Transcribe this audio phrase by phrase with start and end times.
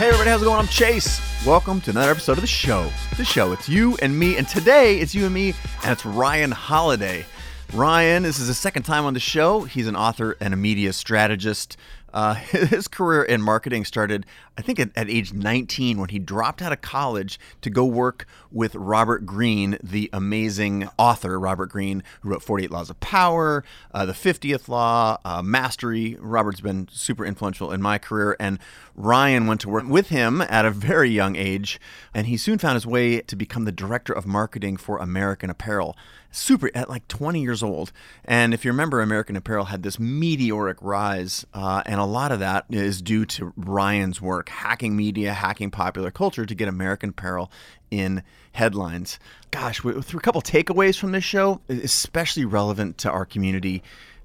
[0.00, 0.58] Hey everybody, how's it going?
[0.58, 1.20] I'm Chase.
[1.44, 2.90] Welcome to another episode of the show.
[3.18, 5.52] The show, it's you and me, and today it's you and me,
[5.82, 7.26] and it's Ryan Holiday.
[7.74, 9.64] Ryan, this is his second time on the show.
[9.64, 11.76] He's an author and a media strategist.
[12.14, 14.24] Uh, his career in marketing started,
[14.60, 18.26] I think, at, at, age 19 when he dropped out of college to go work
[18.52, 23.64] with Robert Greene, the amazing author, Robert Greene, who wrote 48 Laws of Power,
[23.94, 26.18] uh, The 50th Law, uh, Mastery.
[26.20, 28.58] Robert's been super influential in my career, and
[28.94, 31.80] Ryan went to work with him at a very young age,
[32.12, 35.96] and he soon found his way to become the director of marketing for American Apparel
[36.30, 37.92] super at like 20 years old.
[38.24, 42.38] And if you remember, American Apparel had this meteoric rise, uh, and a lot of
[42.40, 47.50] that is due to Ryan's work, hacking media, hacking popular culture to get American Apparel
[47.90, 49.18] in headlines.
[49.50, 53.82] Gosh, with a couple takeaways from this show, especially relevant to our community.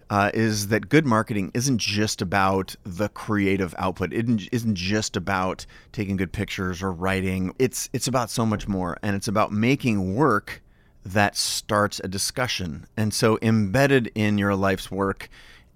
[0.07, 4.13] Uh, is that good marketing isn't just about the creative output.
[4.13, 7.55] It isn't just about taking good pictures or writing.
[7.57, 10.61] It's it's about so much more, and it's about making work
[11.05, 12.85] that starts a discussion.
[12.95, 15.28] And so, embedded in your life's work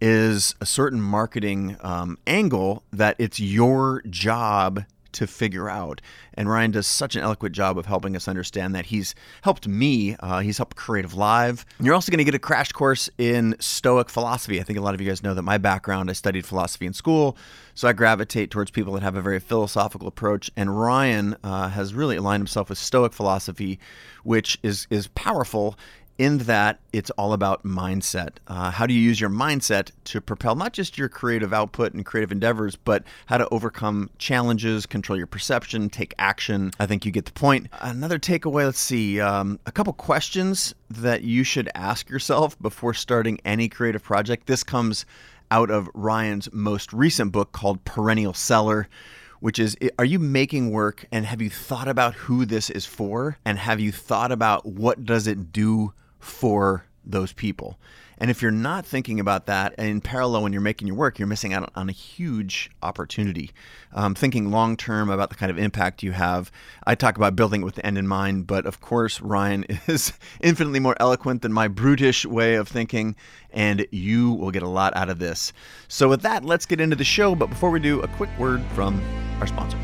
[0.01, 6.01] is a certain marketing um, angle that it's your job to figure out.
[6.33, 8.87] And Ryan does such an eloquent job of helping us understand that.
[8.87, 11.65] He's helped me, uh, he's helped Creative Live.
[11.77, 14.59] And You're also going to get a crash course in Stoic philosophy.
[14.59, 16.93] I think a lot of you guys know that my background, I studied philosophy in
[16.93, 17.37] school.
[17.73, 20.51] So I gravitate towards people that have a very philosophical approach.
[20.55, 23.79] And Ryan uh, has really aligned himself with Stoic philosophy,
[24.23, 25.77] which is, is powerful
[26.19, 28.31] in that it's all about mindset.
[28.47, 32.05] Uh, how do you use your mindset to propel not just your creative output and
[32.05, 36.71] creative endeavors, but how to overcome challenges, control your perception, take action?
[36.77, 37.67] I think you get the point.
[37.79, 43.39] Another takeaway let's see, um, a couple questions that you should ask yourself before starting
[43.45, 44.45] any creative project.
[44.45, 45.05] This comes
[45.51, 48.87] out of Ryan's most recent book called Perennial Seller
[49.39, 53.37] which is are you making work and have you thought about who this is for
[53.45, 57.79] and have you thought about what does it do for those people.
[58.19, 61.27] And if you're not thinking about that in parallel when you're making your work, you're
[61.27, 63.51] missing out on a huge opportunity.
[63.93, 66.51] Um, thinking long term about the kind of impact you have.
[66.85, 70.11] I talk about building it with the end in mind, but of course, Ryan is
[70.41, 73.15] infinitely more eloquent than my brutish way of thinking,
[73.51, 75.53] and you will get a lot out of this.
[75.87, 77.35] So, with that, let's get into the show.
[77.35, 79.01] But before we do, a quick word from
[79.39, 79.79] our sponsor.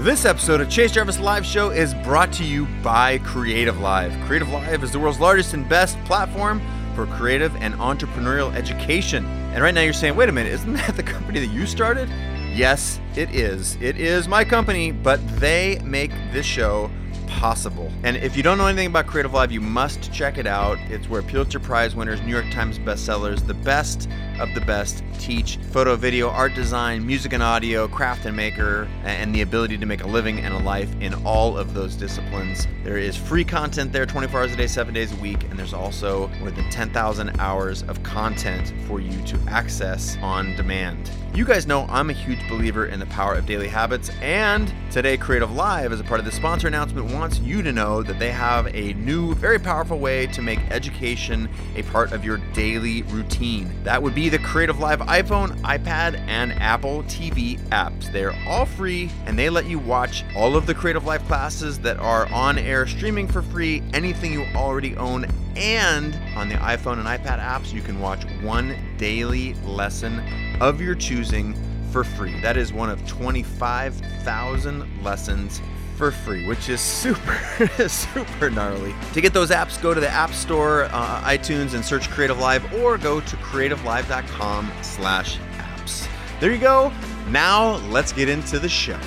[0.00, 4.18] This episode of Chase Jarvis Live Show is brought to you by Creative Live.
[4.24, 6.62] Creative Live is the world's largest and best platform
[6.94, 9.26] for creative and entrepreneurial education.
[9.26, 12.08] And right now you're saying, wait a minute, isn't that the company that you started?
[12.54, 13.76] Yes, it is.
[13.82, 16.90] It is my company, but they make this show
[17.26, 17.92] possible.
[18.02, 20.78] And if you don't know anything about Creative Live, you must check it out.
[20.88, 24.08] It's where Pulitzer Prize winners, New York Times bestsellers, the best
[24.40, 29.34] of the best teach photo, video, art design, music and audio, craft and maker, and
[29.34, 32.66] the ability to make a living and a life in all of those disciplines.
[32.82, 35.74] There is free content there 24 hours a day, 7 days a week, and there's
[35.74, 41.10] also more than 10,000 hours of content for you to access on demand.
[41.32, 45.16] You guys know I'm a huge believer in the power of daily habits, and today
[45.16, 48.32] Creative Live, as a part of the sponsor announcement, wants you to know that they
[48.32, 53.70] have a new, very powerful way to make education a part of your daily routine.
[53.84, 58.12] That would be the Creative Live iPhone, iPad, and Apple TV apps.
[58.12, 61.98] They're all free and they let you watch all of the Creative Live classes that
[61.98, 65.26] are on air streaming for free, anything you already own.
[65.56, 70.22] And on the iPhone and iPad apps, you can watch one daily lesson
[70.60, 71.56] of your choosing
[71.90, 72.40] for free.
[72.40, 75.60] That is one of 25,000 lessons
[76.00, 77.38] for free, which is super,
[77.88, 78.94] super gnarly.
[79.12, 82.72] To get those apps, go to the App Store, uh, iTunes, and search Creative Live,
[82.72, 86.08] or go to creativelive.com/slash apps.
[86.40, 86.90] There you go.
[87.28, 88.98] Now let's get into the show.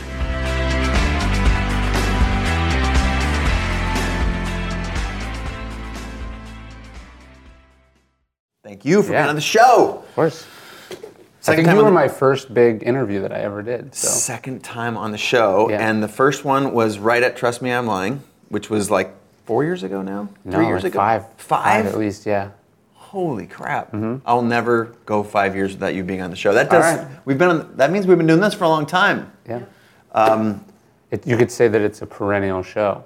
[8.63, 9.23] Thank you for yeah.
[9.23, 10.03] being on the show.
[10.07, 10.45] Of course.
[11.43, 13.93] Second I think you were my first big interview that I ever did.
[13.93, 14.07] So.
[14.07, 15.85] Second time on the show, yeah.
[15.85, 19.13] and the first one was right at Trust Me, I'm Lying, which was like
[19.43, 20.29] four years ago now.
[20.45, 20.99] No, Three years like ago.
[20.99, 21.27] Five.
[21.35, 21.63] Five.
[21.63, 22.51] Five at least, yeah.
[22.93, 23.91] Holy crap!
[23.91, 24.25] Mm-hmm.
[24.25, 26.53] I'll never go five years without you being on the show.
[26.53, 26.97] That does.
[26.97, 27.19] Right.
[27.25, 27.75] We've been on.
[27.75, 29.29] That means we've been doing this for a long time.
[29.45, 29.63] Yeah.
[30.13, 30.63] Um,
[31.11, 33.03] it, you could say that it's a perennial show.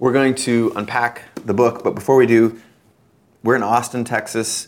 [0.00, 2.60] We're going to unpack the book, but before we do,
[3.44, 4.66] we're in Austin, Texas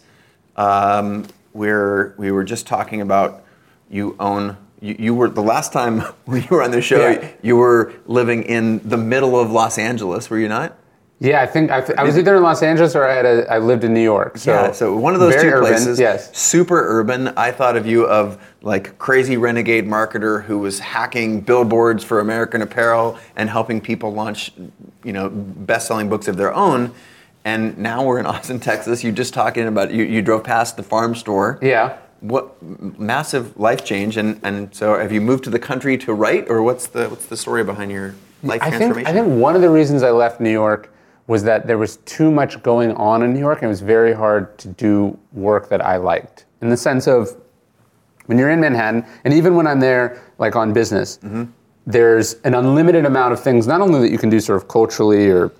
[0.56, 3.44] um, where we were just talking about
[3.90, 7.30] you own you, you, were the last time you were on the show yeah.
[7.42, 10.78] you were living in the middle of los angeles were you not
[11.18, 13.50] Yeah, I think I, th- I was either in Los Angeles or I had a,
[13.50, 14.36] I lived in New York.
[14.36, 15.98] So yeah, so one of those two urban, places.
[15.98, 17.28] Yes, super urban.
[17.38, 22.60] I thought of you of like crazy renegade marketer who was hacking billboards for American
[22.60, 24.52] Apparel and helping people launch,
[25.04, 26.92] you know, best-selling books of their own.
[27.46, 29.04] And now we're in Austin, Texas.
[29.04, 31.60] You just talking about you, you drove past the farm store.
[31.62, 31.96] Yeah.
[32.18, 32.60] What
[32.98, 36.62] massive life change and, and so have you moved to the country to write or
[36.62, 39.04] what's the what's the story behind your life I transformation?
[39.04, 40.92] think I think one of the reasons I left New York
[41.28, 44.12] was that there was too much going on in New York and it was very
[44.12, 46.46] hard to do work that I liked.
[46.62, 47.36] In the sense of
[48.26, 51.44] when you're in Manhattan, and even when I'm there, like on business, mm-hmm.
[51.86, 55.28] there's an unlimited amount of things, not only that you can do sort of culturally
[55.28, 55.52] or,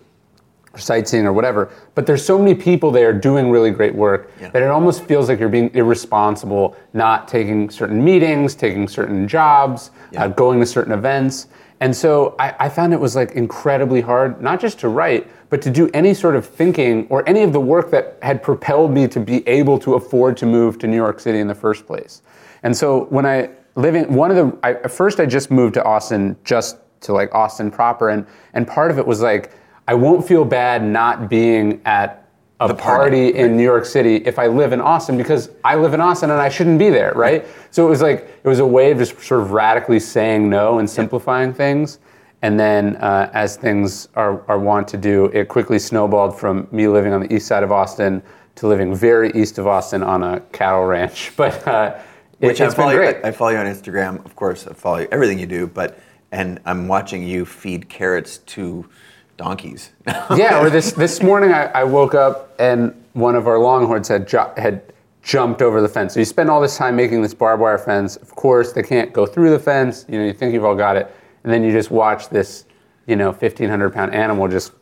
[0.76, 4.50] or sightseeing or whatever, but there's so many people there doing really great work yeah.
[4.50, 9.90] that it almost feels like you're being irresponsible, not taking certain meetings, taking certain jobs,
[10.12, 10.24] yeah.
[10.24, 11.48] uh, going to certain events.
[11.80, 15.60] And so I, I, found it was like incredibly hard, not just to write, but
[15.62, 19.06] to do any sort of thinking or any of the work that had propelled me
[19.08, 22.22] to be able to afford to move to New York City in the first place.
[22.62, 25.84] And so when I living one of the, I, at first I just moved to
[25.84, 28.08] Austin just to like Austin proper.
[28.08, 29.52] And, and part of it was like,
[29.88, 32.26] I won't feel bad not being at
[32.58, 35.92] a party, party, in New York City if I live in Austin because I live
[35.92, 37.44] in Austin and I shouldn't be there, right?
[37.70, 40.78] So it was like it was a way of just sort of radically saying no
[40.78, 41.98] and simplifying things.
[42.42, 46.86] And then, uh, as things are, are wont to do, it quickly snowballed from me
[46.86, 48.22] living on the east side of Austin
[48.56, 51.32] to living very east of Austin on a cattle ranch.
[51.36, 51.98] But uh,
[52.40, 54.66] it, which I follow, you, I follow you on Instagram, of course.
[54.66, 55.98] I follow you, everything you do, but
[56.32, 58.86] and I'm watching you feed carrots to
[59.36, 59.90] donkeys.
[60.36, 64.26] yeah, or this this morning I, I, woke up and one of our longhorns had
[64.26, 64.92] ju- had
[65.22, 66.14] jumped over the fence.
[66.14, 68.16] So you spend all this time making this barbed wire fence.
[68.16, 70.06] Of course, they can't go through the fence.
[70.08, 72.64] You know, you think you've all got it, and then you just watch this,
[73.06, 74.72] you know, 1,500 pound animal just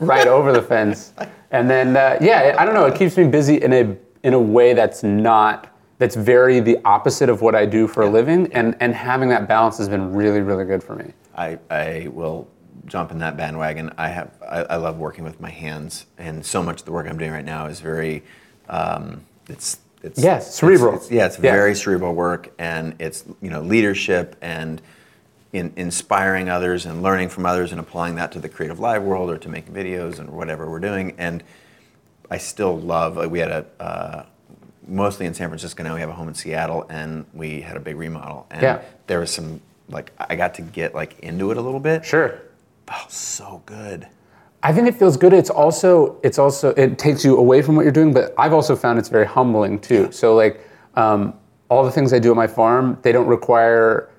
[0.00, 1.12] right over the fence.
[1.50, 2.86] And then, uh, yeah, I don't know.
[2.86, 7.28] It keeps me busy in a in a way that's not that's very the opposite
[7.28, 8.08] of what I do for yeah.
[8.08, 11.12] a living, and and having that balance has been really really good for me.
[11.36, 12.48] I I will
[12.86, 13.92] jump in that bandwagon.
[13.96, 17.06] I have I, I, love working with my hands, and so much of the work
[17.08, 18.22] I'm doing right now is very
[18.68, 20.94] um, it's it's yes cerebral.
[20.94, 21.52] It's, it's, yeah, it's yeah.
[21.52, 24.80] very cerebral work, and it's you know leadership and
[25.52, 29.30] in inspiring others and learning from others and applying that to the creative live world
[29.30, 31.14] or to making videos and whatever we're doing.
[31.16, 31.44] And
[32.28, 33.16] I still love.
[33.30, 34.26] we had a uh,
[34.86, 35.94] mostly in San Francisco now.
[35.94, 38.46] We have a home in Seattle, and we had a big remodel.
[38.50, 38.82] And yeah.
[39.06, 42.04] there was some like I got to get like into it a little bit.
[42.04, 42.40] Sure
[42.86, 44.08] felt so good.
[44.62, 45.32] I think it feels good.
[45.32, 48.74] It's also it's also it takes you away from what you're doing, but I've also
[48.74, 50.10] found it's very humbling too.
[50.10, 51.34] So like um,
[51.68, 54.10] all the things I do at my farm, they don't require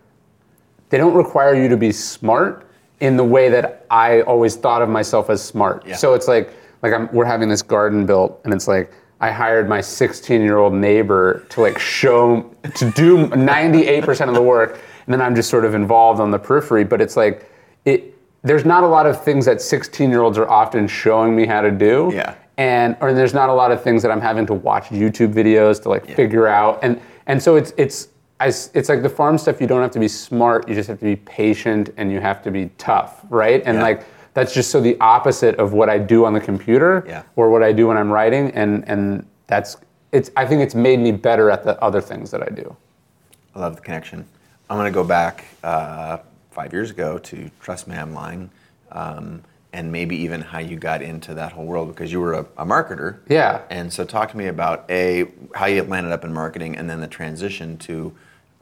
[0.89, 2.67] they don't require you to be smart
[2.99, 5.85] in the way that I always thought of myself as smart.
[5.85, 5.95] Yeah.
[5.95, 6.53] So it's like
[6.83, 10.57] like I'm, we're having this garden built, and it's like I hired my 16 year
[10.57, 15.49] old neighbor to like show to do 98% of the work, and then I'm just
[15.49, 16.83] sort of involved on the periphery.
[16.83, 17.51] But it's like
[17.85, 18.14] it
[18.45, 21.61] there's not a lot of things that 16 year olds are often showing me how
[21.61, 22.11] to do.
[22.13, 22.35] Yeah.
[22.57, 25.81] And or there's not a lot of things that I'm having to watch YouTube videos
[25.81, 26.15] to like yeah.
[26.15, 26.79] figure out.
[26.83, 28.09] And and so it's it's
[28.39, 29.59] it's like the farm stuff.
[29.59, 30.69] You don't have to be smart.
[30.69, 33.61] You just have to be patient and you have to be tough, right?
[33.65, 33.83] And yeah.
[33.83, 34.05] like
[34.35, 37.23] that's just so the opposite of what I do on the computer yeah.
[37.35, 38.51] or what I do when I'm writing.
[38.51, 39.77] And and that's
[40.11, 40.29] it's.
[40.37, 42.75] I think it's made me better at the other things that I do.
[43.55, 44.25] I love the connection.
[44.69, 45.45] I'm gonna go back.
[45.63, 46.19] Uh,
[46.55, 48.49] five years ago to Trust Me I'm Lying,
[48.93, 49.43] um,
[49.73, 52.65] and maybe even how you got into that whole world because you were a, a,
[52.65, 53.17] marketer.
[53.27, 53.61] Yeah.
[53.69, 57.01] And so talk to me about a how you landed up in marketing and then
[57.01, 58.15] the transition to,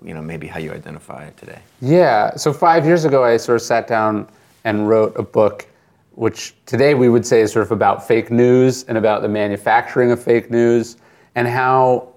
[0.04, 1.60] you know, maybe how you identify today.
[1.82, 2.36] Yeah.
[2.36, 4.28] So five years ago, I sort of sat down
[4.64, 5.68] and wrote a book,
[6.16, 10.10] which today we would say is sort of about fake news and about the manufacturing
[10.10, 10.98] of fake news
[11.36, 12.12] and how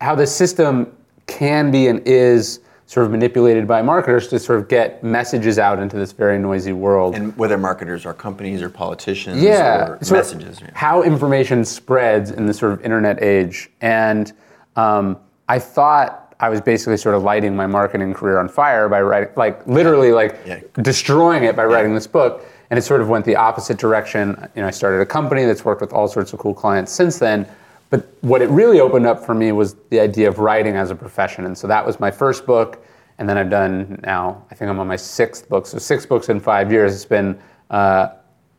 [0.00, 0.96] how the system
[1.26, 5.78] can be and is sort of manipulated by marketers to sort of get messages out
[5.78, 7.14] into this very noisy world.
[7.14, 10.60] And whether marketers are companies or politicians yeah, or messages.
[10.60, 10.70] Yeah.
[10.74, 13.70] How information spreads in the sort of internet age.
[13.80, 14.32] And
[14.74, 19.02] um, I thought I was basically sort of lighting my marketing career on fire by
[19.02, 20.58] writing, like literally like yeah.
[20.82, 22.44] destroying it by writing this book.
[22.70, 24.30] And it sort of went the opposite direction.
[24.56, 27.20] You know, I started a company that's worked with all sorts of cool clients since
[27.20, 27.46] then.
[27.90, 30.94] But what it really opened up for me was the idea of writing as a
[30.94, 31.44] profession.
[31.44, 32.84] And so that was my first book.
[33.18, 35.66] And then I've done now, I think I'm on my sixth book.
[35.66, 36.94] So six books in five years.
[36.94, 38.10] It's been, uh,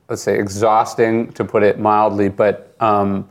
[0.09, 2.27] let's say, exhausting to put it mildly.
[2.29, 3.27] But um,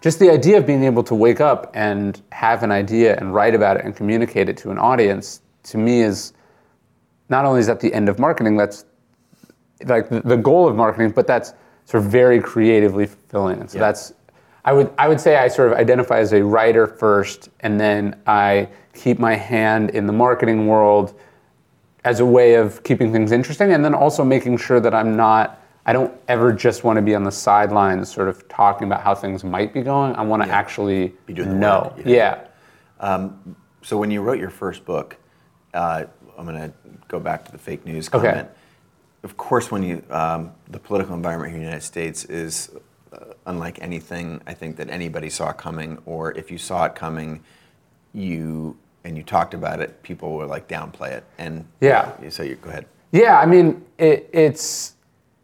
[0.00, 3.54] just the idea of being able to wake up and have an idea and write
[3.54, 6.32] about it and communicate it to an audience, to me, is
[7.28, 8.84] not only is that the end of marketing, that's
[9.86, 11.54] like the goal of marketing, but that's
[11.86, 13.60] sort of very creatively fulfilling.
[13.60, 13.86] And so Yeah.
[13.86, 14.12] that's
[14.64, 18.20] I would I would say I sort of identify as a writer first, and then
[18.26, 21.18] I keep my hand in the marketing world
[22.04, 25.60] as a way of keeping things interesting, and then also making sure that I'm not.
[25.86, 29.14] I don't ever just want to be on the sidelines, sort of talking about how
[29.14, 30.14] things might be going.
[30.16, 31.94] I want to actually Be doing the know.
[31.96, 32.46] work, yeah.
[33.82, 35.16] So when you wrote your first book,
[35.74, 36.04] uh,
[36.38, 36.72] I'm going to
[37.08, 38.36] go back to the fake news comment.
[38.38, 38.48] Okay.
[39.24, 42.70] Of course, when you um, the political environment here in the United States is
[43.46, 47.42] unlike anything I think that anybody saw coming, or if you saw it coming,
[48.12, 52.12] you and you talked about it, people were like downplay it, and Yeah.
[52.22, 52.86] you So you go ahead.
[53.12, 54.94] Yeah, I mean, it, it's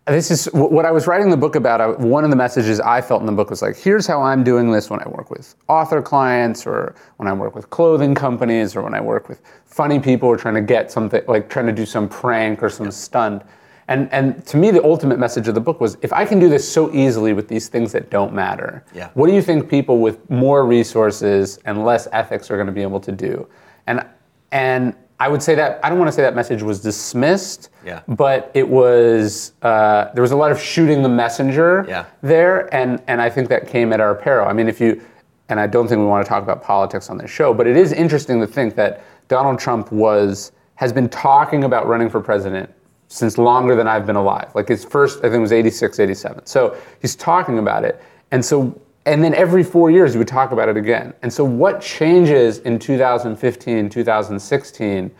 [0.06, 1.80] this is what I was writing the book about.
[1.80, 4.42] I, one of the messages I felt in the book was like, here's how I'm
[4.42, 8.74] doing this when I work with author clients, or when I work with clothing companies,
[8.74, 11.66] or when I work with funny people who are trying to get something, like trying
[11.66, 13.42] to do some prank or some stunt.
[13.90, 16.48] And and to me, the ultimate message of the book was, if I can do
[16.48, 19.08] this so easily with these things that don't matter, Yeah.
[19.14, 22.82] what do you think people with more resources and less ethics are going to be
[22.82, 23.46] able to do?
[23.88, 24.06] And
[24.52, 28.00] and I would say that I don't want to say that message was dismissed, Yeah.
[28.06, 32.04] but it was uh, there was a lot of shooting the messenger Yeah.
[32.22, 34.46] there, and and I think that came at our peril.
[34.48, 35.00] I mean, if you
[35.48, 37.76] and I don't think we want to talk about politics on this show, but it
[37.76, 42.70] is interesting to think that Donald Trump was has been talking about running for president
[43.10, 44.52] since longer than I've been alive.
[44.54, 46.46] Like his first, I think it was 86, 87.
[46.46, 48.00] So he's talking about it.
[48.30, 51.12] And so, and then every four years he would talk about it again.
[51.22, 55.10] And so what changes in 2015, 2016?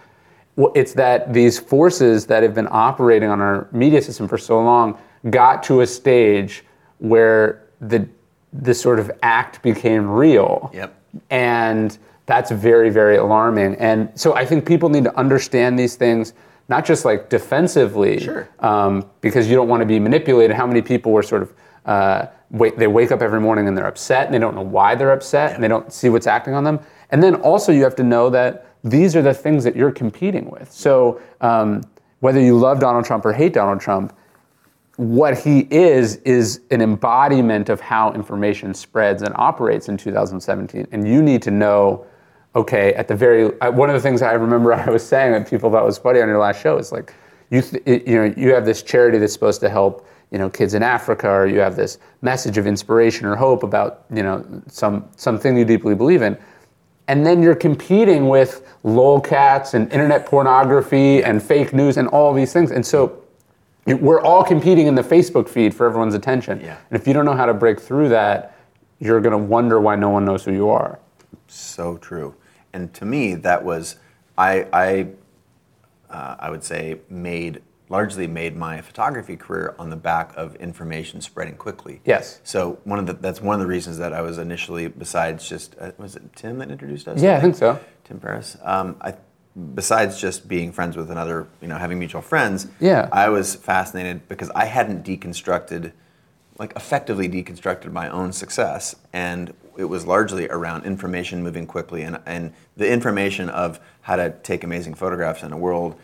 [0.54, 4.62] Well, it's that these forces that have been operating on our media system for so
[4.62, 4.97] long
[5.28, 6.64] got to a stage
[6.99, 8.09] where the
[8.52, 10.70] this sort of act became real.
[10.75, 10.94] Yep.
[11.30, 13.76] And that's very, very alarming.
[13.76, 16.35] And so I think people need to understand these things,
[16.71, 18.49] not just like defensively, Sure.
[18.61, 20.57] um, because you don't want to be manipulated.
[20.57, 21.53] How many people were sort of,
[21.85, 24.95] uh, wait, they wake up every morning and they're upset and they don't know why
[24.95, 26.79] they're upset and they don't see what's acting on them.
[27.11, 30.49] And then also you have to know that these are the things that you're competing
[30.49, 30.71] with.
[30.71, 31.83] So um,
[32.21, 34.17] whether you love Donald Trump or hate Donald Trump,
[34.97, 41.09] what he is is an embodiment of how information spreads and operates in 2017 and
[41.09, 42.07] you need to know
[42.54, 45.71] okay at the very one of the things i remember i was saying that people
[45.71, 47.14] thought was funny on your last show is like
[47.50, 50.50] you th- it- you know you have this charity that's supposed to help you know
[50.50, 54.45] kids in africa or you have this message of inspiration or hope about you know
[54.69, 56.37] some something you deeply believe in
[57.09, 62.52] and then you're competing with lolcats and internet pornography and fake news and all these
[62.52, 63.16] things and so
[63.87, 66.61] it- we're all competing in the Facebook feed for everyone's attention.
[66.61, 66.76] Yeah.
[66.90, 68.54] And if you don't know how to break through that,
[68.99, 70.99] you're going to wonder why no one knows who you are.
[71.49, 72.35] So true.
[72.73, 73.97] And to me, that was
[74.39, 75.09] I I
[76.09, 81.21] uh, I would say made largely made my photography career on the back of information
[81.21, 82.00] spreading quickly.
[82.05, 82.41] Yes.
[82.45, 85.77] So one of the that's one of the reasons that I was initially besides just
[85.81, 87.21] uh, was it Tim that introduced us?
[87.21, 87.81] Yeah, I think so.
[88.05, 88.57] Tim Ferriss.
[88.62, 89.15] Um, I,
[89.75, 92.69] besides just being friends with another, you know, having mutual friends.
[92.81, 93.09] Yeah.
[93.12, 95.93] I was fascinated because I hadn't deconstructed,
[96.61, 102.21] like effectively deconstructed my own success, and it was largely around information moving quickly, and
[102.26, 105.99] and the information of how to take amazing photographs in a world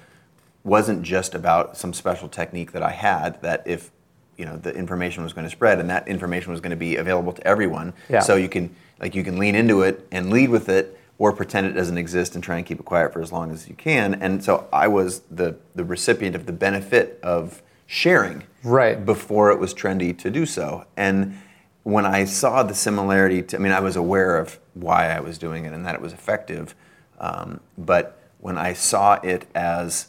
[0.64, 3.90] wasn't just about some special technique that I had that if
[4.38, 6.96] you know the information was going to spread and that information was going to be
[6.96, 8.20] available to everyone Yeah.
[8.20, 11.66] so you can like you can lean into it and lead with it or pretend
[11.68, 14.14] it doesn't exist and try and keep it quiet for as long as you can
[14.14, 19.04] and so I was the the recipient of the benefit of sharing Right.
[19.04, 21.38] before it was trendy to do so and
[21.82, 25.38] when I saw the similarity to I mean I was aware of why I was
[25.38, 26.74] doing it and that it was effective
[27.18, 30.08] um, but when I saw it as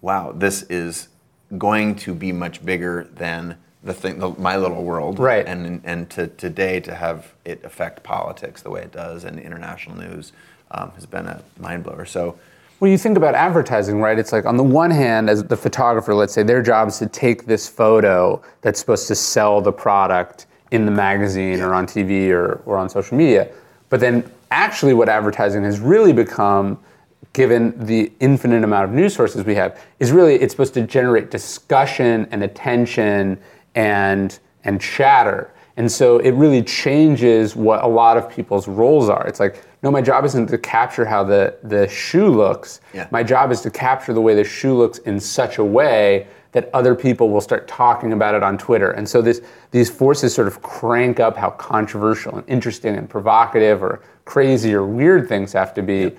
[0.00, 1.08] wow, this is
[1.58, 5.18] going to be much bigger than the thing, the, my little world.
[5.18, 5.46] Right.
[5.46, 9.96] And and to today to have it affect politics the way it does and international
[9.96, 10.32] news
[10.70, 12.04] um, has been a mind blower.
[12.04, 12.38] So.
[12.78, 14.18] Well, you think about advertising, right?
[14.18, 17.06] It's like on the one hand, as the photographer, let's say their job is to
[17.06, 22.28] take this photo that's supposed to sell the product in the magazine or on TV
[22.28, 23.50] or, or on social media.
[23.88, 26.78] But then actually, what advertising has really become,
[27.32, 31.30] given the infinite amount of news sources we have, is really it's supposed to generate
[31.30, 33.38] discussion and attention
[33.74, 35.50] and and chatter.
[35.78, 39.26] And so it really changes what a lot of people's roles are.
[39.26, 42.80] It's like, no, my job isn't to capture how the, the shoe looks.
[42.94, 43.08] Yeah.
[43.10, 46.70] My job is to capture the way the shoe looks in such a way that
[46.72, 48.92] other people will start talking about it on Twitter.
[48.92, 49.42] And so this,
[49.72, 54.86] these forces sort of crank up how controversial and interesting and provocative or crazy or
[54.86, 56.16] weird things have to be.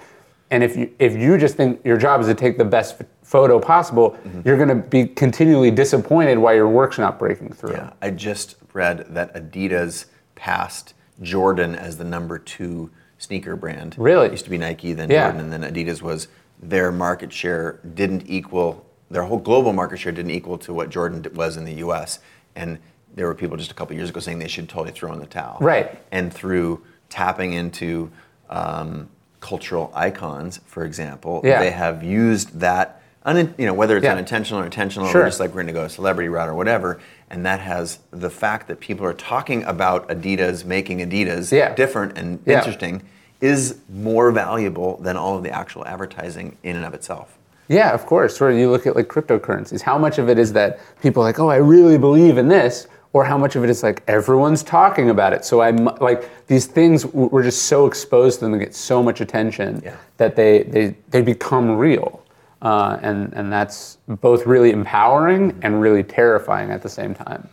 [0.52, 3.60] And if you, if you just think your job is to take the best photo
[3.60, 4.42] possible, mm-hmm.
[4.46, 7.72] you're going to be continually disappointed why your work's not breaking through.
[7.72, 13.96] Yeah, I just read that Adidas passed Jordan as the number two sneaker brand.
[13.98, 14.28] Really?
[14.28, 15.32] It used to be Nike, then Yeah.
[15.32, 16.28] Jordan, and then Adidas was
[16.62, 21.26] their market share didn't equal their whole global market share didn't equal to what Jordan
[21.34, 22.20] was in the U.S.
[22.58, 22.78] And
[23.16, 25.26] there were people just a couple years ago saying they should totally throw in the
[25.26, 25.58] towel.
[25.62, 25.98] Right.
[26.12, 28.12] And through tapping into
[28.50, 29.08] um,
[29.40, 31.60] cultural icons, for example, Yeah.
[31.62, 33.02] they have used that.
[33.24, 34.12] Un, you know, whether it's Yeah.
[34.12, 35.22] unintentional or intentional, Sure.
[35.24, 38.00] or just like we're going to go a celebrity route or whatever, and that has
[38.12, 41.74] the fact that people are talking about Adidas making Adidas Yeah.
[41.76, 42.58] different and Yeah.
[42.58, 43.02] interesting
[43.42, 47.38] is more valuable than all of the actual advertising in and of itself.
[47.68, 48.42] Yeah, of course.
[48.42, 49.82] Or you look at like cryptocurrencies.
[49.82, 52.88] How much of it is that people are like, oh, I really believe in this,
[53.14, 55.44] or how much of it is like everyone's talking about it.
[55.44, 59.22] So I'm like these things we're just so exposed to them and get so much
[59.22, 59.96] attention Yeah.
[60.18, 62.17] that they they they become real,
[62.62, 67.48] uh, and and that's both really empowering and really terrifying at the same time.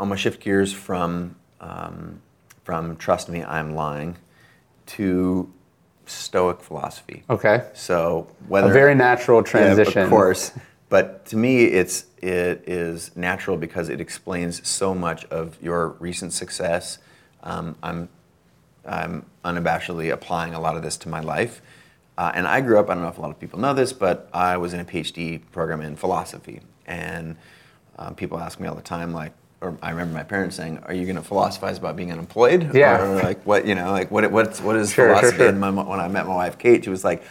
[0.00, 2.20] I'm gonna shift gears from um,
[2.64, 4.16] from trust me, I'm lying
[4.86, 5.52] to
[6.06, 7.22] Stoic philosophy.
[7.30, 7.64] Okay.
[7.74, 9.92] So whether A very natural transition.
[10.00, 10.52] Yeah, of course.
[10.88, 16.32] But to me, it's it is natural because it explains so much of your recent
[16.32, 16.98] success.
[17.42, 18.08] Um, I'm
[18.84, 21.62] I'm unabashedly applying a lot of this to my life.
[22.18, 23.92] Uh, and I grew up, I don't know if a lot of people know this,
[23.92, 26.60] but I was in a PhD program in philosophy.
[26.86, 27.36] And
[27.98, 30.92] um, people ask me all the time, like, or I remember my parents saying, "Are
[30.92, 33.00] you going to philosophize about being unemployed?" Yeah.
[33.00, 35.36] Or like, what you know, like what what's what is Sure, sure, philosophy?
[35.38, 35.48] sure.
[35.48, 37.22] And my, when I met my wife Kate, she was like,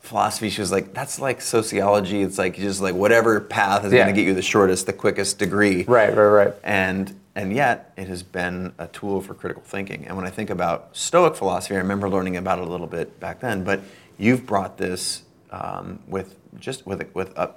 [0.00, 0.50] philosophy.
[0.50, 2.22] She was like, "That's like sociology.
[2.22, 4.02] It's like just like whatever path is Yeah.
[4.04, 6.54] going to get you the shortest, the quickest degree." Right, right, right.
[6.64, 10.04] and and yet it has been a tool for critical thinking.
[10.08, 13.20] And when I think about Stoic philosophy, I remember learning about it a little bit
[13.20, 13.62] back then.
[13.62, 13.80] But
[14.18, 17.54] you've brought this um, with just with with a,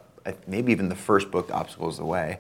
[0.48, 2.40] maybe even the first book, Obstacles the Way.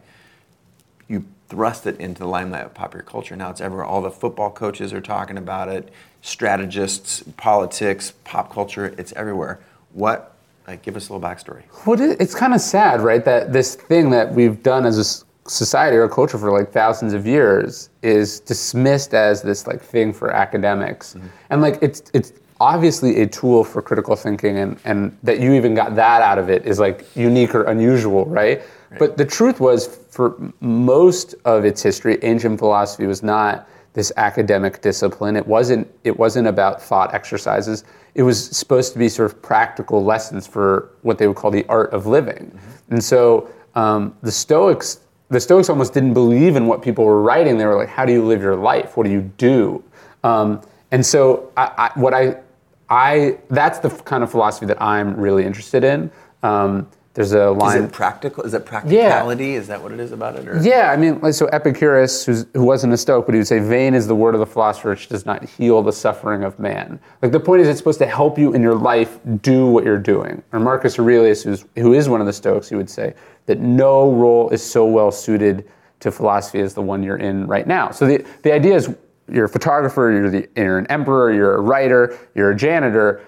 [1.07, 3.35] You thrust it into the limelight of popular culture.
[3.35, 3.85] Now it's everywhere.
[3.85, 5.91] All the football coaches are talking about it.
[6.21, 8.95] Strategists, politics, pop culture.
[8.97, 9.59] It's everywhere.
[9.91, 10.35] What?
[10.67, 11.63] Like, give us a little backstory.
[11.85, 13.25] What is, it's kind of sad, right?
[13.25, 17.25] That this thing that we've done as a society or culture for like thousands of
[17.25, 21.17] years is dismissed as this like thing for academics,
[21.49, 25.73] and like it's it's obviously a tool for critical thinking, and and that you even
[25.73, 28.61] got that out of it is like unique or unusual, right?
[28.99, 34.81] But the truth was, for most of its history, ancient philosophy was not this academic
[34.81, 35.35] discipline.
[35.35, 37.83] It wasn't it wasn't about thought exercises.
[38.13, 41.65] It was supposed to be sort of practical lessons for what they would call the
[41.67, 42.57] art of living.
[42.89, 47.57] And so um, the Stoics the Stoics almost didn't believe in what people were writing.
[47.57, 48.97] They were like, "How do you live your life?
[48.97, 49.83] What do you do?"
[50.23, 52.35] Um, and so I, I, what I
[52.91, 56.11] I that's the kind of philosophy that I'm really interested in.
[56.43, 57.77] Um, there's a line.
[57.77, 58.43] Is it practical?
[58.43, 59.55] Is it practicality?
[59.55, 60.47] Is that what it is about it?
[60.47, 60.61] Or?
[60.61, 63.93] Yeah, I mean, so Epicurus, who's, who wasn't a Stoic, but he would say, "Vain
[63.93, 67.33] is the word of the philosopher, which does not heal the suffering of man." Like
[67.33, 70.41] the point is, it's supposed to help you in your life do what you're doing.
[70.53, 73.13] Or Marcus Aurelius, who's, who is one of the Stoics, he would say
[73.45, 75.67] that no role is so well suited
[75.99, 77.91] to philosophy as the one you're in right now.
[77.91, 78.93] So the the idea is,
[79.31, 83.21] you're a photographer, you're the you're an emperor, you're a writer, you're a janitor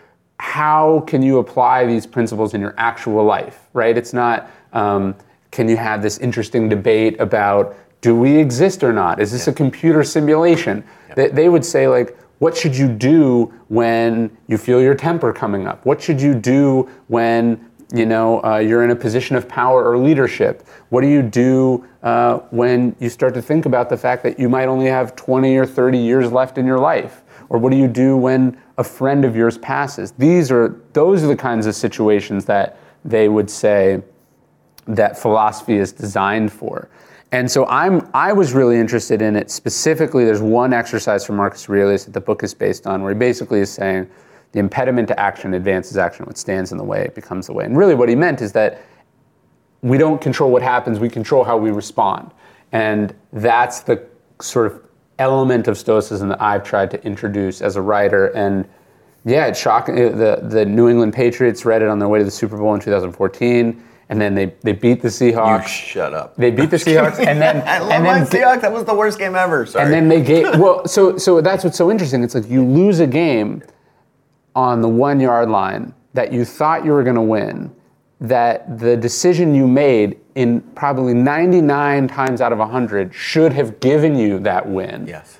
[0.44, 3.98] how can you apply these principles in your actual life, right?
[3.98, 5.16] It's not, um,
[5.52, 9.22] can you have this interesting debate about do we exist or not?
[9.22, 10.84] Is this a computer simulation?
[11.16, 15.66] They, they would say, like, what should you do when you feel your temper coming
[15.66, 15.86] up?
[15.86, 19.98] What should you do when you know uh, you're in a position of power or
[19.98, 20.68] leadership?
[20.90, 24.50] What do you do uh, when you start to think about the fact that you
[24.50, 27.22] might only have 20 or 30 years left in your life?
[27.50, 30.12] Or what do you do when a friend of yours passes?
[30.14, 34.02] These are those are the kinds of situations that they would say
[34.88, 36.90] that philosophy is designed for.
[37.32, 40.26] And so I'm I was really interested in it specifically.
[40.26, 43.60] There's one exercise from Marcus Aurelius that the book is based on, where he basically
[43.60, 44.10] is saying
[44.54, 46.26] the impediment to action advances action.
[46.26, 47.66] What stands in the way becomes the way.
[47.66, 48.82] And really, what he meant is that
[49.82, 52.32] we don't control what happens; we control how we respond.
[52.72, 54.04] And that's the
[54.42, 54.82] sort of
[55.20, 58.28] element of Stoicism that I've tried to introduce as a writer.
[58.28, 58.66] And
[59.26, 59.96] yeah, it's shocking.
[59.96, 62.74] Uh, the the New England Patriots read it on their way to the Super Bowl
[62.74, 65.66] in 2014, and then they they beat the You Seahawks.
[65.68, 66.36] shut up.
[66.36, 68.62] They beat the Seahawks, and then I love and then Seahawks.
[68.62, 69.66] That was the worst game ever.
[69.66, 69.86] Sorry.
[69.86, 70.88] and then they gave well.
[70.88, 72.24] So so that's what's so interesting.
[72.24, 73.64] It's like you lose a game
[74.56, 77.74] on the one yard line that you thought you were going to win.
[78.22, 84.16] That the decision you made in probably 99 times out of 100 should have given
[84.16, 85.08] you that win.
[85.08, 85.40] yes.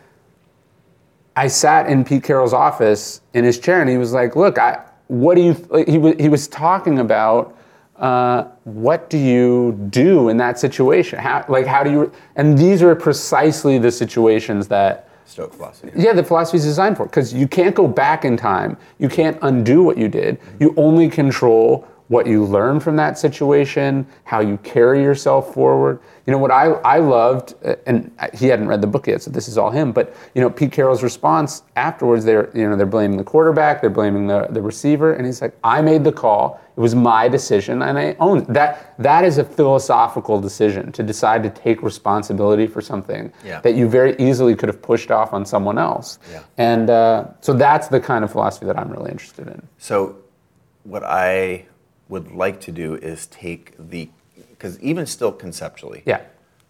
[1.36, 4.84] I sat in Pete Carroll's office in his chair, and he was like, "Look, I,
[5.08, 7.58] what do you?" He was he was talking about
[7.96, 11.20] uh, what do you do in that situation?
[11.20, 12.12] How, like, how do you?
[12.36, 15.92] And these are precisely the situations that Stoic philosophy.
[15.96, 18.78] yeah, the philosophy is designed for because you can't go back in time.
[19.00, 20.40] You can't undo what you did.
[20.60, 26.00] You only control what you learn from that situation, how you carry yourself forward.
[26.26, 27.98] You know what I I loved, uh, and
[28.34, 29.92] he hadn't read the book yet, so this is all him.
[29.92, 33.90] But you know Pete Carroll's response afterwards, they're you know they're blaming the quarterback, they're
[34.02, 36.62] blaming the the receiver, and he's like, I made the call.
[36.78, 38.54] It was my decision, and I own it.
[38.54, 38.72] that.
[39.00, 43.60] That is a philosophical decision to decide to take responsibility for something Yeah.
[43.62, 46.20] that you very easily could have pushed off on someone else.
[46.32, 46.42] Yeah.
[46.58, 49.60] And uh, so that's the kind of philosophy that I'm really interested in.
[49.78, 50.16] So,
[50.84, 51.66] what I
[52.10, 54.10] would like to do is take the,
[54.50, 56.22] because even still conceptually, Yeah.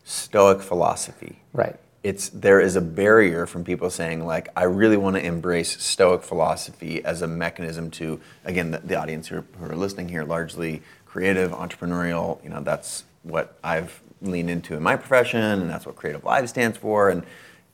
[0.04, 1.40] Stoic philosophy.
[1.54, 1.78] Right.
[2.04, 6.22] It's there is a barrier from people saying like I really want to embrace Stoic
[6.24, 10.26] philosophy as a mechanism to again the, the audience who are, who are listening here
[10.26, 15.86] largely creative entrepreneurial you know that's what I've leaned into in my profession and that's
[15.86, 17.24] what Creative Live stands for and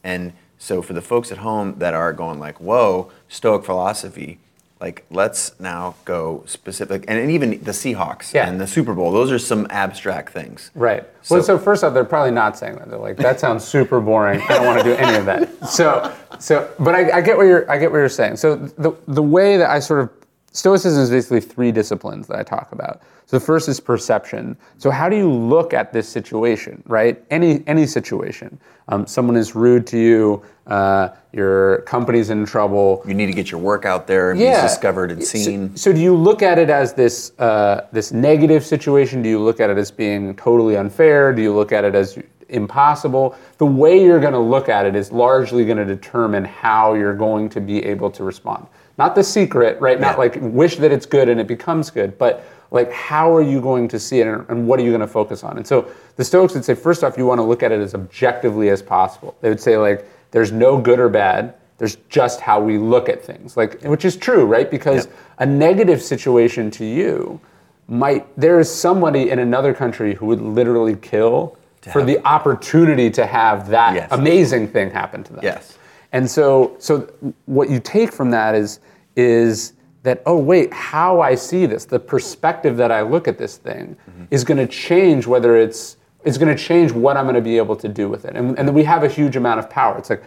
[0.04, 4.38] and so for the folks at home that are going like whoa Stoic philosophy
[4.80, 8.48] like let's now go specific and, and even the Seahawks Yeah.
[8.48, 11.04] and the Super Bowl those are some abstract things Right.
[11.22, 12.88] So- well, so first off, they're probably not saying that.
[12.88, 14.40] They're like, that sounds super boring.
[14.48, 15.68] I don't want to do any of that.
[15.68, 18.36] So, so, but I, I get what you're, I get what you're saying.
[18.36, 20.19] So the the way that I sort of
[20.52, 23.02] Stoicism is basically three disciplines that I talk about.
[23.26, 24.56] So the first is perception.
[24.78, 27.22] So how do you look at this situation, right?
[27.30, 28.58] Any any situation.
[28.88, 30.42] Um, someone is rude to you.
[30.66, 33.02] Uh, your company's in trouble.
[33.06, 35.92] you need to get your work out there and be discovered and So- seen So,
[35.92, 39.22] do you look at it as this uh, this negative situation?
[39.22, 41.32] Do you look at it as being totally unfair?
[41.32, 43.36] Do you look at it as impossible?
[43.58, 47.14] The way you're going to look at it is largely going to determine how you're
[47.14, 48.66] going to be able to respond.
[49.00, 49.98] Not the secret, right?
[49.98, 53.58] Not like wish that it's good and it becomes good, but like how are you
[53.58, 55.56] going to see it and, and what are you going to focus on?
[55.56, 57.94] And so the Stoics would say, first off, you want to look at it as
[57.94, 59.34] objectively as possible.
[59.40, 61.54] They would say like there's no good or bad.
[61.78, 64.70] There's just how we look at things, like which is true, right?
[64.70, 65.14] Because Yep.
[65.38, 67.40] a negative situation to you
[67.88, 71.56] might there is somebody in another country who would literally kill
[71.90, 74.08] for the opportunity to have that Yes.
[74.12, 75.40] amazing thing happen to them.
[75.42, 75.78] Yes.
[76.12, 77.08] And so so
[77.46, 78.80] what you take from that is
[79.20, 83.56] is that oh wait, how I see this, the perspective that I look at this
[83.56, 83.96] thing
[84.30, 87.56] is going to change whether it's it's going to change what I'm going to be
[87.56, 88.36] able to do with it.
[88.36, 89.96] And, and we have a huge amount of power.
[89.98, 90.22] It's like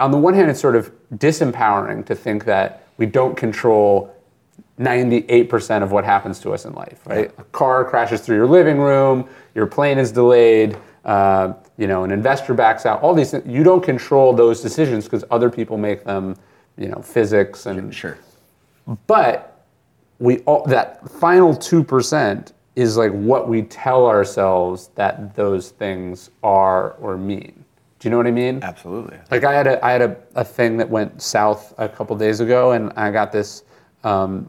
[0.00, 4.14] on the one hand it's sort of disempowering to think that we don't control
[4.80, 7.32] 98% of what happens to us in life, right?
[7.38, 12.10] A car crashes through your living room, your plane is delayed, uh, you know, an
[12.10, 13.44] investor backs out, all these things.
[13.46, 16.36] You don't control those decisions because other people make them,
[16.76, 17.94] you know, physics and.
[17.94, 18.18] sure
[19.06, 19.64] But
[20.18, 26.92] we all, that final 2% is like what we tell ourselves that those things are
[26.92, 27.64] or mean.
[27.98, 28.60] Do you know what I mean?
[28.62, 32.16] absolutely Like I had a I had a, a thing that went south a couple
[32.16, 33.62] days ago, and I got this
[34.02, 34.48] um,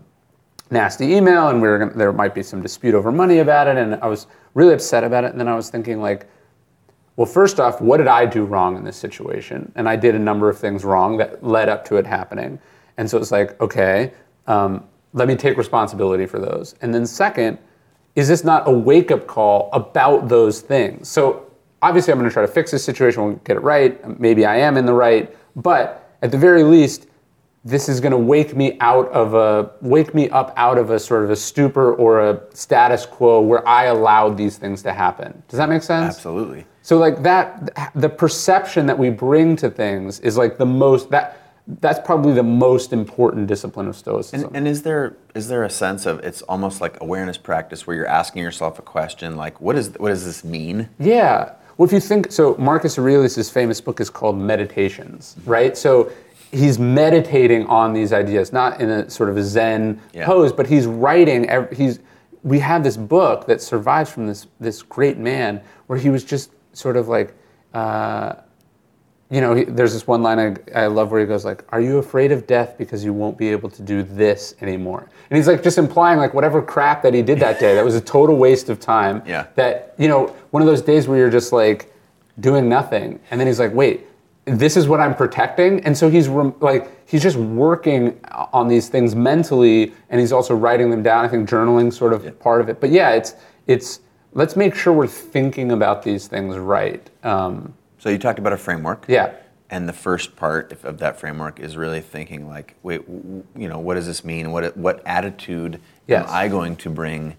[0.71, 3.77] nasty email, and we were gonna, there might be some dispute over money about it,
[3.77, 5.31] and I was really upset about it.
[5.31, 6.27] And then I was thinking like,
[7.15, 9.71] well, first off, what did I do wrong in this situation?
[9.75, 12.59] And I did a number of things wrong that led up to it happening.
[12.97, 14.13] And so it's like, okay,
[14.47, 16.73] um, let me take responsibility for those.
[16.81, 17.59] And then second,
[18.15, 21.07] is this not a wake up call about those things?
[21.07, 21.51] So
[21.83, 24.19] obviously, I'm going to try to fix this situation, we'll get it right.
[24.19, 27.07] Maybe I am in the right, but at the very least,
[27.65, 30.99] this is going to wake me out of a wake me up out of a
[30.99, 35.41] sort of a stupor or a status quo where I allowed these things to happen.
[35.47, 36.13] Does that make sense?
[36.15, 41.09] absolutely So like that, the perception that we bring to things is like the most
[41.11, 41.39] that
[41.79, 44.47] that's probably the most important discipline of Stoicism.
[44.47, 47.95] And, and is there is there a sense of it's almost like awareness practice where
[47.95, 50.89] you're asking yourself a question like what is what does this mean?
[50.99, 51.53] yeah.
[51.77, 55.75] Well, if you think so, Marcus Aurelius' famous book is called Meditations, right?
[55.75, 56.11] So
[56.51, 60.25] he's meditating on these ideas, not in a sort of a Zen Yeah.
[60.27, 61.49] pose, but he's writing.
[61.73, 61.99] He's
[62.43, 66.51] we have this book that survives from this this great man where he was just
[66.73, 67.33] sort of like.
[67.73, 68.35] Uh,
[69.33, 71.81] you know, he, there's this one line I, I love where he goes like, "Are
[71.81, 75.47] you afraid of death because you won't be able to do this anymore?" And he's
[75.47, 78.35] like just implying like whatever crap that he did that day that was a total
[78.35, 79.23] waste of time.
[79.25, 79.47] Yeah.
[79.55, 81.91] That you know, one of those days where you're just like
[82.41, 84.05] doing nothing, and then he's like, "Wait,
[84.45, 88.87] this is what I'm protecting," and so he's rem- like he's just working on these
[88.87, 91.25] things mentally, and he's also writing them down.
[91.25, 93.33] I think journaling sort of part of it, but yeah, it's
[93.65, 94.01] it's
[94.33, 97.07] let's make sure we're thinking about these things right.
[97.23, 99.05] Um, So you talked about a framework.
[99.07, 99.31] yeah.
[99.69, 103.95] And the first part of- that framework is really thinking like, wait, you know, what
[103.95, 104.51] does this mean?
[104.51, 106.27] What what attitude Yes.
[106.27, 107.35] am I going to bring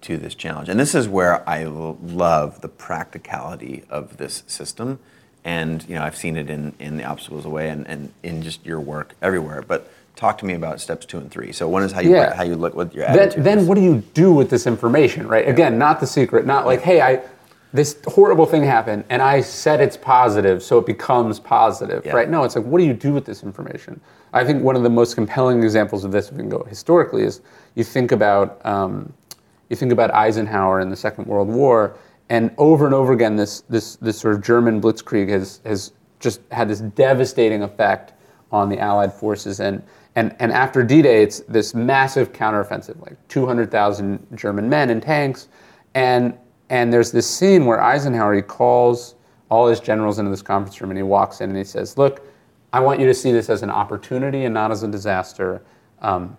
[0.00, 0.68] to this challenge.
[0.68, 4.98] And this is where I love the practicality of this system.
[5.44, 8.64] And you know, I've seen it in, in the obstacles away and, and in just
[8.64, 9.62] your work everywhere.
[9.66, 11.52] But talk to me about steps two and three.
[11.52, 12.34] So one is how you Yeah.
[12.34, 13.44] how you look what your Then, attitude.
[13.44, 13.66] then is.
[13.66, 15.48] what do you do with this information, right?
[15.48, 17.20] Again, not the secret, not like, hey, I
[17.72, 22.14] this horrible thing happened and I said it's positive, so it becomes positive, Yeah.
[22.16, 22.28] right?
[22.28, 24.00] No, it's like, what do you do with this information?
[24.32, 27.22] I think one of the most compelling examples of this, if we can go historically,
[27.24, 27.40] is
[27.74, 29.12] you think about um,
[29.70, 31.94] you think about Eisenhower in the Second World War,
[32.30, 36.40] and over and over again, this this this sort of German blitzkrieg has has just
[36.50, 38.14] had this devastating effect
[38.50, 39.82] on the Allied forces, and
[40.14, 45.48] and and after D-Day, it's this massive counteroffensive, like 200,000 German men in tanks,
[45.94, 46.36] and
[46.70, 49.14] and there's this scene where Eisenhower he calls
[49.50, 52.26] all his generals into this conference room, and he walks in and he says, "Look,
[52.72, 55.62] I want you to see this as an opportunity and not as a disaster."
[56.00, 56.36] Um,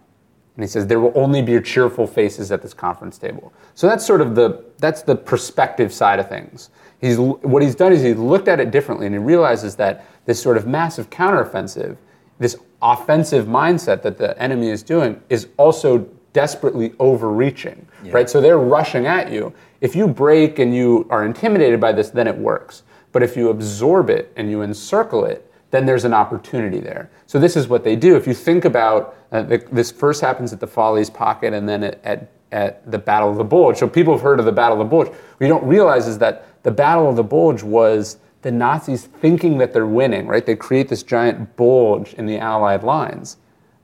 [0.59, 3.53] and he says there will only be cheerful faces at this conference table.
[3.75, 6.69] So that's sort of the that's the perspective side of things.
[6.99, 10.41] He's what he's done is he looked at it differently and he realizes that this
[10.41, 11.95] sort of massive counteroffensive,
[12.39, 18.29] this offensive mindset that the enemy is doing is also desperately overreaching, right?
[18.29, 19.53] So they're rushing at you.
[19.81, 22.83] If you break and you are intimidated by this, then it works.
[23.11, 27.09] But if you absorb it and you encircle it, then there's an opportunity there.
[27.27, 28.15] So this is what they do.
[28.15, 31.83] If you think about uh, the, this first happens at the Falaise Pocket and then
[31.83, 33.77] at, at, at the Battle of the Bulge.
[33.77, 35.07] So people have heard of the Battle of the Bulge.
[35.09, 39.57] What you don't realize is that the Battle of the Bulge was the Nazis thinking
[39.57, 40.45] that they're winning, right?
[40.45, 43.37] They create this giant bulge in the Allied lines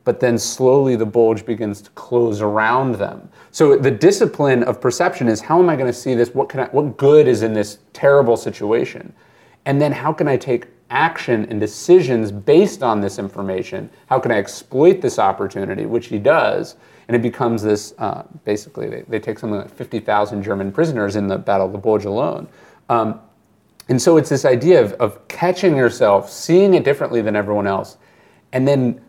[0.06, 3.28] but then slowly the bulge begins to close around them.
[3.52, 6.34] So the discipline of perception is how am I going to see this?
[6.34, 9.12] What can I, what good is in this terrible situation?
[9.66, 13.90] And then how can I take action and decisions based on this information?
[14.06, 16.76] How can I exploit this opportunity, which he does?
[17.08, 21.28] And it becomes this uh, basically, they, they take something like 50,000 German prisoners in
[21.28, 22.48] the Battle of the Bulge alone.
[22.90, 23.20] Um,
[23.90, 27.98] and so it's this idea of, of catching yourself, seeing it differently than everyone else,
[28.52, 29.00] and then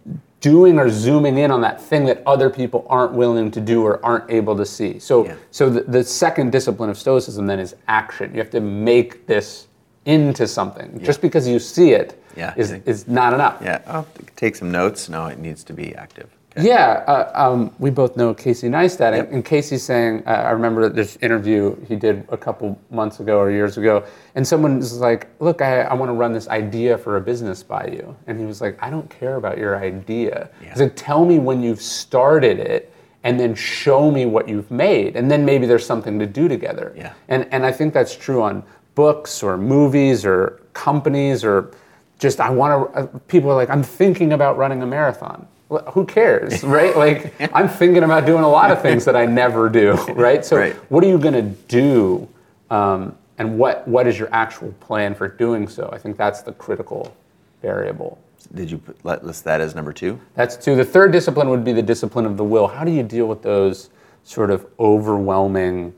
[0.41, 4.05] doing or zooming in on that thing that other people aren't willing to do or
[4.05, 4.99] aren't able to see.
[4.99, 5.35] So, Yeah.
[5.51, 8.33] so the, the second discipline of Stoicism then is action.
[8.33, 9.67] You have to make this
[10.05, 11.01] into something.
[11.03, 12.53] Just because you see it Yeah.
[12.57, 13.59] is is not enough.
[13.63, 15.09] yeah, I'll take some notes.
[15.09, 16.29] No, it needs to be active.
[16.57, 16.69] Okay.
[16.69, 19.33] Yeah, uh, um, we both know Casey Neistat, and- Yep.
[19.33, 23.51] and Casey's saying, uh, I remember this interview he did a couple months ago or
[23.51, 27.17] years ago, and someone was like, Look, I, I want to run this idea for
[27.17, 28.17] a business by you.
[28.27, 30.49] And he was like, I don't care about your idea.
[30.63, 30.71] Yeah.
[30.71, 32.91] He's like, Tell me when you've started it,
[33.25, 36.95] and then show me what you've made, and then maybe there's something to do together.
[36.97, 37.13] Yeah.
[37.29, 38.63] And, and I think that's true on
[38.95, 41.71] books or movies or companies or
[42.19, 42.99] just I want to.
[43.01, 45.47] Uh, people are like, I'm thinking about running a marathon.
[45.69, 46.97] Well, who cares, right?
[47.05, 50.45] Like I'm thinking about doing a lot of things that I never do, right?
[50.45, 50.75] So Right.
[50.91, 52.29] what are you going to do,
[52.71, 55.91] um, and what what is your actual plan for doing so?
[55.93, 57.17] I think that's the critical
[57.63, 58.19] variable.
[58.55, 60.21] Did you put, list that as number two?
[60.35, 60.77] That's two.
[60.77, 62.69] The third discipline would be the discipline of the will.
[62.69, 63.91] How do you deal with those
[64.23, 65.93] sort of overwhelming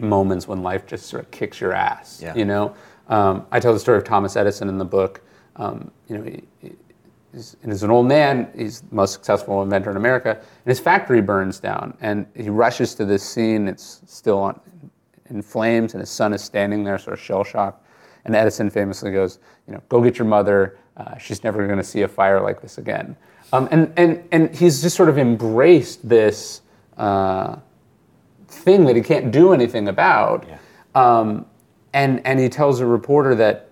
[0.00, 2.20] moments when life just sort of kicks your ass?
[2.22, 2.34] Yeah.
[2.34, 2.74] You know,
[3.08, 5.20] um, I tell the story of Thomas Edison in the book.
[5.56, 6.72] Um, you know, he,
[7.32, 8.50] he- he's, he's an old man.
[8.56, 12.94] He's the most successful inventor in America, and his factory burns down, and he rushes
[12.96, 13.68] to this scene.
[13.68, 14.60] It's still on,
[15.30, 17.86] in flames, and his son is standing there, sort of shell shocked.
[18.24, 20.78] And Edison famously goes, you know, go get your mother.
[20.96, 23.16] Uh, she's never going to see a fire like this again.
[23.52, 26.62] Um, and, and, and he's just sort of embraced this
[26.98, 27.56] uh,
[28.46, 30.46] thing that he can't do anything about.
[30.46, 30.58] Yeah.
[30.94, 31.46] Um,
[31.92, 33.70] and, and he tells a reporter that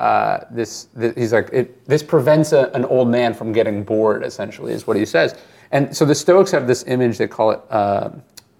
[0.00, 4.24] uh, this, th- he's like, it, this prevents a, an old man from getting bored,
[4.24, 5.36] essentially, is what he says.
[5.70, 8.10] And so the Stoics have this image, they call it, uh,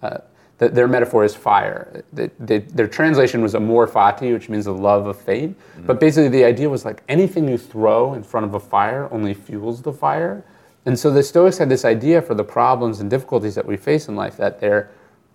[0.01, 0.17] uh,
[0.59, 2.03] th- their metaphor is fire.
[2.13, 5.55] They, they, their translation was amor fati, which means the love of fate.
[5.85, 9.33] But basically, the idea was like anything you throw in front of a fire only
[9.33, 10.43] fuels the fire.
[10.85, 14.07] And so the Stoics had this idea for the problems and difficulties that we face
[14.07, 14.91] in life that they're,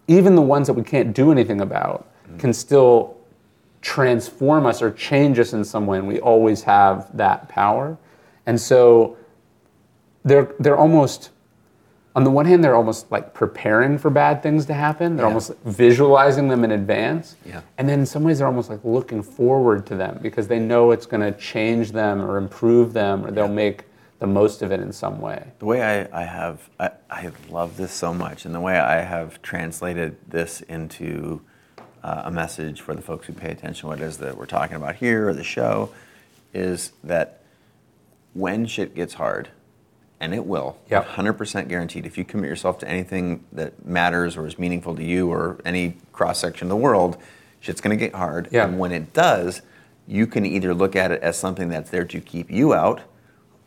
[0.06, 2.08] even the ones that we can't do anything about,
[2.38, 3.16] can still
[3.82, 7.96] transform us or change us in some way, and we always have that power.
[8.46, 9.16] And so
[10.24, 11.30] they're they're almost
[12.16, 15.16] on the one hand they're almost like preparing for bad things to happen.
[15.16, 15.28] They're Yeah.
[15.28, 17.36] almost visualizing them in advance.
[17.46, 17.60] Yeah.
[17.78, 20.90] And then in some ways they're almost like looking forward to them because they know
[20.90, 23.84] it's going to change them or improve them or they'll make
[24.18, 25.52] the most of it in some way.
[25.60, 29.00] The way I, I have, I, I love this so much, and the way I
[29.00, 31.40] have translated this into
[32.02, 34.46] uh, a message for the folks who pay attention to what it is that we're
[34.46, 35.92] talking about here or the show
[36.52, 37.42] is that
[38.34, 39.48] when shit gets hard,
[40.20, 40.78] and it will.
[40.90, 41.06] Yep.
[41.08, 42.04] 100% guaranteed.
[42.04, 45.96] If you commit yourself to anything that matters or is meaningful to you or any
[46.12, 47.16] cross section of the world,
[47.60, 48.48] shit's going to get hard.
[48.52, 48.66] Yeah.
[48.66, 49.62] And when it does,
[50.06, 53.00] you can either look at it as something that's there to keep you out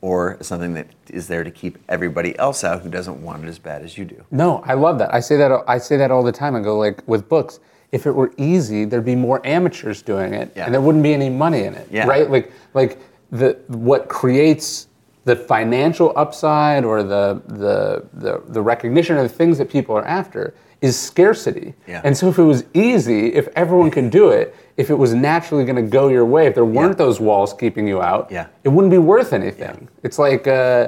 [0.01, 3.57] or something that is there to keep everybody else out who doesn't want it as
[3.57, 4.23] bad as you do.
[4.29, 5.13] No, I love that.
[5.13, 5.63] I say that.
[5.67, 6.55] I say that all the time.
[6.55, 7.59] I go like with books.
[7.93, 10.65] If it were easy, there'd be more amateurs doing it, Yeah.
[10.65, 11.87] and there wouldn't be any money in it.
[11.91, 12.07] Yeah.
[12.07, 12.27] Right?
[12.29, 12.97] Like like
[13.31, 14.87] the what creates
[15.25, 20.05] the financial upside or the the the, the recognition of the things that people are
[20.05, 21.75] after is scarcity.
[21.87, 22.01] Yeah.
[22.03, 25.63] And so if it was easy, if everyone can do it, if it was naturally
[25.63, 27.05] going to go your way, if there weren't Yeah.
[27.05, 28.47] those walls keeping you out, Yeah.
[28.65, 29.87] it wouldn't be worth anything.
[30.01, 30.47] It's like.
[30.47, 30.87] Uh,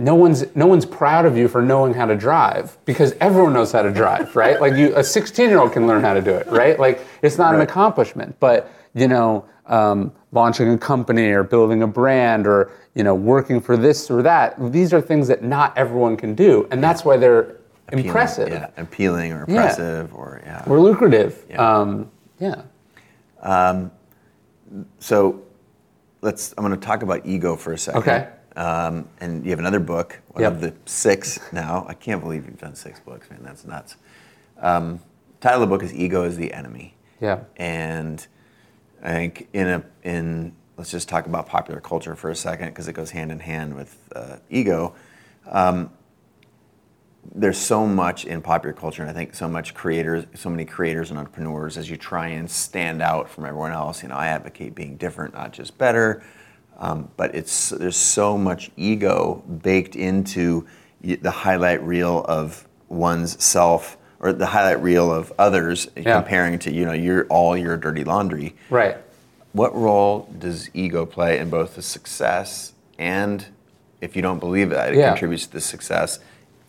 [0.00, 3.70] no one's no one's proud of you for knowing how to drive because everyone knows
[3.70, 4.60] how to drive, right?
[4.60, 6.78] Like you, a 16 year old can learn how to do it, right?
[6.78, 11.86] Like it's not an accomplishment, but you know, um, launching a company or building a
[11.86, 14.72] brand or you know, working for this or that.
[14.72, 17.56] These are things that not everyone can do, and that's why they're
[17.88, 19.54] Appealing, impressive Yeah, appealing or Yeah.
[19.54, 20.64] impressive or yeah.
[20.66, 21.44] or lucrative.
[21.50, 21.78] Yeah.
[21.80, 22.62] Um, yeah.
[24.98, 25.42] So
[26.22, 26.54] let's.
[26.56, 28.00] I'm going to talk about ego for a second.
[28.02, 28.28] Okay.
[28.56, 30.52] Um, and you have another book, one Yep.
[30.52, 31.86] of the six now.
[31.88, 33.40] I can't believe you've done six books, man.
[33.42, 33.96] That's nuts.
[34.58, 35.00] Um,
[35.40, 37.40] title of the book is "Ego is the Enemy." Yeah.
[37.56, 38.26] And
[39.02, 42.88] I think in a in let's just talk about popular culture for a second because
[42.88, 44.94] it goes hand in hand with uh, ego.
[45.48, 45.90] Um,
[47.34, 51.10] there's so much in popular culture, and I think so much creators, so many creators
[51.10, 54.02] and entrepreneurs, as you try and stand out from everyone else.
[54.02, 56.22] You know, I advocate being different, not just better.
[56.80, 60.66] Um, but it's there's so much ego baked into
[61.02, 66.14] the highlight reel of one's self or the highlight reel of others, Yeah.
[66.20, 68.54] comparing to you know your all your dirty laundry.
[68.70, 68.96] Right.
[69.52, 73.46] What role does ego play in both the success and,
[74.00, 75.10] if you don't believe that, it Yeah.
[75.10, 76.18] contributes to the success,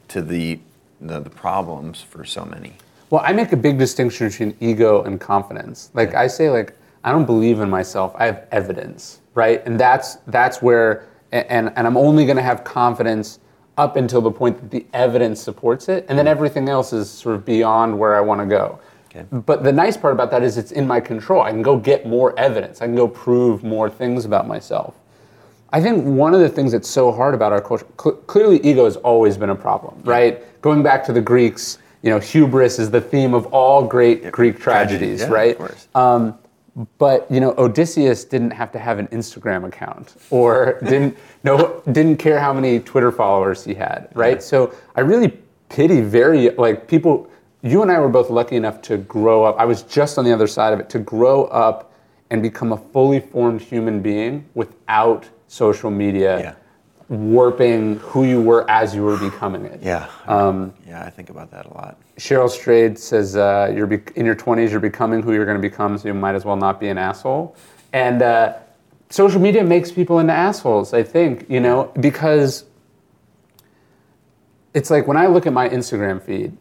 [0.10, 0.60] to the,
[1.00, 2.74] the the problems for so many?
[3.10, 5.90] Well, I make a big distinction between ego and confidence.
[5.94, 8.14] Like I say, like I don't believe in myself.
[8.16, 9.66] I have evidence, right?
[9.66, 13.40] And that's that's where, and and I'm only going to have confidence
[13.78, 17.36] up until the point that the evidence supports it, and then everything else is sort
[17.36, 18.80] of beyond where I want to go.
[19.10, 19.26] Okay.
[19.32, 21.42] But the nice part about that is it's in my control.
[21.42, 22.82] I can go get more evidence.
[22.82, 24.96] I can go prove more things about myself.
[25.74, 28.86] I think one of the things that's so hard about our culture, cl- clearly ego
[28.86, 30.62] has always been a problem, right?
[30.62, 34.60] Going back to the Greeks, you know, hubris is the theme of all great Greek
[34.60, 35.52] tragedy, tragedies, yeah, right?
[35.52, 35.88] of course.
[35.96, 36.38] Um,
[36.98, 42.18] but you know, Odysseus didn't have to have an Instagram account, or didn't no didn't
[42.18, 44.42] care how many Twitter followers he had, right?
[44.42, 45.38] So I really
[45.70, 47.30] pity very like people.
[47.64, 49.56] You and I were both lucky enough to grow up.
[49.60, 51.94] I was just on the other side of it to grow up
[52.32, 56.56] and become a fully formed human being without social media Yeah.
[57.12, 59.82] Warping who you were as you were becoming it.
[59.84, 60.10] Yeah.
[60.28, 62.00] Um, yeah, I think about that a lot.
[62.18, 64.72] Cheryl Strayed says, uh, "You're bec in your 20s.
[64.72, 66.98] You're becoming who you're going to become, so you might as well not be an
[66.98, 67.56] asshole."
[67.92, 68.54] And uh,
[69.10, 70.94] social media makes people into assholes.
[70.94, 72.64] I think you know because
[74.74, 76.56] it's like when I look at my Instagram feed,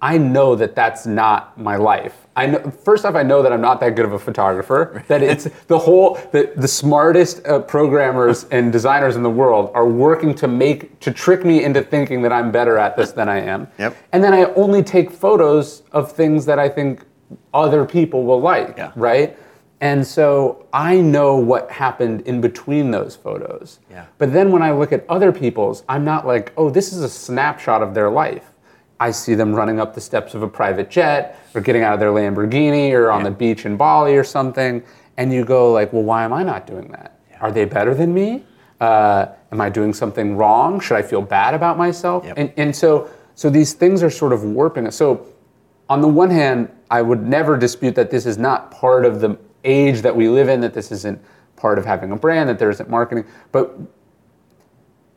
[0.00, 2.26] I know that that's not my life.
[2.40, 5.04] I know, first off, I know that I'm not that good of a photographer.
[5.08, 9.86] That it's the whole the, the smartest uh, programmers and designers in the world are
[9.86, 13.40] working to make to trick me into thinking that I'm better at this than I
[13.40, 13.68] am.
[13.78, 13.94] Yep.
[14.12, 17.04] And then I only take photos of things that I think
[17.52, 18.74] other people will like.
[18.78, 18.92] Yeah.
[18.96, 19.36] Right.
[19.82, 23.80] And so I know what happened in between those photos.
[23.90, 24.06] Yeah.
[24.16, 27.08] But then when I look at other people's, I'm not like, oh, this is a
[27.08, 28.49] snapshot of their life.
[29.00, 32.00] I see them running up the steps of a private jet or getting out of
[32.00, 33.30] their Lamborghini or on Yeah.
[33.30, 34.82] the beach in Bali or something.
[35.16, 37.18] And you go like, well, why am I not doing that?
[37.40, 38.44] Are they better than me?
[38.78, 40.80] Uh, am I doing something wrong?
[40.80, 42.24] Should I feel bad about myself?
[42.26, 42.34] Yep.
[42.38, 44.96] And, and so, so these things are sort of warping us.
[44.96, 45.26] So
[45.88, 49.38] on the one hand, I would never dispute that this is not part of the
[49.64, 51.20] age that we live in, that this isn't
[51.56, 53.24] part of having a brand, that there isn't marketing.
[53.52, 53.78] But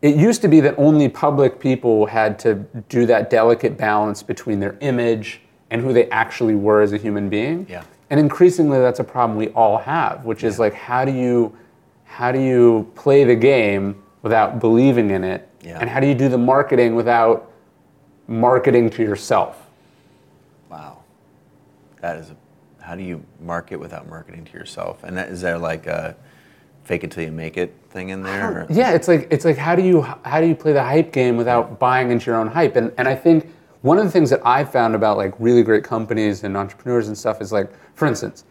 [0.03, 2.55] it used to be that only public people had to
[2.89, 5.39] do that delicate balance between their image
[5.71, 7.65] and who they actually were as a human being.
[7.69, 7.85] Yeah.
[8.09, 11.57] And increasingly that's a problem we all have, which is like how do you
[12.03, 15.47] how do you play the game without believing in it?
[15.61, 15.79] Yeah.
[15.79, 17.49] And how do you do the marketing without
[18.27, 19.65] marketing to yourself?
[20.69, 20.97] Wow.
[22.01, 22.35] That is a,
[22.83, 25.01] how do you market without marketing to yourself?
[25.05, 26.17] And that, is there like a
[26.83, 28.65] fake it till you make it thing in there?
[28.69, 31.37] Yeah, it's like it's like how do you how do you play the hype game
[31.37, 32.75] without buying into your own hype?
[32.75, 33.49] And and I think
[33.81, 37.17] one of the things that I've found about like really great companies and entrepreneurs and
[37.17, 38.45] stuff is like, for instance,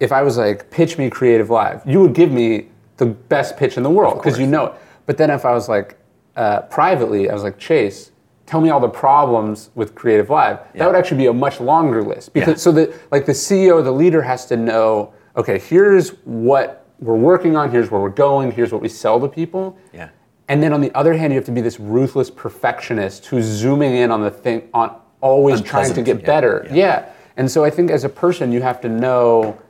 [0.00, 3.82] if I was like, pitch me CreativeLive, you would give me the best pitch in
[3.82, 4.72] the world because you know it.
[5.06, 5.98] But then if I was like,
[6.36, 8.12] uh, privately, I was like, Chase,
[8.46, 10.28] tell me all the problems with CreativeLive.
[10.28, 10.66] Yeah.
[10.76, 12.54] That would actually be a much longer list because Yeah.
[12.56, 17.56] so that like the CEO, the leader has to know, okay, here's what we're working
[17.56, 19.76] on, here's where we're going, here's what we sell to people.
[19.92, 20.10] Yeah.
[20.48, 23.94] And then on the other hand, you have to be this ruthless perfectionist who's zooming
[23.94, 26.66] in on the thing, on always trying to get yeah, better.
[26.68, 26.74] yeah.
[26.74, 27.12] Yeah.
[27.36, 29.60] And so I think as a person, you have to know,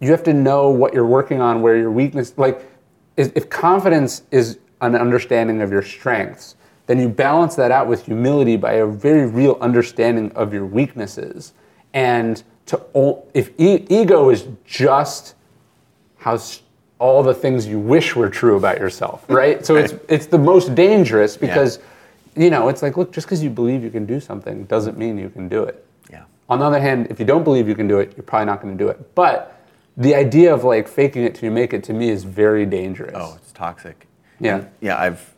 [0.00, 2.62] you have to know what you're working on, where your weakness, like,
[3.16, 6.56] if confidence is an understanding of your strengths,
[6.86, 11.52] then you balance that out with humility by a very real understanding of your weaknesses.
[11.92, 15.34] And to if ego is just
[16.16, 16.38] how
[17.04, 19.64] all the things you wish were true about yourself, right?
[19.66, 21.78] So it's it's the most dangerous because
[22.34, 25.18] you know, it's like look, just because you believe you can do something doesn't mean
[25.18, 25.86] you can do it.
[26.10, 26.24] Yeah.
[26.48, 28.62] On the other hand, if you don't believe you can do it, you're probably not
[28.62, 29.14] going to do it.
[29.14, 29.36] But
[29.98, 33.12] the idea of like faking it till you make it to me is very dangerous.
[33.14, 34.06] Oh, it's toxic.
[34.40, 34.56] Yeah.
[34.56, 35.34] And, yeah, I've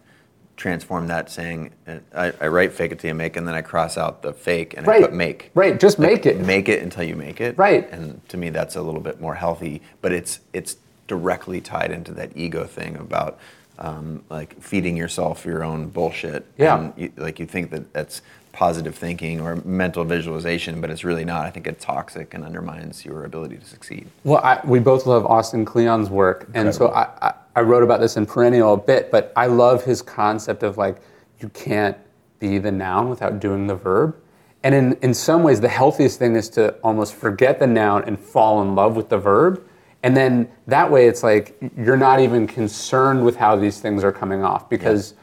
[0.56, 3.62] transformed that saying, uh, I, I write fake it till you make, and then I
[3.62, 5.50] cross out the fake and I put make.
[5.54, 5.80] Right.
[5.80, 6.38] Just make it.
[6.38, 7.58] Make it until you make it.
[7.58, 7.90] Right.
[7.90, 10.76] And to me, that's a little bit more healthy, but it's it's
[11.06, 13.38] directly tied into that ego thing about
[13.78, 16.46] um, like feeding yourself your own bullshit.
[16.56, 16.78] Yeah.
[16.78, 21.26] And you, like you think that that's positive thinking or mental visualization, but it's really
[21.26, 21.44] not.
[21.44, 24.08] I think it's toxic and undermines your ability to succeed.
[24.24, 28.00] Well, I, we both love Austin Kleon's work, and so I, I, I wrote about
[28.00, 30.96] this in Perennial a bit, but I love his concept of like
[31.40, 31.98] you can't
[32.38, 34.16] be the noun without doing the verb.
[34.62, 38.18] And in, in some ways, the healthiest thing is to almost forget the noun and
[38.18, 39.65] fall in love with the verb.
[40.06, 44.12] And then that way, it's like you're not even concerned with how these things are
[44.12, 45.14] coming off because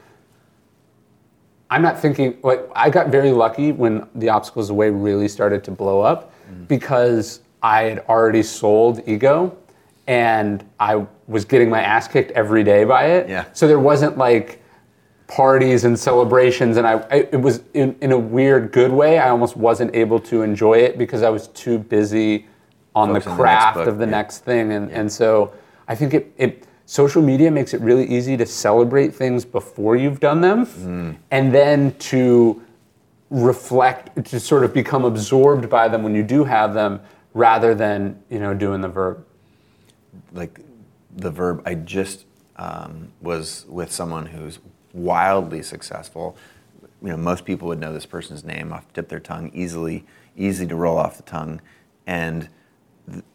[1.69, 5.71] I'm not thinking like I got very lucky when the obstacles away really started to
[5.71, 6.67] blow up Mm.
[6.67, 9.55] because I had already sold ego
[10.07, 13.29] and I was getting my ass kicked every day by it.
[13.29, 13.45] Yeah.
[13.53, 14.61] So there wasn't like
[15.27, 19.29] parties and celebrations and I, I it was in, in a weird good way I
[19.29, 22.47] almost wasn't able to enjoy it because I was too busy
[22.95, 24.11] on the on the craft of the yeah.
[24.11, 24.71] next thing.
[24.71, 25.53] And, and so
[25.87, 30.19] I think it, it social media makes it really easy to celebrate things before you've
[30.19, 31.15] done them Mm.
[31.31, 32.61] and then to
[33.29, 36.99] reflect to sort of become absorbed by them when you do have them
[37.33, 39.25] rather than you know doing the verb.
[40.33, 40.59] Like
[41.15, 42.25] the verb i just
[42.55, 44.59] um, was with someone who's
[44.93, 46.37] wildly successful.
[47.01, 49.49] You know most people would know this person's name off the tip of their tongue
[49.53, 51.61] easily easy to roll off the tongue.
[52.05, 52.49] And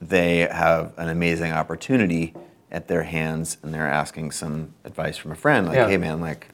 [0.00, 2.34] they have an amazing opportunity
[2.70, 5.88] at their hands and they're asking some advice from a friend like Yeah.
[5.88, 6.48] hey man like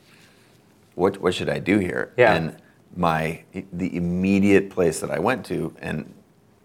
[0.94, 2.34] what, what should i do here Yeah.
[2.34, 2.56] and
[2.96, 3.42] my
[3.72, 6.12] the immediate place that i went to and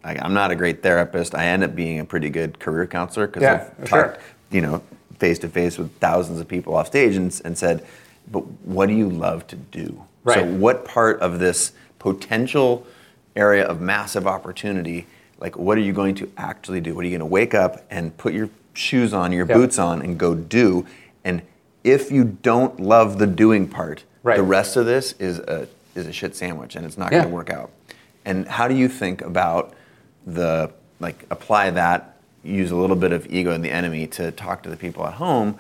[0.04, 3.28] I, i'm not a great therapist i end up being a pretty good career counselor
[3.28, 4.04] because Yeah, i've sure.
[4.04, 4.22] talked
[4.52, 4.82] you know,
[5.20, 7.86] face to face with thousands of people off stage and, and said,
[8.32, 10.04] but what do you love to do?
[10.24, 10.38] right.
[10.40, 12.88] So what part of this potential
[13.36, 15.06] area of massive opportunity,
[15.40, 16.94] like what are you going to actually do?
[16.96, 19.56] What are you going to wake up and put your shoes on, your Yep.
[19.58, 20.86] boots on and go do?
[21.24, 21.42] And
[21.84, 24.36] if you don't love the doing part, Right.
[24.38, 27.20] the rest of this is a, is a shit sandwich and it's not Yeah.
[27.20, 27.72] going to work out.
[28.26, 29.74] And how do you think about
[30.28, 34.62] the, like apply that, use a little bit of ego in the enemy to talk
[34.64, 35.56] to the people at home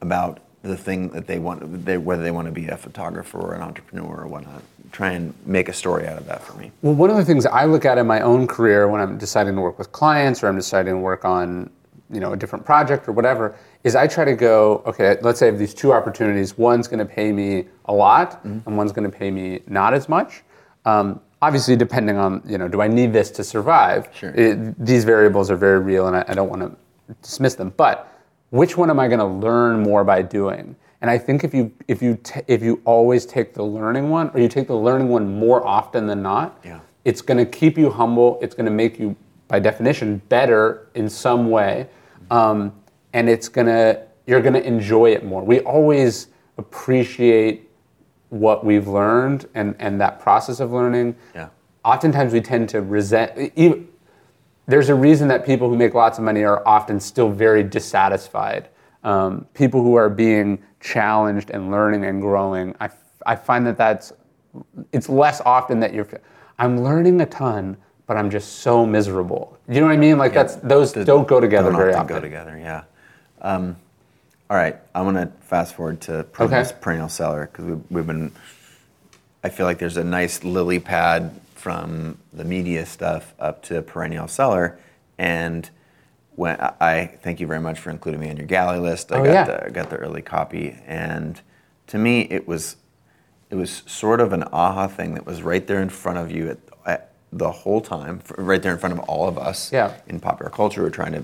[0.00, 3.54] about the thing that they want, they, whether they want to be a photographer or
[3.54, 4.62] an entrepreneur or whatnot.
[4.92, 6.70] Try and make a story out of that for me.
[6.82, 9.54] Well, one of the things I look at in my own career when I'm deciding
[9.56, 11.70] to work with clients or I'm deciding to work on,
[12.10, 15.46] you know, a different project or whatever, is I try to go, okay, let's say
[15.48, 16.56] I have these two opportunities.
[16.58, 20.08] One's going to pay me a lot, and one's going to pay me not as
[20.08, 20.42] much.
[20.84, 24.08] Um, obviously, depending on, you know, do I need this to survive?
[24.14, 24.30] Sure.
[24.30, 27.72] It- these variables are very real, and I, I don't want to dismiss them.
[27.76, 28.11] But
[28.52, 30.76] which one am I going to learn more by doing?
[31.00, 34.30] And I think if you if you t- if you always take the learning one,
[34.34, 36.80] or you take the learning one more often than not, Yeah.
[37.04, 38.38] it's going to keep you humble.
[38.42, 39.16] It's going to make you,
[39.48, 41.88] by definition, better in some way,
[42.30, 42.72] um,
[43.14, 45.42] and it's going to you're going to enjoy it more.
[45.42, 46.28] We always
[46.58, 47.68] appreciate
[48.28, 51.16] what we've learned and and that process of learning.
[51.34, 51.48] Yeah.
[51.84, 53.52] Oftentimes, we tend to resent.
[53.56, 53.88] Even,
[54.66, 58.68] there's a reason that people who make lots of money are often still very dissatisfied.
[59.04, 62.90] Um, people who are being challenged and learning and growing, I,
[63.26, 64.12] I find that that's
[64.92, 66.06] it's less often that you're
[66.58, 69.58] I'm learning a ton, but I'm just so miserable.
[69.68, 70.18] You know what I mean?
[70.18, 72.82] Like that's those The- don't go together don't very often go together, yeah.
[73.40, 73.76] Um,
[74.48, 76.72] all right, I'm to fast forward to perennial, Okay.
[76.80, 78.30] perennial seller because we've, we've been.
[79.42, 81.32] I feel like there's a nice lily pad
[81.72, 84.76] from the media stuff up to perennial seller,
[85.16, 85.70] and
[86.34, 89.12] when I, thank you very much for including me on your galley list.
[89.12, 89.44] I Oh, got yeah.
[89.44, 91.40] the I got the early copy, and
[91.86, 92.76] to me it was
[93.48, 96.48] it was sort of an aha thing that was right there in front of you
[96.50, 99.94] at, at the whole time, right there in front of all of us Yeah.
[100.08, 100.82] in popular culture.
[100.82, 101.22] We're trying to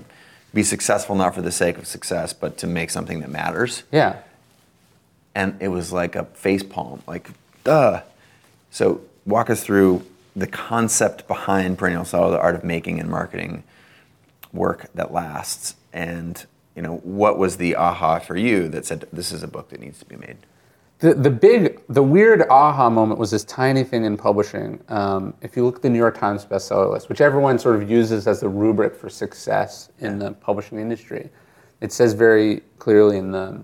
[0.53, 3.83] be successful not for the sake of success, but to make something that matters.
[3.91, 4.17] Yeah.
[5.35, 7.29] And it was like a face palm, like
[7.65, 8.01] duh.
[8.71, 10.03] So walk us through
[10.35, 13.63] the concept behind perennial seller, the art of making and marketing
[14.53, 19.31] work that lasts, and you know what was the aha for you that said this
[19.31, 20.37] is a book that needs to be made.
[20.99, 24.83] The, the big, the weird aha moment was this tiny thing in publishing.
[24.89, 27.89] Um, if you look at the New York Times bestseller list, which everyone sort of
[27.89, 31.29] uses as the rubric for success in the publishing industry,
[31.79, 33.63] it says very clearly in the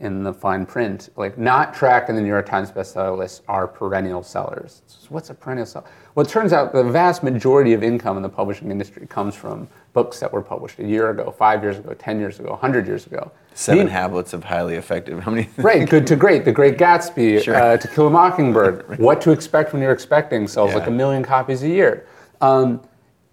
[0.00, 3.66] in the fine print, like not tracked in the New York Times bestseller list are
[3.66, 4.82] perennial sellers.
[4.86, 5.86] So what's a perennial seller?
[6.14, 9.66] Well, it turns out the vast majority of income in the publishing industry comes from
[9.94, 13.06] books that were published a year ago, five years ago, ten years ago, hundred years
[13.06, 13.32] ago.
[13.54, 15.18] Seven Mean- habits of highly effective.
[15.20, 15.48] How many?
[15.56, 16.44] Right, good to great.
[16.44, 17.56] The Great Gatsby, Sure.
[17.56, 18.98] uh, To Kill a Mockingbird.
[19.00, 22.06] What to expect when you're expecting sells like a million copies a year,
[22.40, 22.80] um,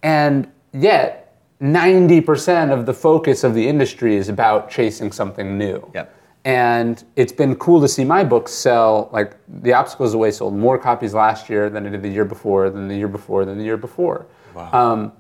[0.02, 1.22] and yet
[1.62, 5.90] 90% of the focus of the industry is about chasing something new.
[5.94, 6.15] Yep.
[6.46, 10.78] And it's been cool to see my books sell like The Obstacles Away sold more
[10.78, 13.64] copies last year than it did the year before, than the year before, than the
[13.64, 14.28] year before.
[14.54, 14.72] Wow.
[14.72, 15.12] Um,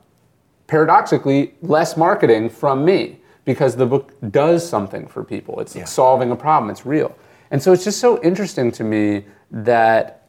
[0.67, 5.59] paradoxically, less marketing from me because the book does something for people.
[5.59, 5.85] It's Yeah.
[5.85, 7.15] solving a problem, it's real.
[7.49, 10.27] And so it's just so interesting to me that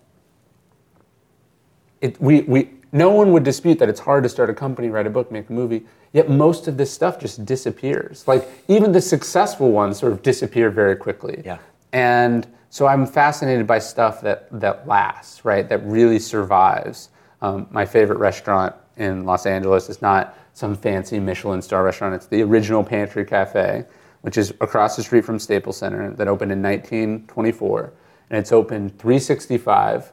[2.00, 5.06] it, we, we, no one would dispute that it's hard to start a company, write
[5.06, 8.26] a book, make a movie, yet most of this stuff just disappears.
[8.26, 11.42] Like even the successful ones sort of disappear very quickly.
[11.44, 11.58] Yeah.
[11.92, 15.68] And so I'm fascinated by stuff that, that lasts, right?
[15.68, 17.10] That really survives.
[17.40, 22.14] Um, my favorite restaurant in Los Angeles is not some fancy Michelin star restaurant.
[22.14, 23.84] It's the original Pantry Cafe,
[24.22, 27.92] which is across the street from Staples Center that opened in 1924.
[28.30, 30.12] And it's open 365,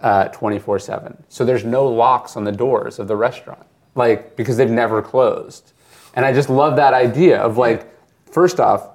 [0.00, 1.24] uh, 24 7.
[1.28, 5.72] So there's no locks on the doors of the restaurant, like, because they've never closed.
[6.14, 7.88] And I just love that idea of like,
[8.30, 8.88] first off,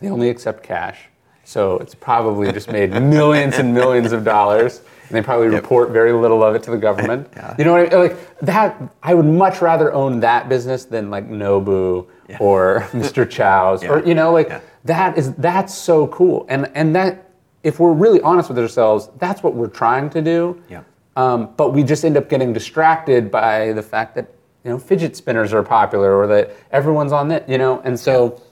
[0.00, 0.98] they only accept cash.
[1.44, 4.80] So it's probably just made millions and millions of dollars.
[5.08, 7.28] And they probably report very little of it to the government.
[7.36, 7.54] Yeah.
[7.58, 8.08] You know what I mean?
[8.08, 12.38] Like that, I would much rather own that business than like Nobu Yeah.
[12.40, 13.28] or Mr.
[13.28, 14.60] Chow's or, you know, like Yeah.
[14.84, 16.44] that is, that's so cool.
[16.48, 17.30] And, and that,
[17.62, 20.60] if we're really honest with ourselves, that's what we're trying to do.
[20.68, 20.82] Yeah.
[21.16, 24.26] Um, but we just end up getting distracted by the fact that
[24.64, 28.42] you know fidget spinners are popular or that everyone's on that you know and so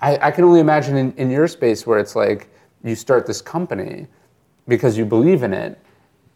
[0.00, 2.48] I, I can only imagine in, in your space where it's like
[2.84, 4.06] you start this company
[4.68, 5.78] because you believe in it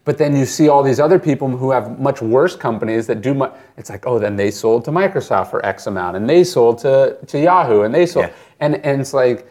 [0.05, 3.33] but then you see all these other people who have much worse companies that do
[3.33, 6.79] much it's like oh then they sold to microsoft for x amount and they sold
[6.79, 8.33] to, to yahoo and they sold Yeah.
[8.61, 9.47] and, and it's like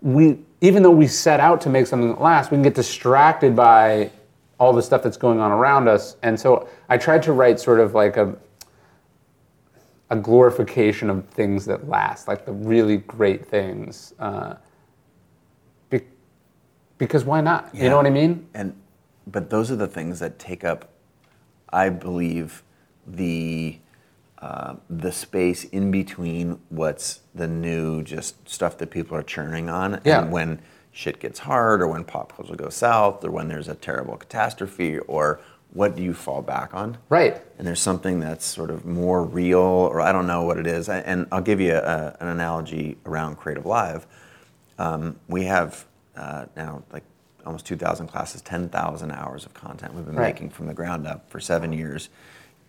[0.00, 3.54] we even though we set out to make something that lasts we can get distracted
[3.54, 4.10] by
[4.60, 6.16] all the stuff that's going on around us.
[6.22, 8.36] And so i tried to write sort of like a
[10.10, 14.54] a glorification of things that last like the really great things uh,
[15.88, 16.00] be,
[16.98, 17.72] because why not?
[17.72, 18.46] You know what i mean?
[18.54, 18.74] And
[19.26, 20.90] but those are the things that take up,
[21.72, 22.64] I believe,
[23.06, 23.78] the
[24.42, 30.00] uh, the space in between what's the new, just stuff that people are churning on,
[30.04, 30.22] Yeah.
[30.22, 30.60] and when
[31.00, 34.98] shit gets hard, or when pop culture goes south, or when there's a terrible catastrophe,
[34.98, 35.40] or
[35.72, 36.98] what do you fall back on?
[37.08, 40.66] right and there's something that's sort of more real, or I don't know what it
[40.66, 40.88] is.
[40.88, 44.04] And I'll give you a, an analogy around CreativeLive.
[44.78, 45.84] Um, we have
[46.16, 47.04] uh, now like
[47.46, 50.34] almost 2,000 classes, 10,000 hours of content we've been Right.
[50.34, 52.08] making from the ground up for seven years.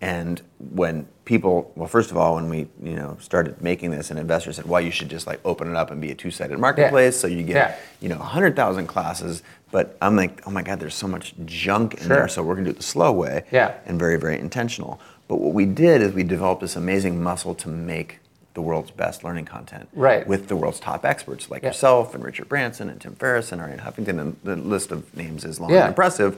[0.01, 0.41] And
[0.71, 4.51] when people, well, first of all, when we you know started making this, an investor
[4.51, 7.27] said, "Well, you should just like open it up and be a two-sided marketplace, so
[7.27, 7.75] you get Yeah.
[7.99, 11.99] you know 100,000 classes." But I'm like, "Oh my God, there's so much junk in
[12.07, 12.07] Sure.
[12.09, 13.73] there, so we're gonna do it the slow way." Yeah.
[13.85, 14.99] and very, very intentional.
[15.27, 18.19] But what we did is we developed this amazing muscle to make
[18.53, 20.27] the world's best learning content Right.
[20.27, 21.69] with the world's top experts like Yeah.
[21.69, 25.45] yourself and Richard Branson and Tim Ferriss and Arianna Huffington, and the list of names
[25.45, 25.81] is long Yeah.
[25.81, 26.37] and impressive.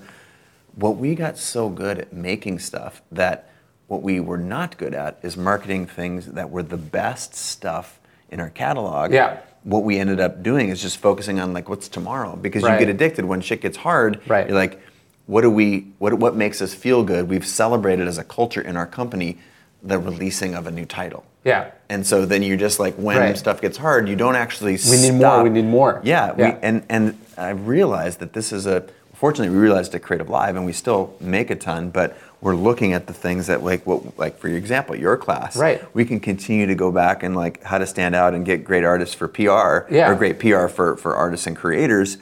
[0.76, 3.46] What we got so good at making stuff that
[3.94, 8.00] what we were not good at is marketing things that were the best stuff
[8.32, 9.14] in our catalog.
[9.14, 9.38] Yeah.
[9.64, 12.74] What we ended up doing is just focusing on like what's tomorrow because Right.
[12.80, 14.20] you get addicted when shit gets hard.
[14.28, 14.48] Right.
[14.48, 14.82] You're like,
[15.28, 17.30] what do we what what makes us feel good?
[17.30, 19.38] We've celebrated as a culture in our company
[19.84, 21.24] the releasing of a new title.
[21.44, 23.38] yeah And so then you're just like when Right.
[23.38, 26.02] stuff gets hard, you don't actually We need more, we need more.
[26.04, 26.50] Yeah, Yeah.
[26.56, 27.04] We, and and
[27.38, 28.78] I realized that this is a
[29.14, 33.08] fortunately we realized at CreativeLive and we still make a ton, but we're looking at
[33.08, 35.56] the things that like what like for your example, your class.
[35.56, 35.82] Right.
[35.96, 38.84] We can continue to go back and like how to stand out and get great
[38.84, 40.10] artists for PR Yeah.
[40.12, 42.18] or great PR for, for artists and creators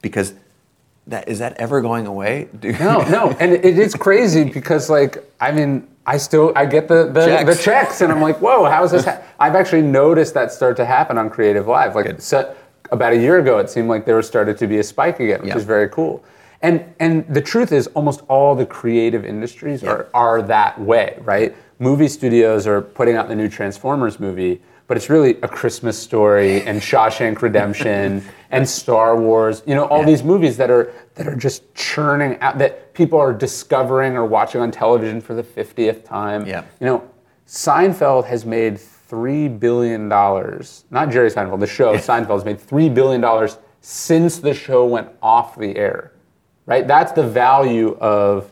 [0.00, 0.32] because
[1.08, 2.48] that is that ever going away?
[2.80, 7.10] No, no, and it is crazy because like I mean I still I get the
[7.12, 7.56] the Checks.
[7.56, 9.04] the checks and I'm like whoa how is this?
[9.04, 9.20] Ha-?
[9.38, 12.56] I've actually noticed that start to happen on CreativeLive like so,
[12.92, 15.40] about a year ago it seemed like there was started to be a spike again
[15.42, 15.56] which Yeah.
[15.58, 16.24] is very cool.
[16.62, 21.54] And and the truth is almost all the creative industries are are that way right.
[21.78, 24.62] Movie studios are putting out the new Transformers movie.
[24.88, 29.62] But it's really a Christmas story and Shawshank Redemption and Star Wars.
[29.66, 33.32] You know, all these movies that are that are just churning out that people are
[33.32, 36.46] discovering or watching on television for the 50th time.
[36.46, 36.64] Yeah.
[36.80, 37.10] You know,
[37.46, 40.84] Seinfeld has made three billion dollars.
[40.90, 45.08] Not Jerry Seinfeld, the show Seinfeld has made three billion dollars since the show went
[45.22, 46.12] off the air.
[46.66, 46.86] Right?
[46.86, 48.50] That's the value of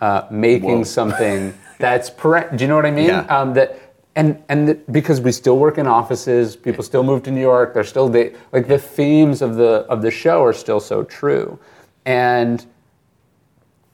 [0.00, 0.84] uh, making Whoa.
[0.84, 3.08] something that's pere- Do you know what I mean?
[3.08, 3.20] Yeah.
[3.26, 3.78] Um, that
[4.14, 7.74] and and that because we still work in offices, people still move to New York.
[7.74, 11.58] They're still they, like the themes of the of the show are still so true,
[12.06, 12.64] and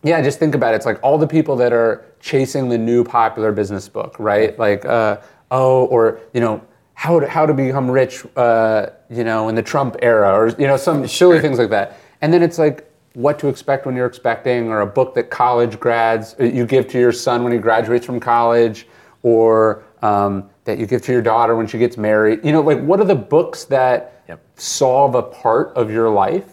[0.05, 0.77] yeah, just think about it.
[0.77, 4.57] It's like all the people that are chasing the new popular business book, right?
[4.59, 5.18] Like, uh,
[5.51, 6.62] oh, or you know,
[6.95, 10.66] how to, how to become rich, uh, you know, in the Trump era, or you
[10.66, 11.99] know, some silly things like that.
[12.20, 15.79] And then it's like what to expect when you're expecting, or a book that college
[15.79, 18.87] grads uh, you give to your son when he graduates from college,
[19.23, 22.45] or um, that you give to your daughter when she gets married.
[22.45, 24.41] You know, like what are the books that Yep.
[24.57, 26.45] solve a part of your life?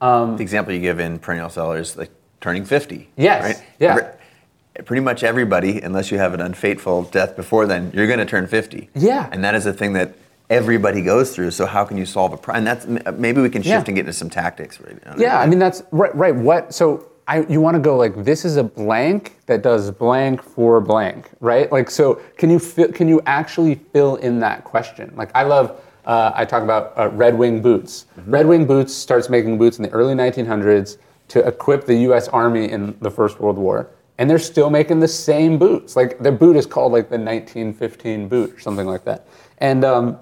[0.00, 3.10] the example you give in perennial sellers, like turning 50.
[3.16, 3.66] Yes, Right?
[3.80, 3.90] yeah.
[3.96, 8.24] Every- pretty much everybody, unless you have an unfateful death before then, you're going to
[8.24, 8.88] turn 50.
[8.94, 9.28] Yeah.
[9.32, 10.14] And that is a thing that
[10.50, 11.50] everybody goes through.
[11.50, 12.66] So how can you solve a problem?
[12.66, 13.84] And that's maybe we can shift Yeah.
[13.86, 14.80] and get into some tactics.
[14.80, 14.96] Right?
[14.96, 15.02] it.
[15.18, 16.14] Yeah, I mean that's right.
[16.14, 16.34] Right.
[16.34, 16.74] What?
[16.74, 20.80] So I you want to go like this is a blank that does blank for
[20.80, 21.70] blank, right?
[21.70, 25.12] Like so, can you fi- can you actually fill in that question?
[25.16, 25.80] Like I love.
[26.06, 28.06] Uh, I talk about uh, Red Wing boots.
[28.24, 30.96] Red Wing boots starts making boots in the early 1900s
[31.28, 32.28] to equip the U.S.
[32.28, 35.96] Army in the First World War, and they're still making the same boots.
[35.96, 39.26] Like their boot is called like the 1915 boot or something like that.
[39.58, 40.18] And um,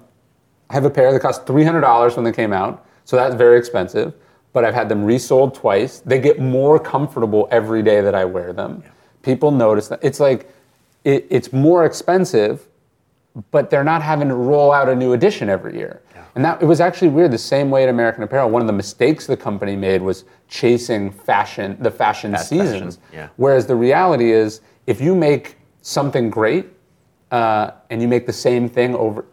[0.69, 4.13] I have a pair that cost $300 when they came out, so that's very expensive.
[4.53, 5.99] But I've had them resold twice.
[5.99, 8.83] They get more comfortable every day that I wear them.
[9.21, 9.99] People notice that.
[10.01, 10.51] It's like,
[11.03, 12.67] it, it's more expensive,
[13.51, 16.01] but they're not having to roll out a new edition every year.
[16.35, 17.31] And that it was actually weird.
[17.31, 21.09] The same way at American Apparel, one of the mistakes the company made was chasing
[21.11, 22.99] fashion, the fashion Fast fashion, seasons.
[23.11, 23.29] yeah.
[23.37, 26.67] Whereas the reality is, if you make something great
[27.31, 29.25] uh, and you make the same thing over,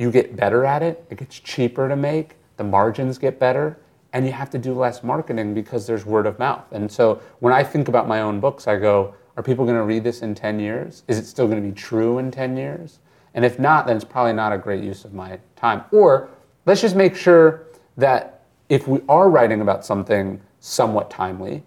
[0.00, 1.04] you get better at it.
[1.10, 2.36] It gets cheaper to make.
[2.56, 3.78] The margins get better,
[4.12, 6.64] and you have to do less marketing because there's word of mouth.
[6.72, 9.84] And so when I think about my own books, I go, are people going to
[9.84, 11.04] read this in 10 years?
[11.06, 12.98] Is it still going to be true in 10 years?
[13.34, 15.84] And if not, then it's probably not a great use of my time.
[15.92, 16.30] Or
[16.66, 21.62] let's just make sure that if we are writing about something somewhat timely,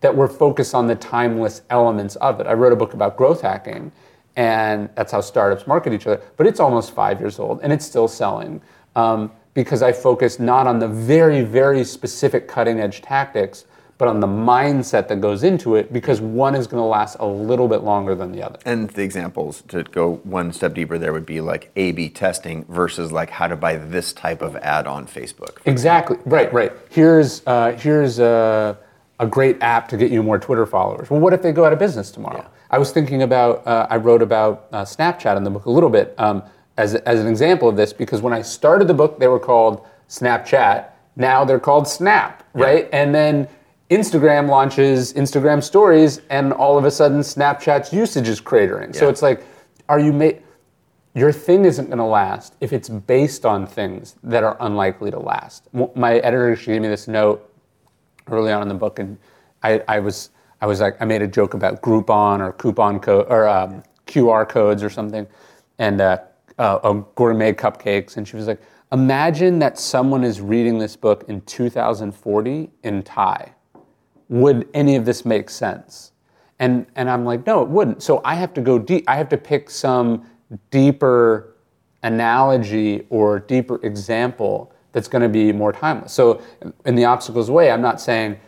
[0.00, 2.46] that we're focused on the timeless elements of it.
[2.46, 3.90] I wrote a book about growth hacking,
[4.38, 6.22] and that's how startups market each other.
[6.36, 8.62] But it's almost five years old, and it's still selling
[8.94, 13.64] um, because I focus not on the very, very specific cutting edge tactics,
[13.98, 17.26] but on the mindset that goes into it because one is going to last a
[17.26, 18.60] little bit longer than the other.
[18.64, 23.10] And the examples to go one step deeper there would be like A/B testing versus
[23.10, 25.58] like how to buy this type of ad on Facebook.
[25.64, 26.16] Exactly.
[26.24, 26.52] Right.
[26.52, 26.72] Right.
[26.90, 28.78] Here's uh, here's a,
[29.18, 31.10] a great app to get you more Twitter followers.
[31.10, 32.48] Well, what if they go out of business tomorrow?
[32.70, 33.66] I was thinking about.
[33.66, 36.42] Uh, I wrote about uh, Snapchat in the book a little bit um,
[36.76, 39.86] as as an example of this because when I started the book, they were called
[40.08, 40.90] Snapchat.
[41.16, 42.44] Now they're called Snap.
[42.52, 42.88] Right.
[42.92, 43.48] And then
[43.90, 48.94] Instagram launches Instagram Stories, and all of a sudden Snapchat's usage is cratering.
[48.94, 49.42] So it's like,
[49.88, 50.38] are you ma-
[51.14, 55.18] your thing isn't going to last if it's based on things that are unlikely to
[55.18, 55.68] last.
[55.72, 57.52] My editor she gave me this note
[58.28, 59.18] early on in the book, and
[59.62, 60.30] I, I was
[60.60, 64.48] I was like I made a joke about Groupon or coupon code or um, QR
[64.48, 65.26] codes or something,
[65.78, 66.18] and uh,
[66.58, 68.60] uh, gourmet cupcakes, and she was like,
[68.92, 73.54] imagine that someone is reading this book in 2040 in Thai
[74.28, 76.12] would any of this make sense?
[76.58, 78.02] And and I'm like, no, it wouldn't.
[78.02, 79.04] So I have to go deep.
[79.08, 80.26] I have to pick some
[80.70, 81.54] deeper
[82.02, 86.12] analogy or deeper example that's going to be more timeless.
[86.12, 86.40] So
[86.84, 88.38] in the obstacles way, I'm not saying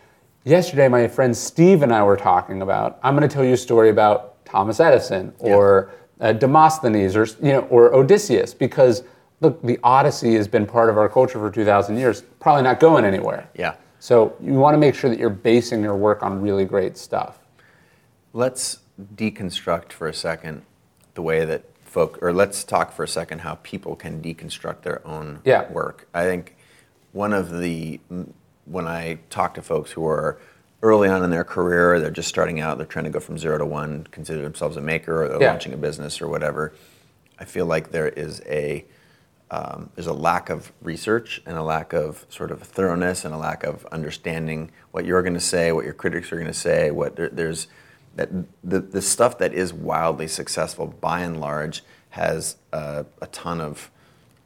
[0.45, 2.99] yesterday my friend Steve and I were talking about.
[3.03, 7.53] I'm going to tell you a story about Thomas Edison or uh, Demosthenes or you
[7.53, 9.05] know or Odysseus because
[9.41, 12.23] look, the Odyssey has been part of our culture for 2,000 years.
[12.41, 13.49] Probably not going anywhere.
[13.55, 13.75] Yeah.
[13.99, 17.39] So you want to make sure that you're basing your work on really great stuff.
[18.33, 18.79] Let's
[19.15, 20.63] deconstruct for a second
[21.15, 25.07] the way that folk, or let's talk for a second how people can deconstruct their
[25.07, 25.71] own Yeah.
[25.73, 26.07] work.
[26.15, 26.57] I think
[27.13, 28.01] one of the
[28.71, 30.39] when I talk to folks who are
[30.83, 33.59] early on in their career, they're just starting out, they're trying to go from zero
[33.59, 35.51] to one, consider themselves a maker, or they're Yeah.
[35.51, 36.73] launching a business or whatever.
[37.39, 38.85] I feel like there is a
[39.53, 43.37] um, there's a lack of research and a lack of sort of thoroughness and a
[43.37, 46.93] lack of understanding what you're going to say, what your critics are going to say.
[46.93, 47.67] What there, there's
[48.15, 48.29] that
[48.63, 53.91] the the stuff that is wildly successful by and large has uh, a ton of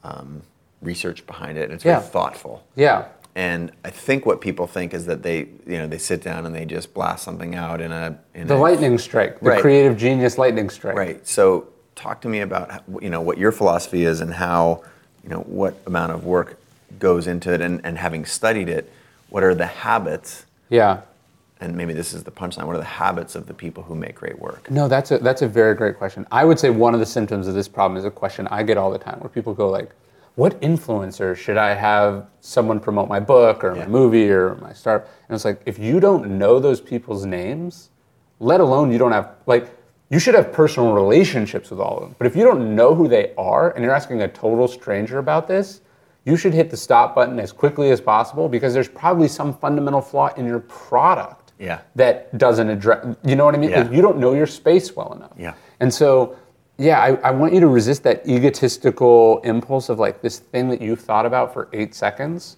[0.05, 0.41] um,
[0.81, 1.99] research behind it and it's Yeah.
[2.01, 2.65] very thoughtful.
[2.75, 3.05] Yeah.
[3.37, 6.55] And I think what people think is that they, you know, they sit down and
[6.55, 9.61] they just blast something out in a in The a, lightning strike, the Right.
[9.61, 10.97] creative genius lightning strike.
[10.97, 11.27] Right.
[11.27, 11.67] So
[11.97, 14.83] talk to me about you know what your philosophy is and how
[15.25, 16.59] you know what amount of work
[16.99, 18.91] goes into it and, and having studied it,
[19.31, 21.01] what are the habits Yeah.
[21.61, 24.15] and maybe this is the punchline, what are the habits of the people who make
[24.15, 24.71] great work?
[24.71, 26.25] No, that's a that's a very great question.
[26.31, 28.77] I would say one of the symptoms of this problem is a question I get
[28.77, 29.91] all the time, where people go like,
[30.37, 33.83] "What influencer should I have someone promote my book or Yeah.
[33.83, 37.91] my movie or my start?" And it's like, if you don't know those people's names,
[38.41, 39.71] let alone you don't have like,
[40.11, 42.15] you should have personal relationships with all of them.
[42.19, 45.49] But if you don't know who they are and you're asking a total stranger about
[45.49, 45.81] this,
[46.25, 50.01] you should hit the stop button as quickly as possible because there's probably some fundamental
[50.01, 51.79] flaw in your product Yeah.
[51.97, 53.83] that doesn't address you know what i mean Yeah.
[53.83, 55.53] Like, you don't know your space well enough Yeah.
[55.81, 56.35] and so
[56.79, 60.81] yeah I, I want you to resist that egotistical impulse of like this thing that
[60.81, 62.57] you've thought about for eight seconds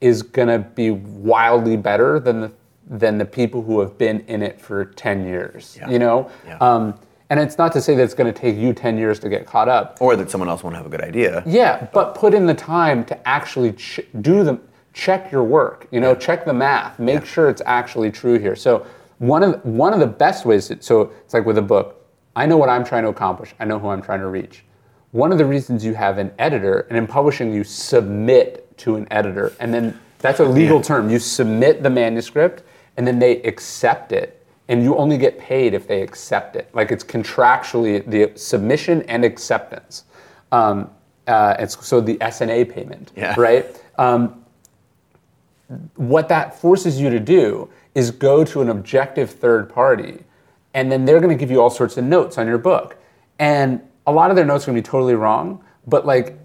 [0.00, 2.52] is going to be wildly better than the
[2.90, 5.90] than the people who have been in it for 10 years Yeah.
[5.90, 6.56] you know Yeah.
[6.60, 6.94] um,
[7.30, 9.44] and it's not to say that it's going to take you 10 years to get
[9.44, 11.42] caught up Or that someone else won't have a good idea.
[11.44, 14.58] yeah, but put in the time to actually ch- do the
[14.94, 15.86] check your work.
[15.90, 16.98] You know, check the math.
[16.98, 18.56] Make sure it's actually true here.
[18.56, 18.86] So
[19.18, 20.68] one of one of the best ways.
[20.68, 21.97] To, so it's like with a book.
[22.38, 23.54] I know what I'm trying to accomplish.
[23.58, 24.64] I know who I'm trying to reach.
[25.10, 29.08] One of the reasons you have an editor, and in publishing you submit to an
[29.10, 31.10] editor, and then that's a legal term.
[31.10, 32.62] You submit the manuscript,
[32.96, 36.68] and then they accept it and you only get paid if they accept it.
[36.74, 40.04] Like it's contractually the submission and acceptance.
[40.52, 40.90] Um,
[41.26, 43.34] uh, it's so the SNA payment, Yeah.
[43.38, 43.66] right?
[43.96, 44.44] Um,
[45.96, 50.18] what that forces you to do is go to an objective third party,
[50.74, 52.96] and then they're going to give you all sorts of notes on your book,
[53.38, 56.38] and a lot of their notes are going to be totally wrong, but like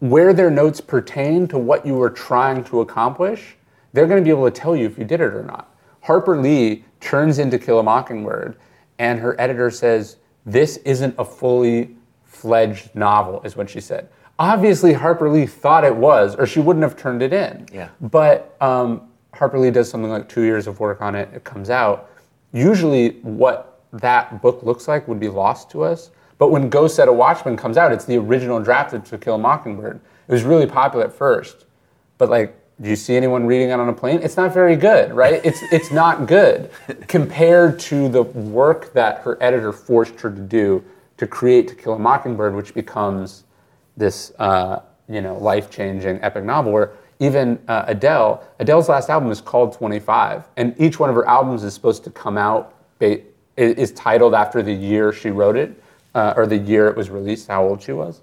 [0.00, 3.56] where their notes pertain to what you were trying to accomplish,
[3.92, 5.74] they're going to be able to tell you if you did it or not.
[6.02, 8.56] Harper Lee turns into Kill a Mockingbird,
[8.98, 14.08] and her editor says, This isn't a fully fledged novel, is what she said.
[14.38, 17.66] Obviously, Harper Lee thought it was, or she wouldn't have turned it in.
[17.72, 17.88] Yeah.
[18.00, 21.70] But um, Harper Lee does something like two years of work on it, it comes
[21.70, 22.10] out.
[22.54, 26.10] Usually, what that book looks like would be lost to us.
[26.38, 29.34] But when Go Set a Watchman comes out, it's the original draft of To Kill
[29.34, 30.00] a Mockingbird.
[30.28, 31.66] It was really popular at first,
[32.16, 34.20] but like, do you see anyone reading it on a plane?
[34.22, 35.40] It's not very good, right?
[35.44, 36.70] It's it's not good
[37.08, 40.84] compared to the work that her editor forced her to do
[41.16, 43.44] to create To Kill a Mockingbird, which becomes
[43.96, 49.40] this uh, you know life-changing epic novel where even uh, Adele, Adele's last album is
[49.40, 53.20] called 25, and each one of her albums is supposed to come out ba-
[53.56, 55.80] is titled after the year she wrote it
[56.14, 58.20] uh, or the year it was released, how old she was.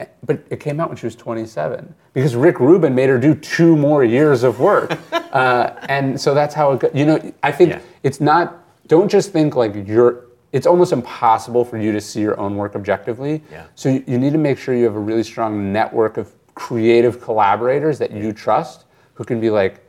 [0.00, 3.34] Eh, But it came out when she was 27 because Rick Rubin made her do
[3.36, 4.98] two more years of work,
[5.32, 6.80] uh, and so that's how it.
[6.80, 7.80] Go- you know, I think Yeah.
[8.02, 8.60] it's not.
[8.88, 10.24] Don't just think like you're.
[10.52, 13.42] It's almost impossible for you to see your own work objectively.
[13.50, 13.64] Yeah.
[13.74, 17.20] So you, you need to make sure you have a really strong network of creative
[17.20, 18.84] collaborators that you trust
[19.14, 19.80] who can be like,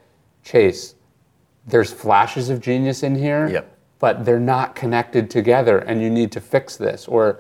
[0.44, 0.96] Chase,
[1.68, 3.78] there's flashes of genius in here, Yep.
[4.00, 7.08] but they're not connected together and you need to fix this.
[7.08, 7.40] Or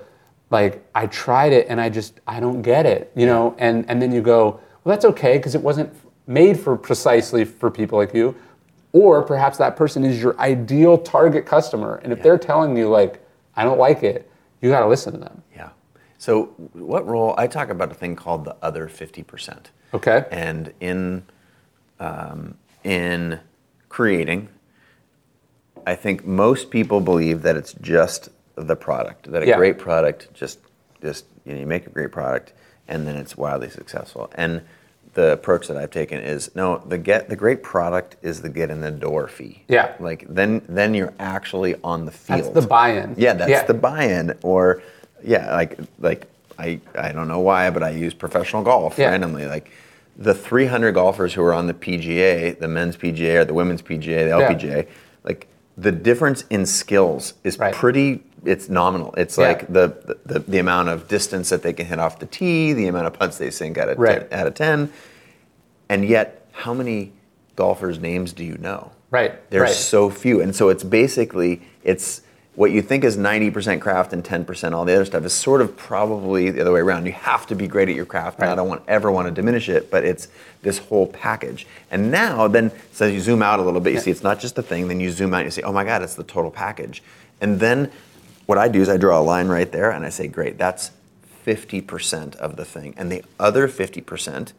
[0.49, 3.55] like, I tried it and I just, I don't get it, you know?
[3.59, 5.93] And, and then you go, well, that's okay because it wasn't
[6.28, 8.36] made for precisely for people like you.
[8.93, 11.95] Or perhaps that person is your ideal target customer.
[12.03, 13.21] And if they're telling you like,
[13.55, 14.30] I don't like it,
[14.61, 15.43] you got to listen to them.
[15.55, 15.69] Yeah.
[16.26, 17.36] So, what role?
[17.38, 19.65] I talk about a thing called the other 50%.
[19.93, 20.26] Okay.
[20.32, 21.21] And in,
[21.99, 23.39] um, in
[23.89, 24.49] creating,
[25.86, 29.57] I think most people believe that it's just the product, that a Yeah.
[29.57, 30.57] great product just,
[30.99, 32.53] just you, know, you make a great product
[32.88, 34.32] and then it's wildly successful.
[34.34, 34.63] And
[35.13, 38.71] the approach that I've taken is no, the get the great product is the get
[38.71, 39.63] in the door fee.
[39.67, 39.93] Yeah.
[39.99, 42.41] Like then then you're actually on the field.
[42.41, 43.13] That's the buy-in.
[43.15, 43.63] Yeah, that's Yeah.
[43.63, 44.38] the buy-in.
[44.43, 44.82] Or
[45.24, 49.09] yeah, like like I I don't know why, but I use professional golf Yeah.
[49.11, 49.45] randomly.
[49.45, 49.70] Like
[50.18, 54.24] the 300 golfers who are on the PGA, the men's PGA or the women's PGA,
[54.26, 54.88] the LPGA,
[55.24, 55.47] like
[55.78, 57.74] the difference in skills is Right.
[57.74, 58.24] pretty.
[58.45, 59.13] It's nominal.
[59.18, 59.47] It's Yeah.
[59.47, 62.88] like the, the the amount of distance that they can hit off the tee, the
[62.88, 64.30] amount of putts they sink out of Right.
[64.30, 64.89] ten, out of ten,
[65.89, 67.11] and yet how many
[67.55, 68.91] golfers' names do you know?
[69.11, 69.34] Right.
[69.49, 69.72] There's right.
[69.74, 72.22] so few, and so it's basically it's
[72.55, 75.75] what you think is 90% craft and 10% all the other stuff is sort of
[75.75, 77.05] probably the other way around.
[77.05, 79.31] You have to be great at your craft, and I don't want ever want to
[79.31, 80.29] diminish it, but it's
[80.61, 81.67] this whole package.
[81.91, 84.55] And now then, so you zoom out a little bit, you see it's not just
[84.55, 84.87] the thing.
[84.87, 87.03] Then you zoom out, and you say, oh my God, it's the total package.
[87.41, 87.91] And then
[88.45, 90.91] what I do is I draw a line right there, and I say, great, that's
[91.45, 94.53] 50% of the thing, and the other 50%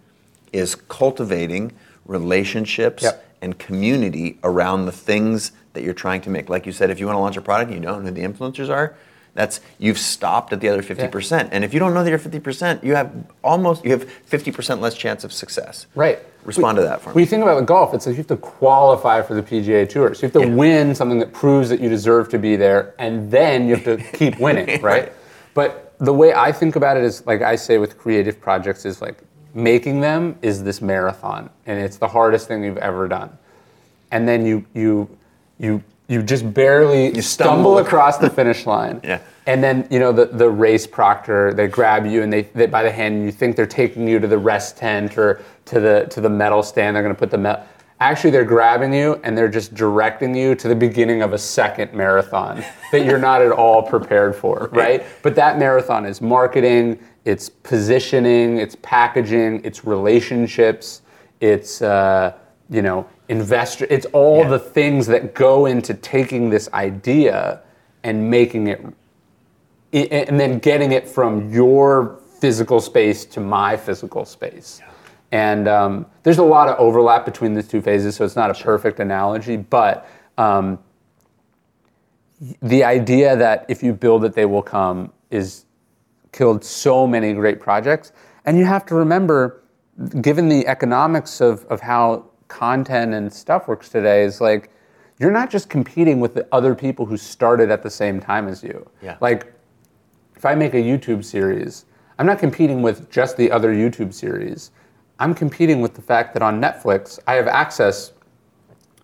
[0.53, 1.73] is cultivating
[2.05, 3.25] relationships Yep.
[3.43, 6.49] and community around the things that you're trying to make.
[6.49, 8.15] Like you said, if you want to launch a product and you don't know who
[8.15, 8.97] the influencers are,
[9.35, 11.51] that's you've stopped at the other 50%.
[11.53, 13.13] And if you don't know that you're 50%, you have
[13.45, 15.87] almost you have 50% less chance of success.
[15.95, 16.19] Right.
[16.45, 17.15] Respond to that for me.
[17.17, 19.87] When you think about the golf, it's like you have to qualify for the PGA
[19.89, 20.15] Tour.
[20.15, 20.55] So you have to Yeah.
[20.55, 23.97] win something that proves that you deserve to be there, and then you have to
[24.17, 24.83] keep winning, right?
[24.83, 25.13] Right.
[25.53, 29.03] But the way I think about it is, like I say with creative projects, is
[29.03, 29.19] like
[29.55, 33.37] making them is this marathon, and it's the hardest thing you've ever done.
[34.13, 35.09] And then you you
[35.59, 37.79] you you just barely You stumble, stumble.
[37.85, 39.01] across the finish line.
[39.03, 39.21] Yeah.
[39.47, 42.83] And then you know the, the race proctor they grab you and they, they by
[42.83, 46.07] the hand and you think they're taking you to the rest tent or to the
[46.11, 47.65] to the medal stand they're going to put the medal.
[47.99, 51.95] Actually, they're grabbing you and they're just directing you to the beginning of a second
[51.95, 55.07] marathon that you're not at all prepared for, right?
[55.23, 61.01] But that marathon is marketing, it's positioning, it's packaging, it's relationships,
[61.41, 62.35] it's uh,
[62.69, 63.87] you know investor.
[63.91, 64.51] It's all Yeah.
[64.51, 67.61] the things that go into taking this idea
[68.03, 68.85] and making it
[69.93, 74.81] and then getting it from your physical space to my physical space.
[75.33, 78.63] And um, there's a lot of overlap between these two phases, so it's not a
[78.63, 80.79] perfect analogy, but um,
[82.61, 85.65] the idea that if you build it, they will come is
[86.33, 88.13] killed so many great projects.
[88.45, 89.63] And you have to remember,
[90.21, 94.71] given the economics of, of how content and stuff works today, is like
[95.19, 98.63] you're not just competing with the other people who started at the same time as
[98.63, 98.89] you.
[99.03, 99.17] Yeah.
[99.21, 99.53] Like
[100.35, 101.87] if I make a YouTube series,
[102.19, 104.71] I'm not competing with just the other YouTube series.
[105.19, 108.13] I'm competing with the fact that on Netflix, I have access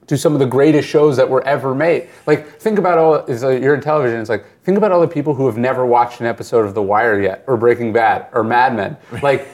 [0.08, 2.08] to some of the greatest shows that were ever made.
[2.26, 5.08] Like, think about all, is like, you're in television, it's like, think about all the
[5.08, 8.42] people who have never watched an episode of The Wire yet, or Breaking Bad, or
[8.44, 8.96] Mad Men.
[9.22, 9.48] Like,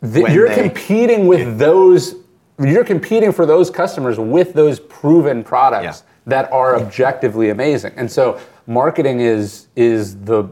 [0.00, 2.16] the, you're they- competing with those,
[2.58, 6.10] you're competing for those customers with those proven products Yeah.
[6.26, 7.92] that are objectively amazing.
[7.96, 10.50] And so, marketing is, is the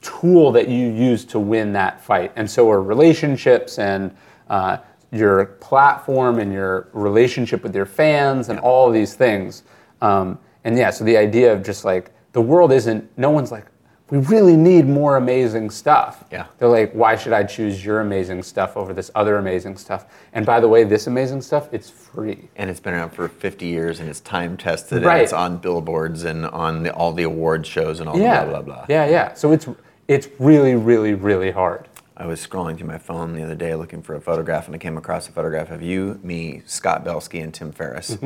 [0.00, 2.32] tool that you use to win that fight.
[2.36, 4.14] And so are relationships and
[4.50, 4.76] uh,
[5.10, 9.62] your platform and your relationship with your fans and all these things.
[10.02, 13.66] Um, and yeah, so the idea of just like the world isn't, no one's like,
[14.14, 16.24] we really need more amazing stuff.
[16.30, 16.46] Yeah.
[16.58, 20.06] They're like, why should I choose your amazing stuff over this other amazing stuff?
[20.32, 22.48] And by the way, this amazing stuff, it's free.
[22.54, 25.14] And it's been around for 50 years, and it's time tested, Right.
[25.14, 28.44] and it's on billboards and on the, all the award shows and all Yeah.
[28.44, 28.86] the blah blah blah.
[28.88, 29.34] Yeah, yeah.
[29.34, 29.66] So it's
[30.06, 31.88] it's really, really, really hard.
[32.16, 34.78] I was scrolling through my phone the other day looking for a photograph, and I
[34.78, 38.16] came across a photograph of you, me, Scott Belsky, and Tim Ferriss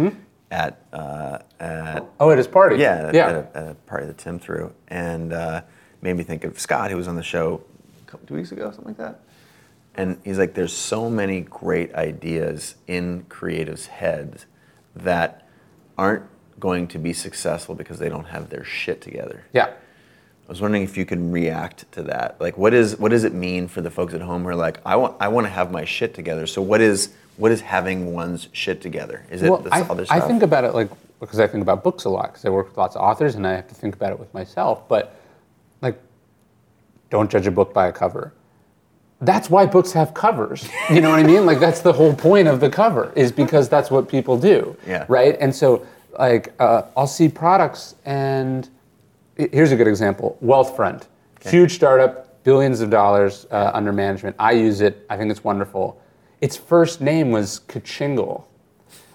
[0.51, 2.76] at uh, at Oh, at his party.
[2.76, 3.28] yeah yeah.
[3.28, 5.62] at a, at a party that Tim threw, and uh,
[6.03, 7.62] made me think of Scott, who was on the show
[8.07, 9.20] a couple, two weeks ago, something like that.
[9.94, 14.46] And he's like, "There's so many great ideas in creatives' heads
[14.94, 15.46] that
[15.96, 16.24] aren't
[16.61, 19.70] going to be successful because they don't have their shit together." yeah.
[20.49, 22.40] I was wondering if you can react to that.
[22.40, 24.80] Like, what is what does it mean for the folks at home who are like,
[24.86, 26.46] I want I want to have my shit together.
[26.46, 29.26] So what is what is having one's shit together?
[29.30, 30.88] Is it Well, this I, other I think about it like
[31.20, 33.46] because I think about books a lot because I work with lots of authors and
[33.46, 34.88] I have to think about it with myself.
[34.88, 35.18] But
[37.11, 38.32] don't judge a book by a cover.
[39.20, 40.68] That's why books have covers.
[40.90, 41.44] You know what I mean?
[41.44, 44.76] Like that's the whole point of the cover is because that's what people do.
[44.86, 45.06] Yeah.
[45.09, 45.36] Right.
[45.40, 45.86] And so
[46.18, 48.68] like uh, I'll see products and
[49.36, 51.06] here's a good example: Wealthfront,
[51.44, 54.36] huge startup, billions of dollars uh, under management.
[54.38, 55.04] I use it.
[55.11, 56.00] I think it's wonderful.
[56.40, 58.44] Its first name was Kachingle.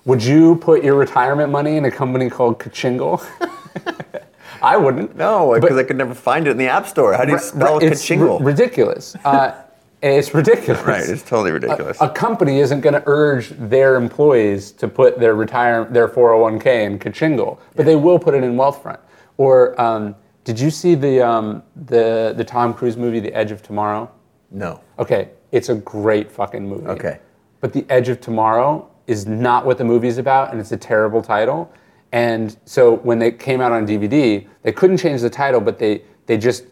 [0.05, 3.25] Would you put your retirement money in a company called Kachingle?
[4.64, 5.16] I wouldn't.
[5.16, 7.14] no, because I could never find it in the app store.
[7.14, 8.39] How do you spell it's kachingle?
[8.39, 9.16] ri- ridiculous.
[9.26, 9.53] Uh,
[10.01, 10.82] it's ridiculous.
[10.84, 11.97] right, it's totally ridiculous.
[12.01, 16.99] A company isn't going to urge their employees to put their retire their 401k in
[16.99, 18.99] Kachingle, but they will put it in Wealthfront.
[19.38, 23.61] Or um, did you see the um, the the Tom Cruise movie, The Edge of
[23.64, 24.09] Tomorrow?
[24.51, 24.82] no.
[24.99, 26.86] Okay, it's a great fucking movie.
[26.88, 27.20] Okay.
[27.61, 31.22] But The Edge of Tomorrow is not what the movie's about, and it's a terrible
[31.22, 31.72] title.
[32.14, 36.03] And so when they came out on DVD, they couldn't change the title, but they
[36.28, 36.66] they just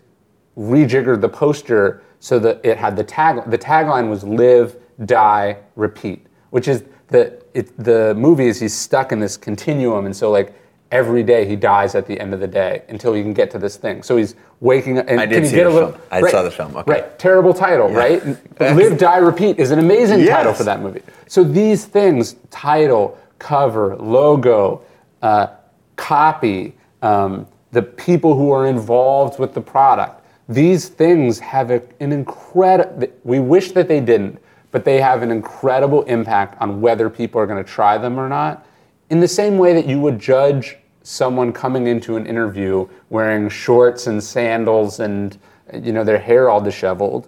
[0.58, 3.50] rejiggered the poster so that it had the tag.
[3.50, 9.12] The tagline was "Live, Die, Repeat," which is the it, the movie is he's stuck
[9.12, 10.54] in this continuum, and so like
[10.92, 13.58] every day he dies at the end of the day until he can get to
[13.58, 14.04] this thing.
[14.04, 15.06] So he's waking up.
[15.08, 16.02] And I did can see get the a little, film.
[16.12, 16.92] I right, saw the film, okay.
[16.92, 17.18] Right.
[17.18, 18.24] Terrible title, right?
[18.60, 21.02] Live, Die, Repeat is an amazing title for that movie.
[21.28, 24.84] So these things, title, cover, logo,
[25.22, 25.48] uh,
[25.96, 32.12] copy, um, the people who are involved with the product, these things have a, an
[32.12, 34.40] incredible, we wish that they didn't,
[34.72, 38.28] but they have an incredible impact on whether people are going to try them or
[38.28, 38.66] not.
[39.10, 44.08] In the same way that you would judge someone coming into an interview wearing shorts
[44.08, 45.38] and sandals and
[45.74, 47.28] you know their hair all disheveled,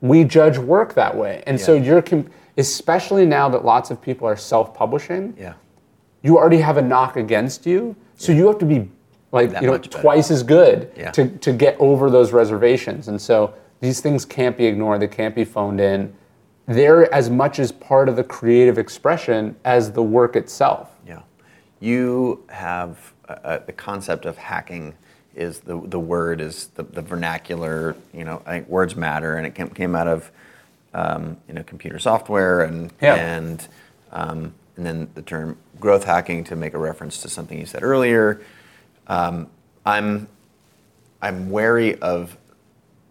[0.00, 1.42] we judge work that way.
[1.46, 2.02] And so you're,
[2.56, 5.54] especially now that lots of people are self-publishing, Yeah.
[6.22, 7.96] You already have a knock against you.
[8.16, 8.88] So you have to be
[9.32, 11.10] like That you know twice as good Yeah.
[11.12, 13.08] to, to get over those reservations.
[13.08, 15.00] And so these things can't be ignored.
[15.00, 16.12] They can't be phoned in.
[16.66, 20.90] They're as much as part of the creative expression as the work itself.
[21.06, 21.20] Yeah.
[21.80, 24.94] You have uh, uh, the concept of hacking
[25.34, 29.46] is the, the word is the, the vernacular, you know, I think words matter and
[29.46, 30.30] it came, came out of,
[30.92, 33.14] um, you know, computer software and, Yeah.
[33.14, 33.66] and,
[34.12, 37.82] um, and then the term growth hacking to make a reference to something you said
[37.82, 38.40] earlier.
[39.06, 39.48] Um,
[39.84, 40.28] I'm,
[41.22, 42.36] I'm wary of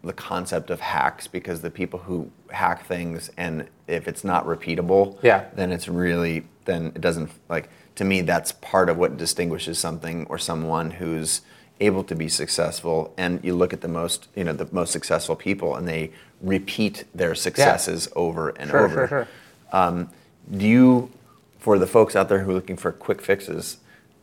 [0.04, 5.18] the concept of hacks because the people who hack things and if it's not repeatable,
[5.22, 5.46] Yeah.
[5.54, 10.26] then it's really then it doesn't like to me that's part of what distinguishes something
[10.30, 11.42] or someone who's
[11.82, 15.36] able to be successful and you look at the most you know the most successful
[15.36, 19.28] people and they repeat their successes over and Sure, over sure, sure.
[19.74, 20.10] Um,
[20.56, 21.12] do you
[21.60, 23.78] for the folks out there who are looking for quick fixes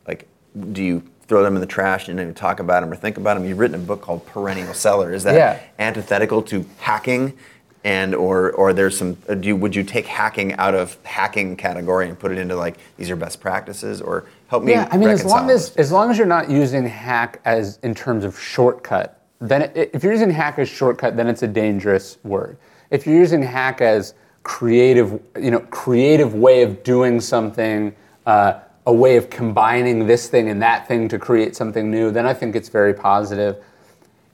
[0.09, 0.26] like
[0.72, 3.34] do you throw them in the trash and even talk about them or think about
[3.34, 5.59] them you've written a book called perennial seller is that Yeah.
[5.78, 7.37] antithetical to hacking
[7.84, 11.57] and or or there's some uh, do you, would you take hacking out of hacking
[11.57, 14.97] category and put it into like these are best practices or help me Yeah, I
[14.97, 15.76] mean, as long as those?
[15.76, 20.03] as long as you're not using hack as in terms of shortcut, then it, if
[20.03, 22.57] you're using hack as shortcut, then it's a dangerous word.
[22.91, 24.14] If you're using hack as
[24.47, 27.93] creative, you know, creative way of doing something,
[28.27, 32.25] uh, a way of combining this thing and that thing to create something new, then
[32.27, 33.57] I think it's very positive.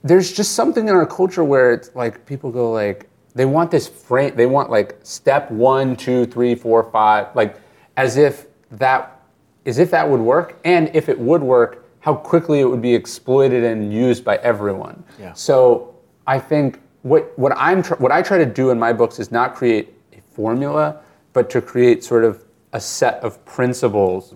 [0.03, 3.87] There's just something in our culture where it's like people go like they want this
[3.87, 7.59] frame, they want like step one, two, three, four, five, like
[7.97, 9.19] as if that
[9.65, 12.93] as if that would work, and if it would work, how quickly it would be
[12.93, 15.03] exploited and used by everyone.
[15.19, 15.33] Yeah.
[15.33, 15.95] So
[16.27, 19.31] I think what what I'm tr- what I try to do in my books is
[19.31, 19.93] not create
[20.35, 21.01] formula,
[21.33, 24.35] but to create sort of a set of principles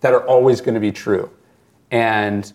[0.00, 1.30] that are always going to be true,
[1.90, 2.52] and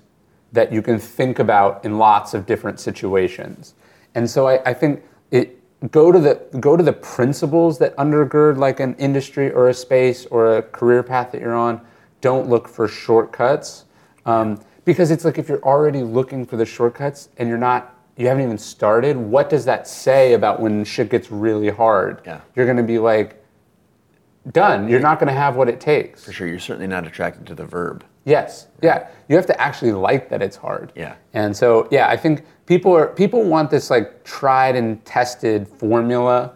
[0.52, 3.74] that you can think about in lots of different situations.
[4.16, 5.60] And so I, I think it
[5.92, 10.26] go to the go to the principles that undergird like an industry or a space
[10.28, 11.82] or a career path that you're on.
[12.22, 13.86] Don't look for shortcuts
[14.26, 18.28] um, because it's like if you're already looking for the shortcuts and you're not you
[18.28, 19.18] haven't even started.
[19.18, 22.22] What does that say about when shit gets really hard?
[22.26, 22.42] Yeah.
[22.56, 23.44] You're going to be like
[24.52, 24.88] done.
[24.88, 26.24] You're not going to have what it takes.
[26.24, 28.68] for sure you're certainly not attracted to the verb Yes.
[28.82, 29.10] Yeah.
[29.28, 30.94] You have to actually like that it's hard.
[30.96, 31.16] Yeah.
[31.34, 36.54] And so yeah, I think people are people want this like tried and tested formula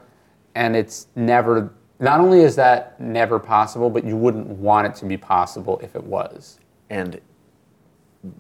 [0.56, 5.06] and it's never not only is that never possible, but you wouldn't want it to
[5.06, 6.60] be possible if it was.
[6.90, 7.20] and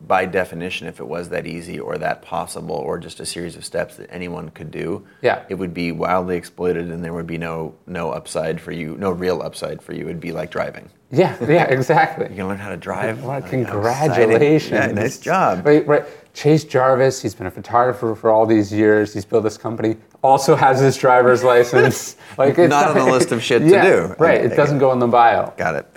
[0.07, 3.63] by definition if it was that easy or that possible or just a series of
[3.63, 5.43] steps that anyone could do Yeah.
[5.49, 9.11] it would be wildly exploited and there would be no no upside for you no
[9.11, 12.27] real upside for you it'd be like driving Yeah, yeah, exactly.
[12.29, 13.65] you can learn how to drive Well, Like, how exciting.
[13.65, 14.71] congratulations.
[14.71, 16.05] yeah, nice job Right, right.
[16.33, 19.11] Chase Jarvis, he's been a photographer for all these years.
[19.11, 19.97] He's built this company.
[20.21, 22.15] Also has his driver's license.
[22.37, 24.15] Like it's Not on the list of shit to do.
[24.19, 24.41] Right.
[24.45, 25.51] It doesn't go in the bio.
[25.57, 25.87] Got it.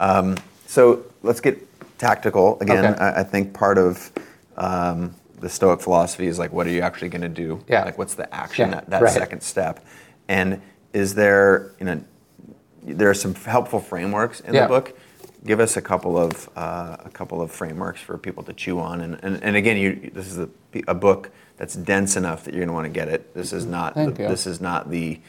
[0.00, 1.65] Um, so let's get
[1.98, 2.84] tactical again.
[2.84, 3.02] Okay.
[3.02, 4.10] I, I think part of
[4.56, 7.62] um, the Stoic philosophy is like, what are you actually going to do?
[7.68, 7.84] Yeah.
[7.84, 8.70] Like, what's the action?
[8.70, 9.12] Yeah, That, that right.
[9.12, 9.84] second step.
[10.28, 10.60] And
[10.92, 12.04] is there, you know,
[12.82, 14.62] there are some helpful frameworks in Yeah.
[14.62, 14.98] the book.
[15.44, 19.00] Give us a couple of uh, a couple of frameworks for people to chew on.
[19.00, 20.48] And, and, and again, you, this is a,
[20.88, 23.32] a book that's dense enough that you're going to want to get it.
[23.32, 23.94] This is not.
[23.94, 24.10] The.
[24.10, 25.20] This is not the.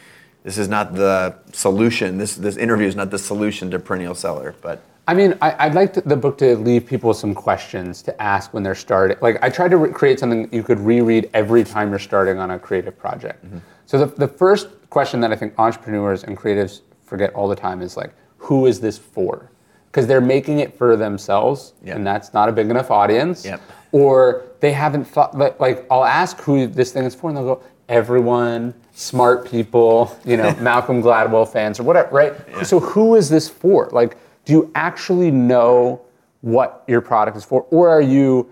[0.44, 2.18] This is not the solution.
[2.18, 5.74] This this interview is not the solution to perennial seller, but I mean, I, I'd
[5.74, 9.18] like to, the book to leave people some questions to ask when they're starting.
[9.22, 12.52] Like, I tried to re- create something you could reread every time you're starting on
[12.52, 13.46] a creative project.
[13.46, 13.60] Mm-hmm.
[13.86, 17.82] So, the, the first question that I think entrepreneurs and creatives forget all the time
[17.82, 19.50] is like, who is this for?
[19.90, 21.96] Because they're making it for themselves, Yep.
[21.96, 23.46] and that's not a big enough audience.
[23.46, 23.62] Yep.
[23.94, 27.56] Or they haven't thought, like, like, I'll ask who this thing is for, and they'll
[27.56, 32.66] go, everyone, smart people, you know, Malcolm Gladwell fans or whatever, right?
[32.68, 33.88] So who is this for?
[33.94, 34.18] Like,
[34.48, 36.02] do you actually know
[36.40, 38.50] what your product is for, or are you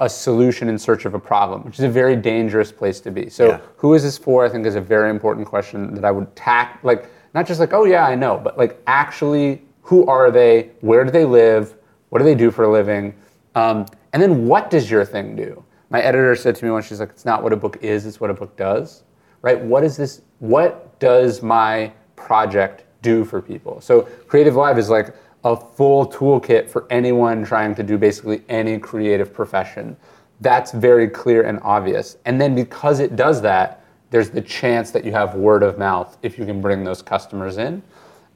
[0.00, 3.28] a solution in search of a problem, which is a very dangerous place to be.
[3.28, 3.60] So Yeah.
[3.76, 4.44] who is this for?
[4.44, 7.72] I think is a very important question that I would tack like not just like
[7.72, 10.70] oh yeah I know, but like actually who are they?
[10.82, 11.74] Where do they live?
[12.10, 13.14] What do they do for a living?
[13.54, 15.64] Um, and then what does your thing do?
[15.90, 18.20] My editor said to me once, she's like, it's not what a book is, it's
[18.20, 19.02] what a book does,
[19.40, 19.58] right?
[19.58, 20.20] What is this?
[20.40, 23.80] What does my project do for people?
[23.80, 25.14] So CreativeLive is like
[25.52, 29.96] a full toolkit for anyone trying to do basically any creative profession.
[30.40, 32.18] That's very clear and obvious.
[32.26, 36.16] And then because it does that, there's the chance that you have word of mouth
[36.22, 37.82] if you can bring those customers in.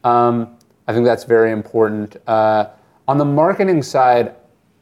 [0.04, 0.56] Um,
[0.88, 2.16] I think that's very important.
[2.26, 2.70] Uh,
[3.06, 4.34] on the marketing side,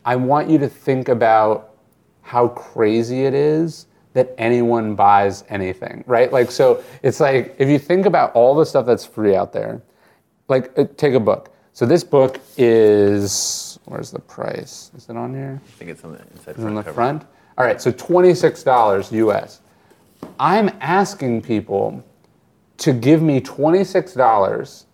[0.04, 1.74] I want you to think about
[2.22, 6.32] how crazy it is that anyone buys anything, right?
[6.32, 9.82] Like, so it's like if you think about all the stuff that's free out there,
[10.48, 11.52] like uh, take a book.
[11.80, 14.90] So this book is where's the price?
[14.94, 15.62] Is it on here?
[15.66, 16.92] I think it's on the inside on the cover.
[16.92, 17.24] front?
[17.56, 19.62] All right, so twenty-six dollars US.
[20.38, 22.04] I'm asking people
[22.76, 24.84] to give me twenty-six dollars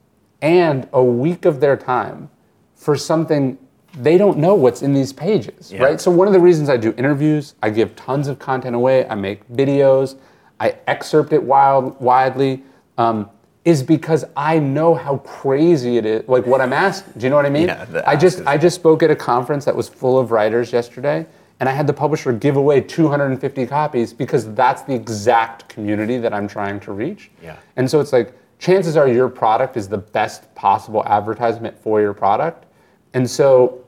[0.41, 2.31] and a week of their time
[2.77, 3.59] for something
[3.99, 5.83] they don't know what's in these pages, Yeah.
[5.83, 6.01] right?
[6.01, 9.17] So one of the reasons I do interviews, I give tons of content away, I
[9.17, 10.19] make videos,
[10.61, 12.63] I excerpt it wild, widely,
[12.97, 13.29] um,
[13.67, 16.27] is because I know how crazy it is.
[16.29, 17.15] Like what I'm asking.
[17.19, 17.67] Do you know what I mean?
[17.67, 20.73] Yeah, I just is- I just spoke at a conference that was full of writers
[20.73, 21.27] yesterday,
[21.59, 26.33] and I had the publisher give away 250 copies because that's the exact community that
[26.33, 27.31] I'm trying to reach.
[27.43, 27.57] Yeah.
[27.77, 32.15] And so it's like chances are your product is the best possible advertisement for your
[32.15, 32.67] product.
[33.15, 33.85] And so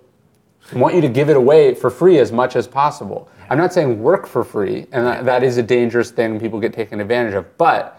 [0.75, 3.29] I want you to give it away for free as much as possible.
[3.49, 6.73] I'm not saying work for free, and that, that is a dangerous thing people get
[6.73, 7.57] taken advantage of.
[7.59, 7.98] But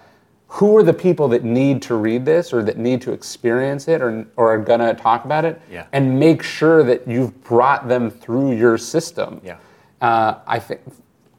[0.50, 4.02] who are the people that need to read this or that need to experience it
[4.02, 5.62] or, or are gonna talk about it?
[5.72, 5.86] Yeah.
[5.94, 9.42] And make sure that you've brought them through your system.
[9.44, 9.58] Yeah.
[10.02, 10.82] Uh, I think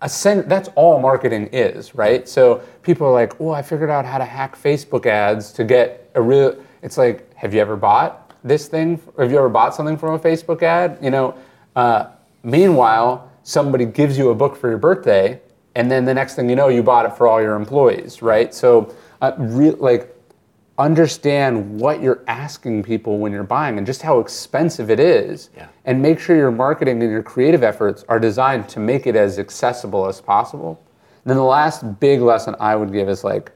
[0.00, 2.28] essen- that's all marketing is, right?
[2.28, 6.10] So people are like, "Oh, I figured out how to hack Facebook ads to get
[6.14, 9.00] a real." It's like, have you ever bought this thing?
[9.18, 10.98] Have you ever bought something from a Facebook ad?
[11.02, 11.34] You know.
[11.74, 12.06] Uh,
[12.42, 15.40] meanwhile, somebody gives you a book for your birthday,
[15.74, 18.54] and then the next thing you know, you bought it for all your employees, right?
[18.54, 20.16] So, uh, re- like
[20.78, 25.50] understand what you're asking people when you're buying and just how expensive it is.
[25.56, 25.68] Yeah.
[25.84, 29.38] and make sure your marketing and your creative efforts are designed to make it as
[29.38, 30.82] accessible as possible.
[31.24, 33.52] Then the last big lesson i would give is like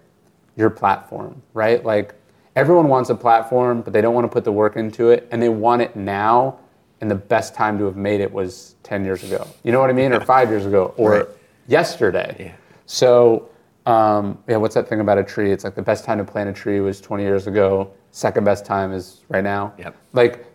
[0.57, 1.83] your platform right?
[1.85, 2.15] Like
[2.57, 5.41] everyone wants a platform but they don't want to put the work into it and
[5.43, 6.59] they want it now
[7.01, 9.47] and the best time to have made it was 10 years ago.
[9.63, 10.13] You know what i mean?
[10.13, 11.27] Or five years ago or Right.
[11.69, 12.37] yesterday.
[12.39, 12.53] Yeah.
[12.87, 13.49] so,
[13.87, 15.53] um, yeah, what's that thing about a tree?
[15.53, 17.91] It's like the best time to plant a tree was 20 years ago.
[18.13, 19.75] Second best time is right now.
[19.79, 19.97] Yep.
[20.13, 20.47] Like,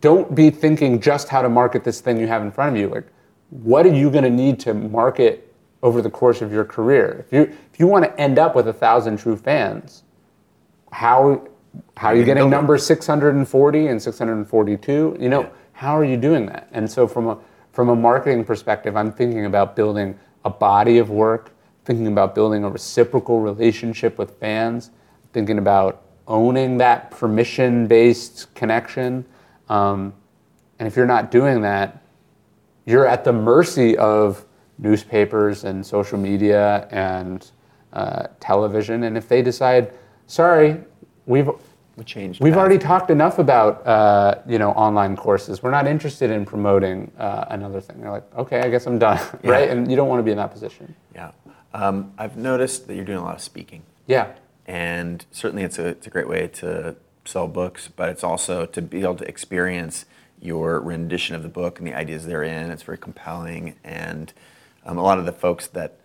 [0.00, 2.88] don't be thinking just how to market this thing you have in front of you.
[2.88, 3.06] Like,
[3.50, 5.52] what are you going to need to market
[5.82, 7.24] over the course of your career?
[7.26, 7.42] If you
[7.72, 10.04] if you want to end up with a thousand true fans,
[10.92, 11.46] how
[11.96, 15.16] how are you getting number 640 and 642?
[15.20, 15.48] You know, Yeah.
[15.72, 16.68] how are you doing that?
[16.72, 17.38] And so from a
[17.72, 21.50] from a marketing perspective, I'm thinking about building a body of work,
[21.84, 24.90] thinking about building a reciprocal relationship with fans,
[25.32, 29.24] thinking about owning that permission-based connection.
[29.68, 30.12] Um,
[30.78, 32.02] and if you're not doing that,
[32.86, 34.44] you're at the mercy of
[34.78, 37.50] newspapers and social media and
[37.92, 39.04] uh, television.
[39.04, 39.92] And if they decide,
[40.26, 40.78] sorry,
[41.26, 41.50] we've
[41.96, 42.42] We changed.
[42.42, 45.62] we've already talked enough about uh, you know online courses.
[45.62, 48.00] We're not interested in promoting uh, another thing.
[48.00, 49.68] They're like, okay, I guess I'm done, right?
[49.68, 50.94] And you don't want to be in that position.
[51.14, 51.32] Yeah.
[51.72, 53.82] Um, I've noticed that you're doing a lot of speaking.
[54.06, 54.32] Yeah,
[54.66, 58.80] and certainly it's a, it's a great way to sell books but it's also to
[58.82, 60.06] be able to experience
[60.40, 62.70] your rendition of the book and the ideas therein.
[62.70, 63.76] It's very compelling.
[63.84, 64.32] And
[64.84, 65.96] um, a lot of the folks that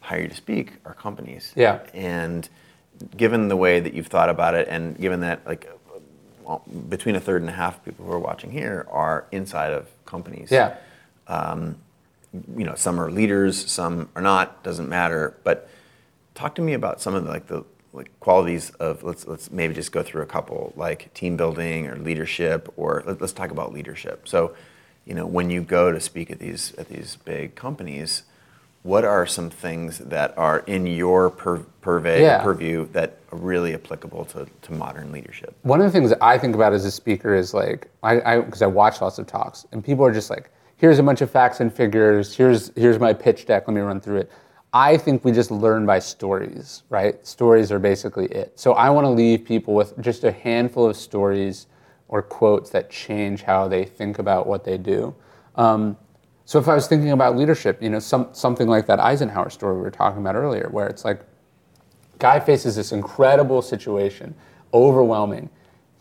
[0.00, 1.52] hire you to speak are companies.
[1.56, 1.80] Yeah.
[1.94, 2.48] and
[3.16, 5.68] given the way that you've thought about it and given that like
[6.44, 9.72] well, between a third and a half of people who are watching here are inside
[9.72, 10.50] of companies.
[10.50, 10.76] Yeah,
[12.56, 15.36] you know some are leaders some are not doesn't matter.
[15.44, 15.68] But
[16.34, 19.74] talk to me about some of the like the like qualities of let's let's maybe
[19.74, 23.72] just go through a couple like team building or leadership or let, us talk about
[23.72, 24.28] leadership.
[24.28, 24.54] So
[25.06, 28.24] you know when you go to speak at these at these big companies
[28.82, 32.40] what are some things that are in your pur- purvey Yeah.
[32.40, 35.56] purview that are really applicable to, to modern leadership?
[35.62, 38.62] One of the things that I think about as a speaker is like I because
[38.62, 41.60] I, watch lots of talks and people are just like, here's a bunch of facts
[41.60, 42.36] and figures.
[42.36, 43.66] Here's here's my pitch deck.
[43.66, 44.30] Let me run through it.
[44.72, 47.24] I think we just learn by stories, right?
[47.26, 48.58] Stories are basically it.
[48.58, 51.66] So I want to leave people with just a handful of stories
[52.08, 55.14] or quotes that change how they think about what they do.
[55.54, 55.96] Um,
[56.44, 59.76] so if I was thinking about leadership, you know, some, something like that Eisenhower story
[59.76, 61.22] we were talking about earlier, where it's like,
[62.18, 64.34] guy faces this incredible situation,
[64.72, 65.50] overwhelming.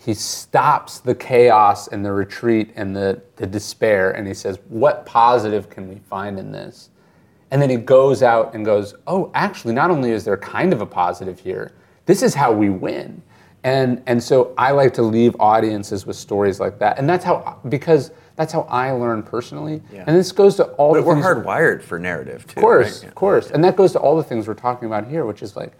[0.05, 5.03] He stops the chaos and the retreat and the, the despair, and he says, What
[5.03, 6.91] positive can we find in this?
[7.49, 10.81] And then he goes out and goes, Oh, actually, not only is there kind of
[10.81, 11.71] a positive here,
[12.05, 13.23] this is how we win.
[13.63, 16.99] And, and so I like to leave audiences with stories like that.
[16.99, 19.81] And that's how, because that's how I learn personally.
[19.91, 20.03] Yeah.
[20.05, 22.59] And this goes to all But the we're hardwired for narrative too.
[22.59, 23.09] Of course, right?
[23.09, 23.49] of course.
[23.49, 25.73] And that goes to all the things we're talking about here, which is like,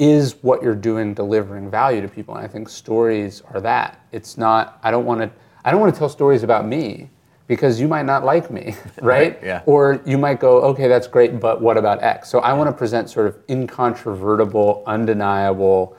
[0.00, 2.34] is what you're doing delivering value to people?
[2.34, 4.00] And I think stories are that.
[4.10, 5.30] It's not, I don't want to,
[5.64, 7.10] I don't want to tell stories about me
[7.46, 9.38] because you might not like me, right?
[9.42, 9.62] yeah.
[9.66, 12.30] Or you might go, okay, that's great, but what about X?
[12.30, 15.96] So I want to present sort of incontrovertible, undeniable,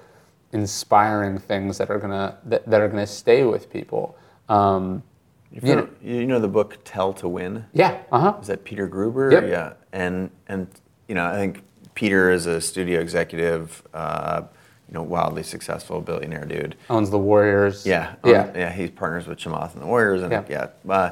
[0.53, 4.17] inspiring things that are gonna that, that are gonna stay with people.
[4.49, 5.03] Um,
[5.51, 7.65] You've You heard- You know the book Tell to Win?
[7.73, 8.37] yeah, uh huh.
[8.41, 9.31] Is that Peter Guber?
[9.31, 9.43] Yep.
[9.49, 9.73] Yeah.
[9.93, 10.67] And and
[11.07, 11.63] you know, I think
[12.01, 14.41] Peter is a studio executive, uh,
[14.87, 16.75] you know, wildly successful billionaire dude.
[16.89, 17.85] Owns the Warriors.
[17.85, 18.15] Yeah.
[18.25, 18.45] yeah.
[18.45, 18.71] um, yeah.
[18.73, 20.43] He's partners with Chamath and the Warriors, and Yeah.
[20.49, 20.91] yeah.
[20.91, 21.11] Uh,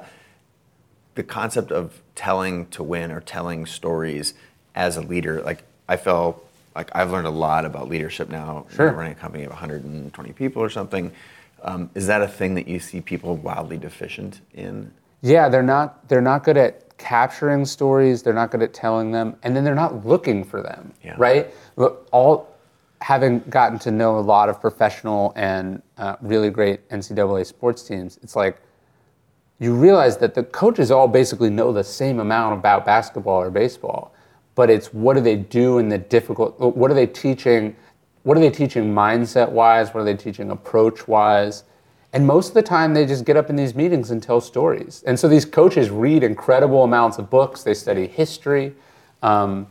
[1.14, 4.34] the concept of telling to win or telling stories
[4.74, 6.44] as a leader, like I felt
[6.76, 8.66] like I've learned a lot about leadership now.
[8.76, 8.91] Sure.
[8.91, 11.11] running a company of 120 people or something.
[11.61, 14.91] Um, is that a thing that you see people wildly deficient in?
[15.22, 18.22] Yeah, they're not they're not good at capturing stories.
[18.24, 20.94] They're not good at telling them, and then they're not looking for them.
[21.04, 21.16] Yeah.
[21.18, 21.54] Right.
[22.12, 22.56] All
[23.02, 28.20] having gotten to know a lot of professional and uh, really great NCAA sports teams,
[28.22, 28.62] it's like
[29.60, 34.14] you realize that the coaches all basically know the same amount about basketball or baseball,
[34.56, 36.60] but it's what do they do in the difficult?
[36.60, 37.76] What are they teaching?
[38.24, 39.94] What are they teaching mindset wise?
[39.94, 41.64] What are they teaching approach wise?
[42.11, 45.03] And most of the time, they just get up in these meetings and tell stories.
[45.06, 47.64] And so these coaches read incredible amounts of books.
[47.64, 48.73] They study history.
[49.22, 49.68] Um,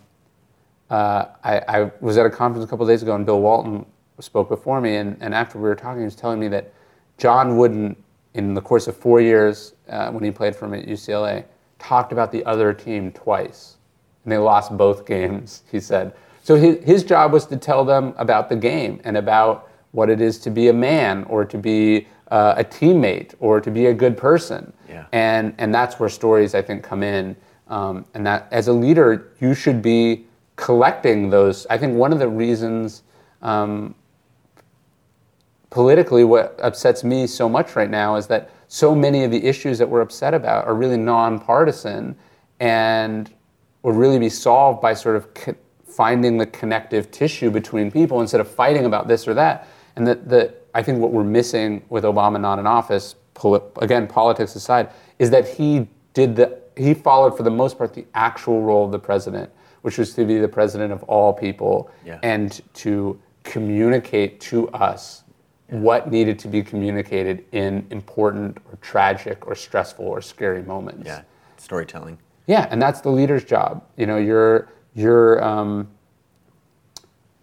[0.89, 3.85] uh, I, I was at a conference a couple days ago, and Bill Walton
[4.21, 4.97] spoke before me.
[4.97, 6.73] And, and after we were talking, he was telling me that
[7.19, 7.97] John Wooden,
[8.35, 11.45] in the course of four years uh, when he played for him at UCLA,
[11.79, 13.77] talked about the other team twice.
[14.25, 16.15] And they lost both games, he said.
[16.43, 20.21] So his, his job was to tell them about the game and about what it
[20.21, 23.95] is to be a man or to be uh, a teammate or to be a
[23.95, 24.73] good person.
[24.89, 25.07] Yeah.
[25.13, 27.37] And, and that's where stories, I think, come in.
[27.69, 30.27] Um, and that as a leader, you should be
[30.57, 31.67] collecting those.
[31.69, 33.03] I think one of the reasons
[33.43, 33.95] um,
[35.71, 39.79] politically what upsets me so much right now is that so many of the issues
[39.79, 42.17] that we're upset about are really nonpartisan
[42.61, 43.33] and
[43.83, 48.41] would really be solved by sort of co- finding the connective tissue between people instead
[48.41, 49.69] of fighting about this or that.
[49.97, 53.17] And that the, I think what we're missing with Obama not in office,
[53.83, 58.07] again, politics aside, is that he did the, he followed for the most part the
[58.15, 59.51] actual role of the president,
[59.83, 62.21] which was to be the president of all people Yeah.
[62.23, 65.25] and to communicate to us
[65.67, 71.07] what needed to be communicated in important or tragic or stressful or scary moments.
[71.07, 71.23] Yeah.
[71.57, 72.19] Storytelling.
[72.47, 73.83] Yeah, and that's the leader's job.
[73.97, 75.89] You know, you're you're um,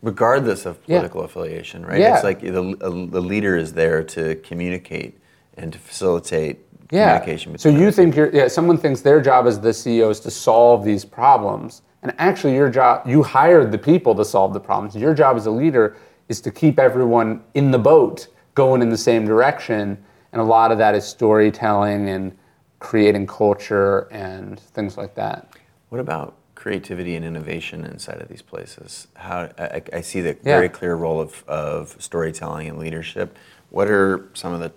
[0.01, 0.97] regardless of Yeah.
[0.97, 1.99] political affiliation, right?
[1.99, 2.15] Yeah.
[2.15, 5.17] It's like the, the leader is there to communicate
[5.57, 6.59] and to facilitate
[6.91, 7.17] yeah.
[7.17, 7.57] communication.
[7.57, 10.83] So you think you're yeah, someone thinks their job as the CEO is to solve
[10.83, 14.95] these problems, and actually your job you hired the people to solve the problems.
[14.95, 15.97] Your job as a leader
[16.29, 19.97] is to keep everyone in the boat going in the same direction,
[20.31, 22.37] and a lot of that is storytelling and
[22.79, 25.49] creating culture and things like that.
[25.89, 26.35] What about
[26.69, 29.07] creativity and innovation inside of these places?
[29.13, 30.55] How I, I see the Yeah.
[30.57, 33.37] very clear role of, of storytelling and leadership.
[33.69, 34.71] What are some of the,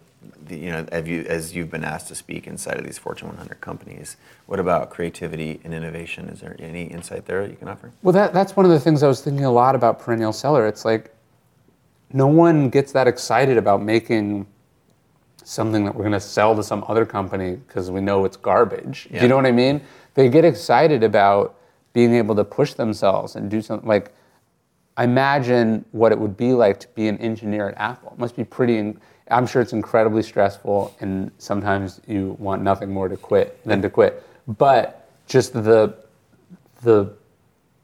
[0.46, 3.28] the you know, have you, as you've been asked to speak inside of these Fortune
[3.28, 6.28] 100 companies, what about creativity and innovation?
[6.28, 7.90] Is there any insight there you can offer?
[8.02, 10.66] Well, that, that's one of the things I was thinking a lot about Perennial Seller.
[10.66, 11.14] It's like
[12.12, 14.46] no one gets that excited about making
[15.42, 19.08] something that we're going to sell to some other company because we know it's garbage.
[19.10, 19.80] Do you know what I mean?
[20.12, 21.54] They get excited about
[21.98, 24.14] being able to push themselves and do something like
[24.98, 28.12] imagine what it would be like to be an engineer at Apple.
[28.12, 28.94] It must be pretty
[29.32, 33.90] I'm sure it's incredibly stressful and sometimes you want nothing more to quit than to
[33.90, 34.22] quit.
[34.46, 35.96] But just the
[36.82, 37.12] the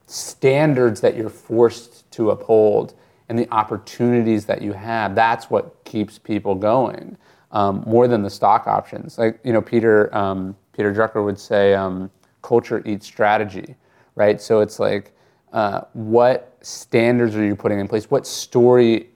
[0.07, 2.95] standards that you're forced to uphold
[3.29, 7.19] and the opportunities that you have that's what keeps people going
[7.51, 11.75] um, more than the stock options like you know peter um, peter drucker would say
[11.75, 12.09] um,
[12.43, 13.75] culture eats strategy
[14.15, 15.15] right so it's like
[15.55, 18.11] uh, what standards are you putting in place?
[18.11, 19.11] What story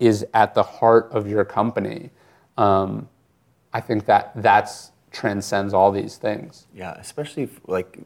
[0.00, 2.10] is at the heart of your company?
[2.56, 3.08] Um,
[3.74, 6.66] I think that that's transcends all these things.
[6.74, 7.98] Yeah, especially if, like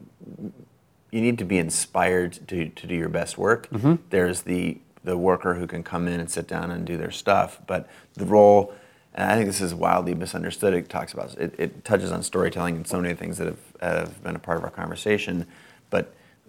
[1.11, 3.69] you need to be inspired to, to do your best work.
[3.69, 3.95] Mm-hmm.
[4.09, 7.61] There's the the worker who can come in and sit down and do their stuff,
[7.65, 8.73] but the role,
[9.13, 10.73] and I think this is wildly misunderstood.
[10.73, 14.23] It talks about it, it touches on storytelling and so many things that have, have
[14.23, 15.47] been a part of our conversation,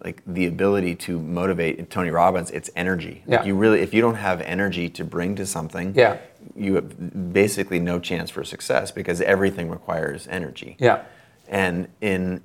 [0.04, 3.22] like the ability to motivate Tony Robbins, it's energy.
[3.26, 3.46] Like Yeah.
[3.46, 6.18] you really, if you don't have energy to bring to something, Yeah.
[6.54, 10.76] you have basically no chance for success because everything requires energy.
[10.78, 11.00] Yeah.
[11.48, 12.42] And in,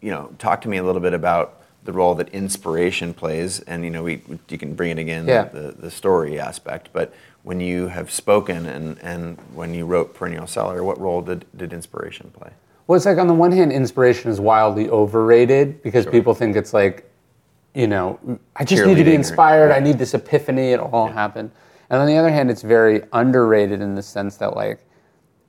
[0.00, 1.54] you know, talk to me a little bit about
[1.84, 5.44] the role that inspiration plays, and you know, we you can bring it again Yeah.
[5.44, 7.12] the the story aspect, but
[7.44, 11.72] when you have spoken and and when you wrote Perennial Seller, what role did did
[11.72, 12.50] inspiration play?
[12.88, 16.72] Well, it's like on the one hand, inspiration is wildly overrated because people think it's
[16.72, 17.08] like,
[17.74, 18.18] you know,
[18.56, 19.70] I just need to be or- inspired.
[19.70, 20.72] I need this epiphany.
[20.72, 21.52] It'll all happen.
[21.90, 24.80] And on the other hand, it's very underrated in the sense that, like,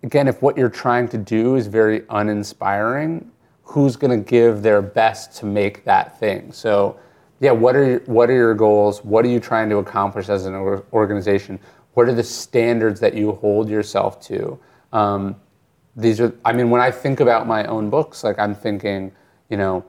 [0.03, 3.32] again, if what you're trying to do is very uninspiring,
[3.64, 6.52] who's going to give their best to make that thing?
[6.52, 6.99] So,
[7.40, 9.02] yeah, what are your, what are your goals?
[9.06, 11.57] What are you trying to accomplish as an organization?
[11.94, 14.60] What are the standards that you hold yourself to?
[14.91, 15.38] Um,
[15.95, 19.11] these are i mean when i think about my own books like i'm thinking
[19.49, 19.84] you know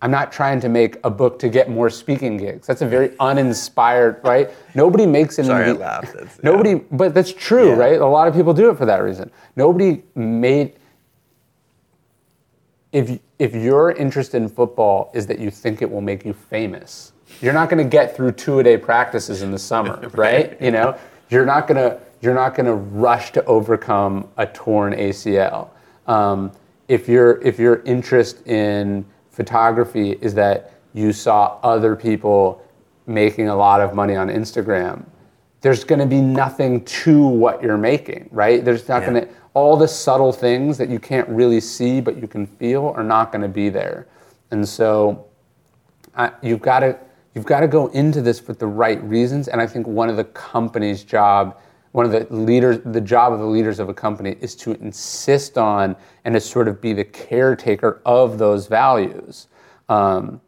[0.00, 2.66] i'm not trying to make a book to get more speaking gigs.
[2.66, 4.50] That's a very uninspired right?
[4.74, 6.14] Nobody makes an Sorry, I laughed.
[6.18, 6.26] Yeah.
[6.42, 7.76] nobody but that's true Yeah.
[7.76, 8.00] right?
[8.00, 9.30] A lot of people do it for that reason.
[9.54, 10.74] Nobody made
[12.92, 17.12] if if your interest in football is that you think it will make you famous
[17.40, 20.60] you're not going to get through two a day practices in the summer right.
[20.60, 20.96] you know?
[21.30, 25.68] You're not going to you're not going to rush to overcome a torn acl
[26.06, 26.50] um,
[26.88, 32.64] if your if your interest in photography is that you saw other people
[33.06, 35.04] making a lot of money on instagram
[35.62, 38.64] there's going to be nothing to what you're making, right?
[38.64, 39.10] There's not Yeah.
[39.10, 42.92] going to all the subtle things that you can't really see but you can feel
[42.96, 44.06] are not going to be there.
[44.50, 45.24] And so
[46.16, 46.98] I, you've got to
[47.34, 50.16] you've got to go into this with the right reasons and I think one of
[50.16, 51.58] the company's job
[51.92, 55.58] one of the leaders the job of the leaders of a company is to insist
[55.58, 55.94] on
[56.24, 59.48] and to sort of be the caretaker of those values.
[59.88, 60.40] Um,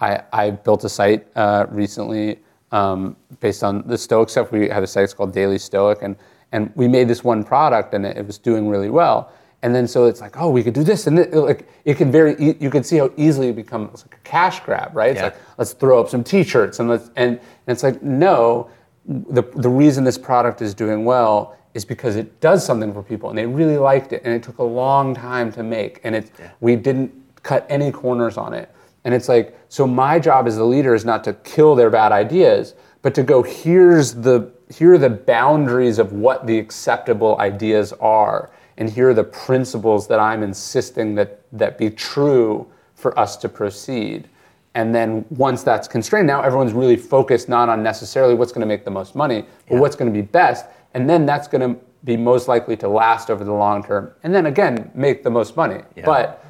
[0.00, 2.38] I, I built a site uh, recently
[2.72, 4.52] um, based on the Stoic stuff.
[4.52, 6.16] We had a site called Daily Stoic, and
[6.52, 9.32] and we made this one product, and it, it was doing really well.
[9.62, 12.10] And then so it's like, oh, we could do this, and it, like it can
[12.10, 15.10] very e- you can see how easily it becomes like a cash grab, right?
[15.10, 15.24] It's Yeah.
[15.24, 18.70] like let's throw up some T-shirts, and let's and, and it's like no,
[19.06, 23.28] the the reason this product is doing well is because it does something for people,
[23.28, 26.30] and they really liked it, and it took a long time to make, and it
[26.60, 27.12] we didn't
[27.42, 28.74] cut any corners on it.
[29.04, 32.12] And it's like, so my job as the leader is not to kill their bad
[32.12, 37.92] ideas, but to go, here's the here are the boundaries of what the acceptable ideas
[37.94, 43.36] are, and here are the principles that I'm insisting that that be true for us
[43.38, 44.28] to proceed.
[44.74, 48.66] And then once that's constrained, now everyone's really focused not on necessarily what's going to
[48.66, 50.66] make the most money, but what's going to be best.
[50.94, 54.12] And then that's going to be most likely to last over the long term.
[54.22, 55.82] And then again, make the most money.
[55.96, 56.04] Yeah.
[56.06, 56.44] But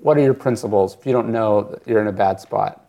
[0.00, 0.96] what are your principles?
[0.98, 2.82] If you don't know, you're in a bad spot.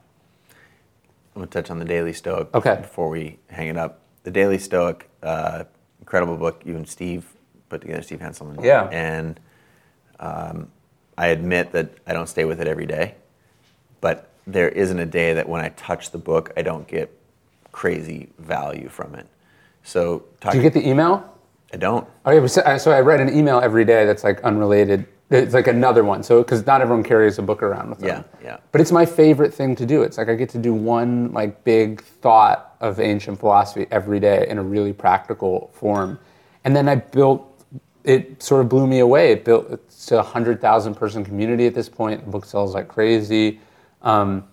[1.36, 2.78] I'm gonna touch on the Daily Stoic Okay.
[2.82, 3.99] before we hang it up.
[4.24, 5.65] The Daily Stoic, uh,
[5.99, 6.64] incredible book.
[6.65, 7.28] You and Steve
[7.69, 8.64] put together, Steve Hanselman.
[8.64, 8.90] Yeah.
[8.91, 9.40] And
[10.19, 10.72] um,
[11.15, 13.14] I admit that I don't stay with it every day,
[14.02, 17.11] but there isn't a day that when I touch the book, I don't get
[17.72, 19.28] crazy value from it.
[19.84, 21.34] So, Do you get the email?
[21.74, 22.07] I don't.
[22.26, 25.06] Oh, okay, but so I- so I read an email every day that's like unrelated.
[25.30, 26.24] It's like another one.
[26.24, 28.24] So because not everyone carries a book around with them.
[28.41, 28.57] Yeah, yeah.
[28.72, 30.02] But it's my favorite thing to do.
[30.02, 34.48] It's like I get to do one like big thought of ancient philosophy every day
[34.49, 36.18] in a really practical form,
[36.64, 37.44] and then I built.
[38.06, 39.34] It sort of blew me away.
[39.34, 42.24] It built it's a hundred thousand person community at this point.
[42.24, 43.60] The book sells like crazy,
[44.02, 44.45] um,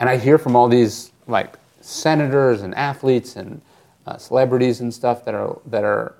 [0.00, 3.60] and I hear from all these like senators and athletes and
[4.06, 6.14] uh, celebrities and stuff that are that are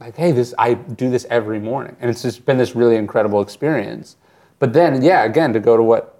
[0.00, 3.40] like, hey, this I do this every morning, and it's just been this really incredible
[3.40, 4.16] experience.
[4.58, 6.14] But then, yeah, again, to go to what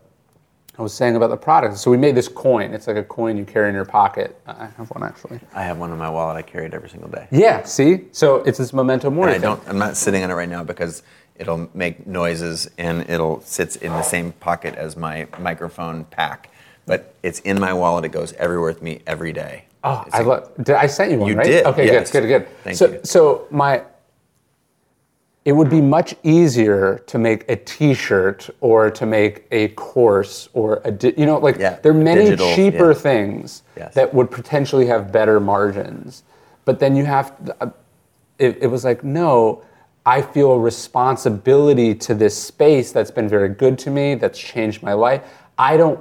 [0.78, 1.78] I was saying about the product.
[1.78, 2.72] So we made this coin.
[2.74, 4.40] It's like a coin you carry in your pocket.
[4.46, 5.38] I have one actually.
[5.54, 6.36] I have one in my wallet.
[6.36, 7.28] I carry it every single day.
[7.30, 7.62] Yeah.
[7.62, 9.34] See, so it's this memento And mori.
[9.34, 9.62] I don't.
[9.68, 11.04] I'm not sitting on it right now because
[11.36, 16.50] it'll make noises and it'll sits in the same pocket as my microphone pack.
[16.86, 18.04] But it's in my wallet.
[18.04, 19.64] It goes everywhere with me every day.
[19.82, 20.50] Oh, It's I love.
[20.58, 21.28] Did I sent you one?
[21.30, 21.46] You right?
[21.46, 22.10] did, Okay, yes.
[22.10, 22.48] good, good, good.
[22.62, 23.00] Thank so, you.
[23.04, 23.82] so my
[25.44, 30.80] it would be much easier to make a T-shirt or to make a course or
[30.84, 32.98] a di- you know like Yeah, there are many digital, cheaper yeah.
[32.98, 33.92] things Yes.
[33.94, 36.22] that would potentially have better margins,
[36.64, 37.68] but then you have uh,
[38.38, 39.62] it, it was like no.
[40.06, 44.82] I feel a responsibility to this space that's been very good to me, that's changed
[44.82, 45.22] my life.
[45.58, 46.00] I don't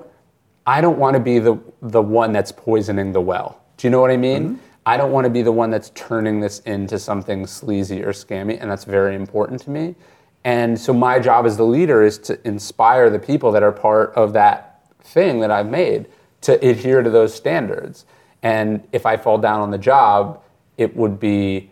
[0.65, 3.61] I don't want to be the the one that's poisoning the well.
[3.77, 4.43] Do you know what I mean?
[4.43, 4.65] Mm-hmm.
[4.85, 8.59] I don't want to be the one that's turning this into something sleazy or scammy,
[8.59, 9.95] and that's very important to me.
[10.43, 14.13] And so my job as the leader is to inspire the people that are part
[14.15, 16.07] of that thing that I've made
[16.41, 18.05] to adhere to those standards.
[18.41, 20.41] And if I fall down on the job,
[20.77, 21.71] it would be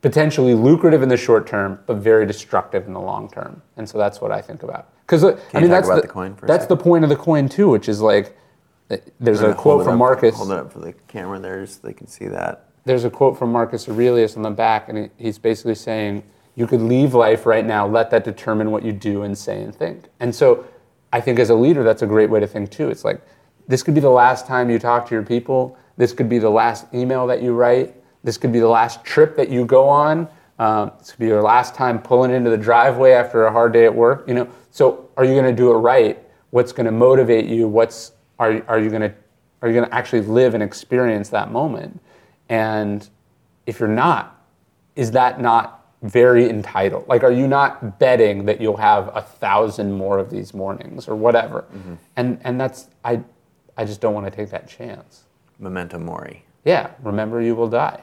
[0.00, 3.62] potentially lucrative in the short term, but very destructive in the long term.
[3.76, 4.88] And so that's what I think about.
[5.00, 6.08] Because I mean, that's the, the
[6.46, 8.36] that's the point of the coin too, which is like
[8.90, 10.36] uh, there's a quote from up- Marcus.
[10.36, 12.64] Hold it up for the camera there so they can see that.
[12.84, 16.22] There's a quote from Marcus Aurelius on the back, and he- he's basically saying,
[16.54, 17.86] "You could leave life right now.
[17.86, 20.64] Let that determine what you do and say and think." And so,
[21.12, 22.88] I think as a leader, that's a great way to think too.
[22.88, 23.20] It's like
[23.66, 25.76] this could be the last time you talk to your people.
[25.96, 27.94] This could be the last email that you write.
[28.24, 30.28] This could be the last trip that you go on.
[30.58, 33.84] Um, this could be your last time pulling into the driveway after a hard day
[33.84, 34.26] at work.
[34.26, 36.18] You know, so are you going to do it right?
[36.50, 37.68] What's going to motivate you?
[37.68, 39.14] What's are are you going to
[39.62, 42.00] are you going to actually live and experience that moment?
[42.48, 43.08] And
[43.66, 44.44] if you're not,
[44.96, 47.06] is that not very entitled?
[47.08, 51.14] Like, are you not betting that you'll have a thousand more of these mornings or
[51.16, 51.64] whatever?
[52.16, 53.22] And and that's I
[53.76, 55.24] I just don't want to take that chance.
[55.58, 56.44] Memento mori.
[56.64, 58.00] Yeah, remember you will die.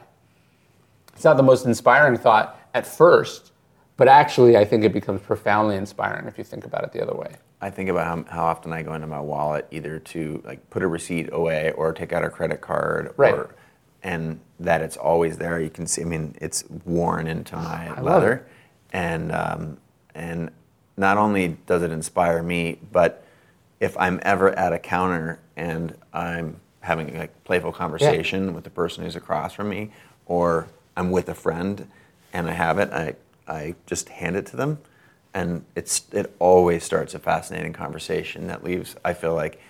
[1.16, 3.52] It's not the most inspiring thought at first,
[3.96, 7.14] but actually I think it becomes profoundly inspiring if you think about it the other
[7.14, 7.36] way.
[7.60, 10.82] I think about how, how often I go into my wallet either to like put
[10.82, 13.32] a receipt away or take out a credit card, Right.
[13.34, 13.54] or,
[14.02, 15.58] and that it's always there.
[15.58, 16.02] You can see.
[16.02, 18.46] I mean, it's worn into my love leather,
[18.92, 19.78] and um,
[20.14, 20.50] and
[20.98, 23.24] not only does it inspire me, but
[23.80, 29.02] if I'm ever at a counter and I'm having a playful conversation with the person
[29.02, 29.90] who's across from me,
[30.26, 31.88] or I'm with a friend
[32.32, 33.14] and I have it, I
[33.48, 34.78] I just hand it to them
[35.34, 39.60] and it's it always starts a fascinating conversation that leaves I feel like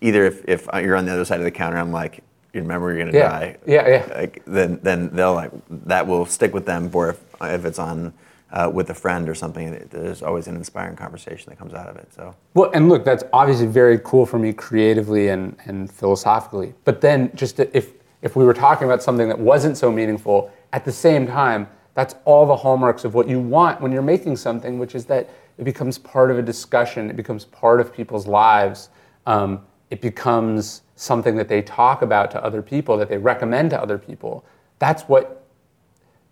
[0.00, 2.22] either if, if you're on the other side of the counter I'm like
[2.52, 3.28] you remember you're gonna Yeah.
[3.28, 4.12] die Yeah, yeah.
[4.14, 5.50] like then then they'll like
[5.86, 8.12] that will stick with them or if, if it's on
[8.52, 11.96] uh, with a friend or something there's always an inspiring conversation that comes out of
[11.96, 16.74] it so Well, and look, that's obviously very cool for me creatively and, and philosophically.
[16.84, 17.92] But then, just if
[18.22, 22.14] if we were talking about something that wasn't so meaningful, at the same time, that's
[22.24, 25.28] all the hallmarks of what you want when you're making something, which is that
[25.58, 28.88] it becomes part of a discussion, it becomes part of people's lives,
[29.26, 33.80] um, it becomes something that they talk about to other people, that they recommend to
[33.80, 34.44] other people.
[34.78, 35.44] That's what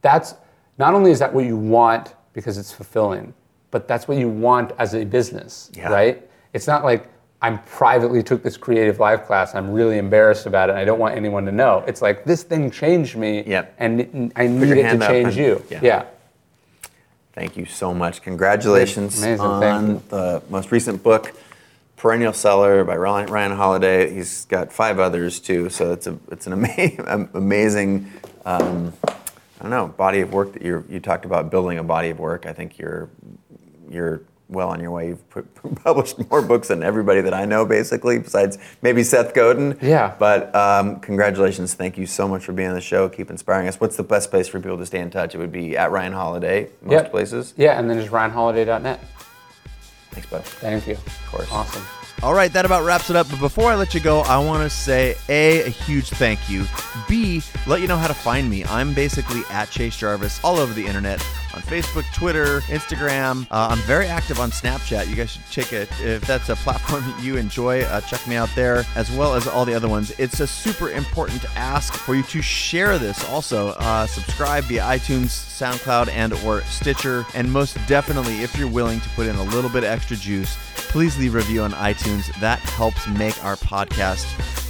[0.00, 0.34] that's
[0.78, 3.34] not only is that what you want because it's fulfilling,
[3.70, 5.90] but that's what you want as a business, Yeah.
[5.90, 6.26] right?
[6.54, 7.08] It's not like
[7.42, 9.54] I'm privately took this CreativeLive class.
[9.54, 10.72] I'm really embarrassed about it.
[10.72, 11.82] and I don't want anyone to know.
[11.86, 13.74] It's like this thing changed me, Yep.
[13.78, 15.64] and I need it to change and- you.
[15.70, 15.80] yeah.
[15.82, 16.04] yeah.
[17.32, 18.20] Thank you so much.
[18.22, 21.32] Congratulations Amazing, on the most recent book,
[21.96, 24.12] Perennial Seller by Ryan Ryan Holiday.
[24.12, 28.10] He's got five others too, so it's a it's an ama- amazing,
[28.44, 29.12] um, I
[29.62, 32.46] don't know, body of work that you you talked about building a body of work.
[32.46, 33.08] I think you're
[33.88, 35.08] you're well on your way.
[35.08, 35.46] You've put,
[35.84, 39.78] published more books than everybody that I know, basically, besides maybe Seth Godin.
[39.80, 40.14] Yeah.
[40.18, 41.74] But um, congratulations.
[41.74, 43.08] Thank you so much for being on the show.
[43.08, 43.80] Keep inspiring us.
[43.80, 45.34] What's the best place for people to stay in touch?
[45.34, 47.10] It would be at Ryan Holiday, most Yep.
[47.10, 47.54] places.
[47.56, 49.00] Yeah, and then just ryanholiday.net.
[50.10, 50.42] Thanks, bud.
[50.44, 50.94] Thank you.
[50.94, 51.48] Of course.
[51.52, 51.84] Awesome.
[52.22, 53.30] All right, that about wraps it up.
[53.30, 56.66] But before I let you go, I want to say A, a huge thank you.
[57.08, 58.62] B, let you know how to find me.
[58.66, 63.46] I'm basically at Chase Jarvis all over the internet on Facebook, Twitter, Instagram.
[63.50, 65.08] Uh, I'm very active on Snapchat.
[65.08, 65.88] You guys should check it.
[66.00, 69.46] If that's a platform that you enjoy, uh, check me out there as well as
[69.46, 70.12] all the other ones.
[70.18, 73.28] It's a super important ask for you to share this.
[73.28, 77.26] Also, uh, subscribe via iTunes, SoundCloud, and or Stitcher.
[77.34, 81.18] And most definitely, if you're willing to put in a little bit extra juice, please
[81.18, 82.32] leave a review on iTunes.
[82.40, 84.26] That helps make our podcast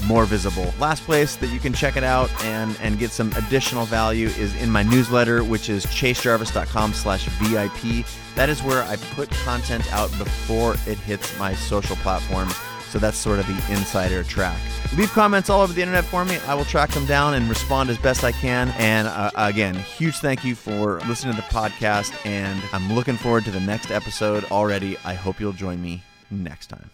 [0.07, 0.73] more visible.
[0.78, 4.55] Last place that you can check it out and, and get some additional value is
[4.57, 8.07] in my newsletter, which is chasejarvis.com slash VIP.
[8.37, 12.55] That is where I put content out before it hits my social platforms.
[12.91, 14.59] So that's sort of the insider track.
[14.97, 16.39] Leave comments all over the internet for me.
[16.49, 18.71] I will track them down and respond as best I can.
[18.79, 22.13] And uh, again, huge thank you for listening to the podcast.
[22.27, 24.97] And I'm looking forward to the next episode already.
[25.05, 26.03] I hope you'll join me
[26.33, 26.91] next time.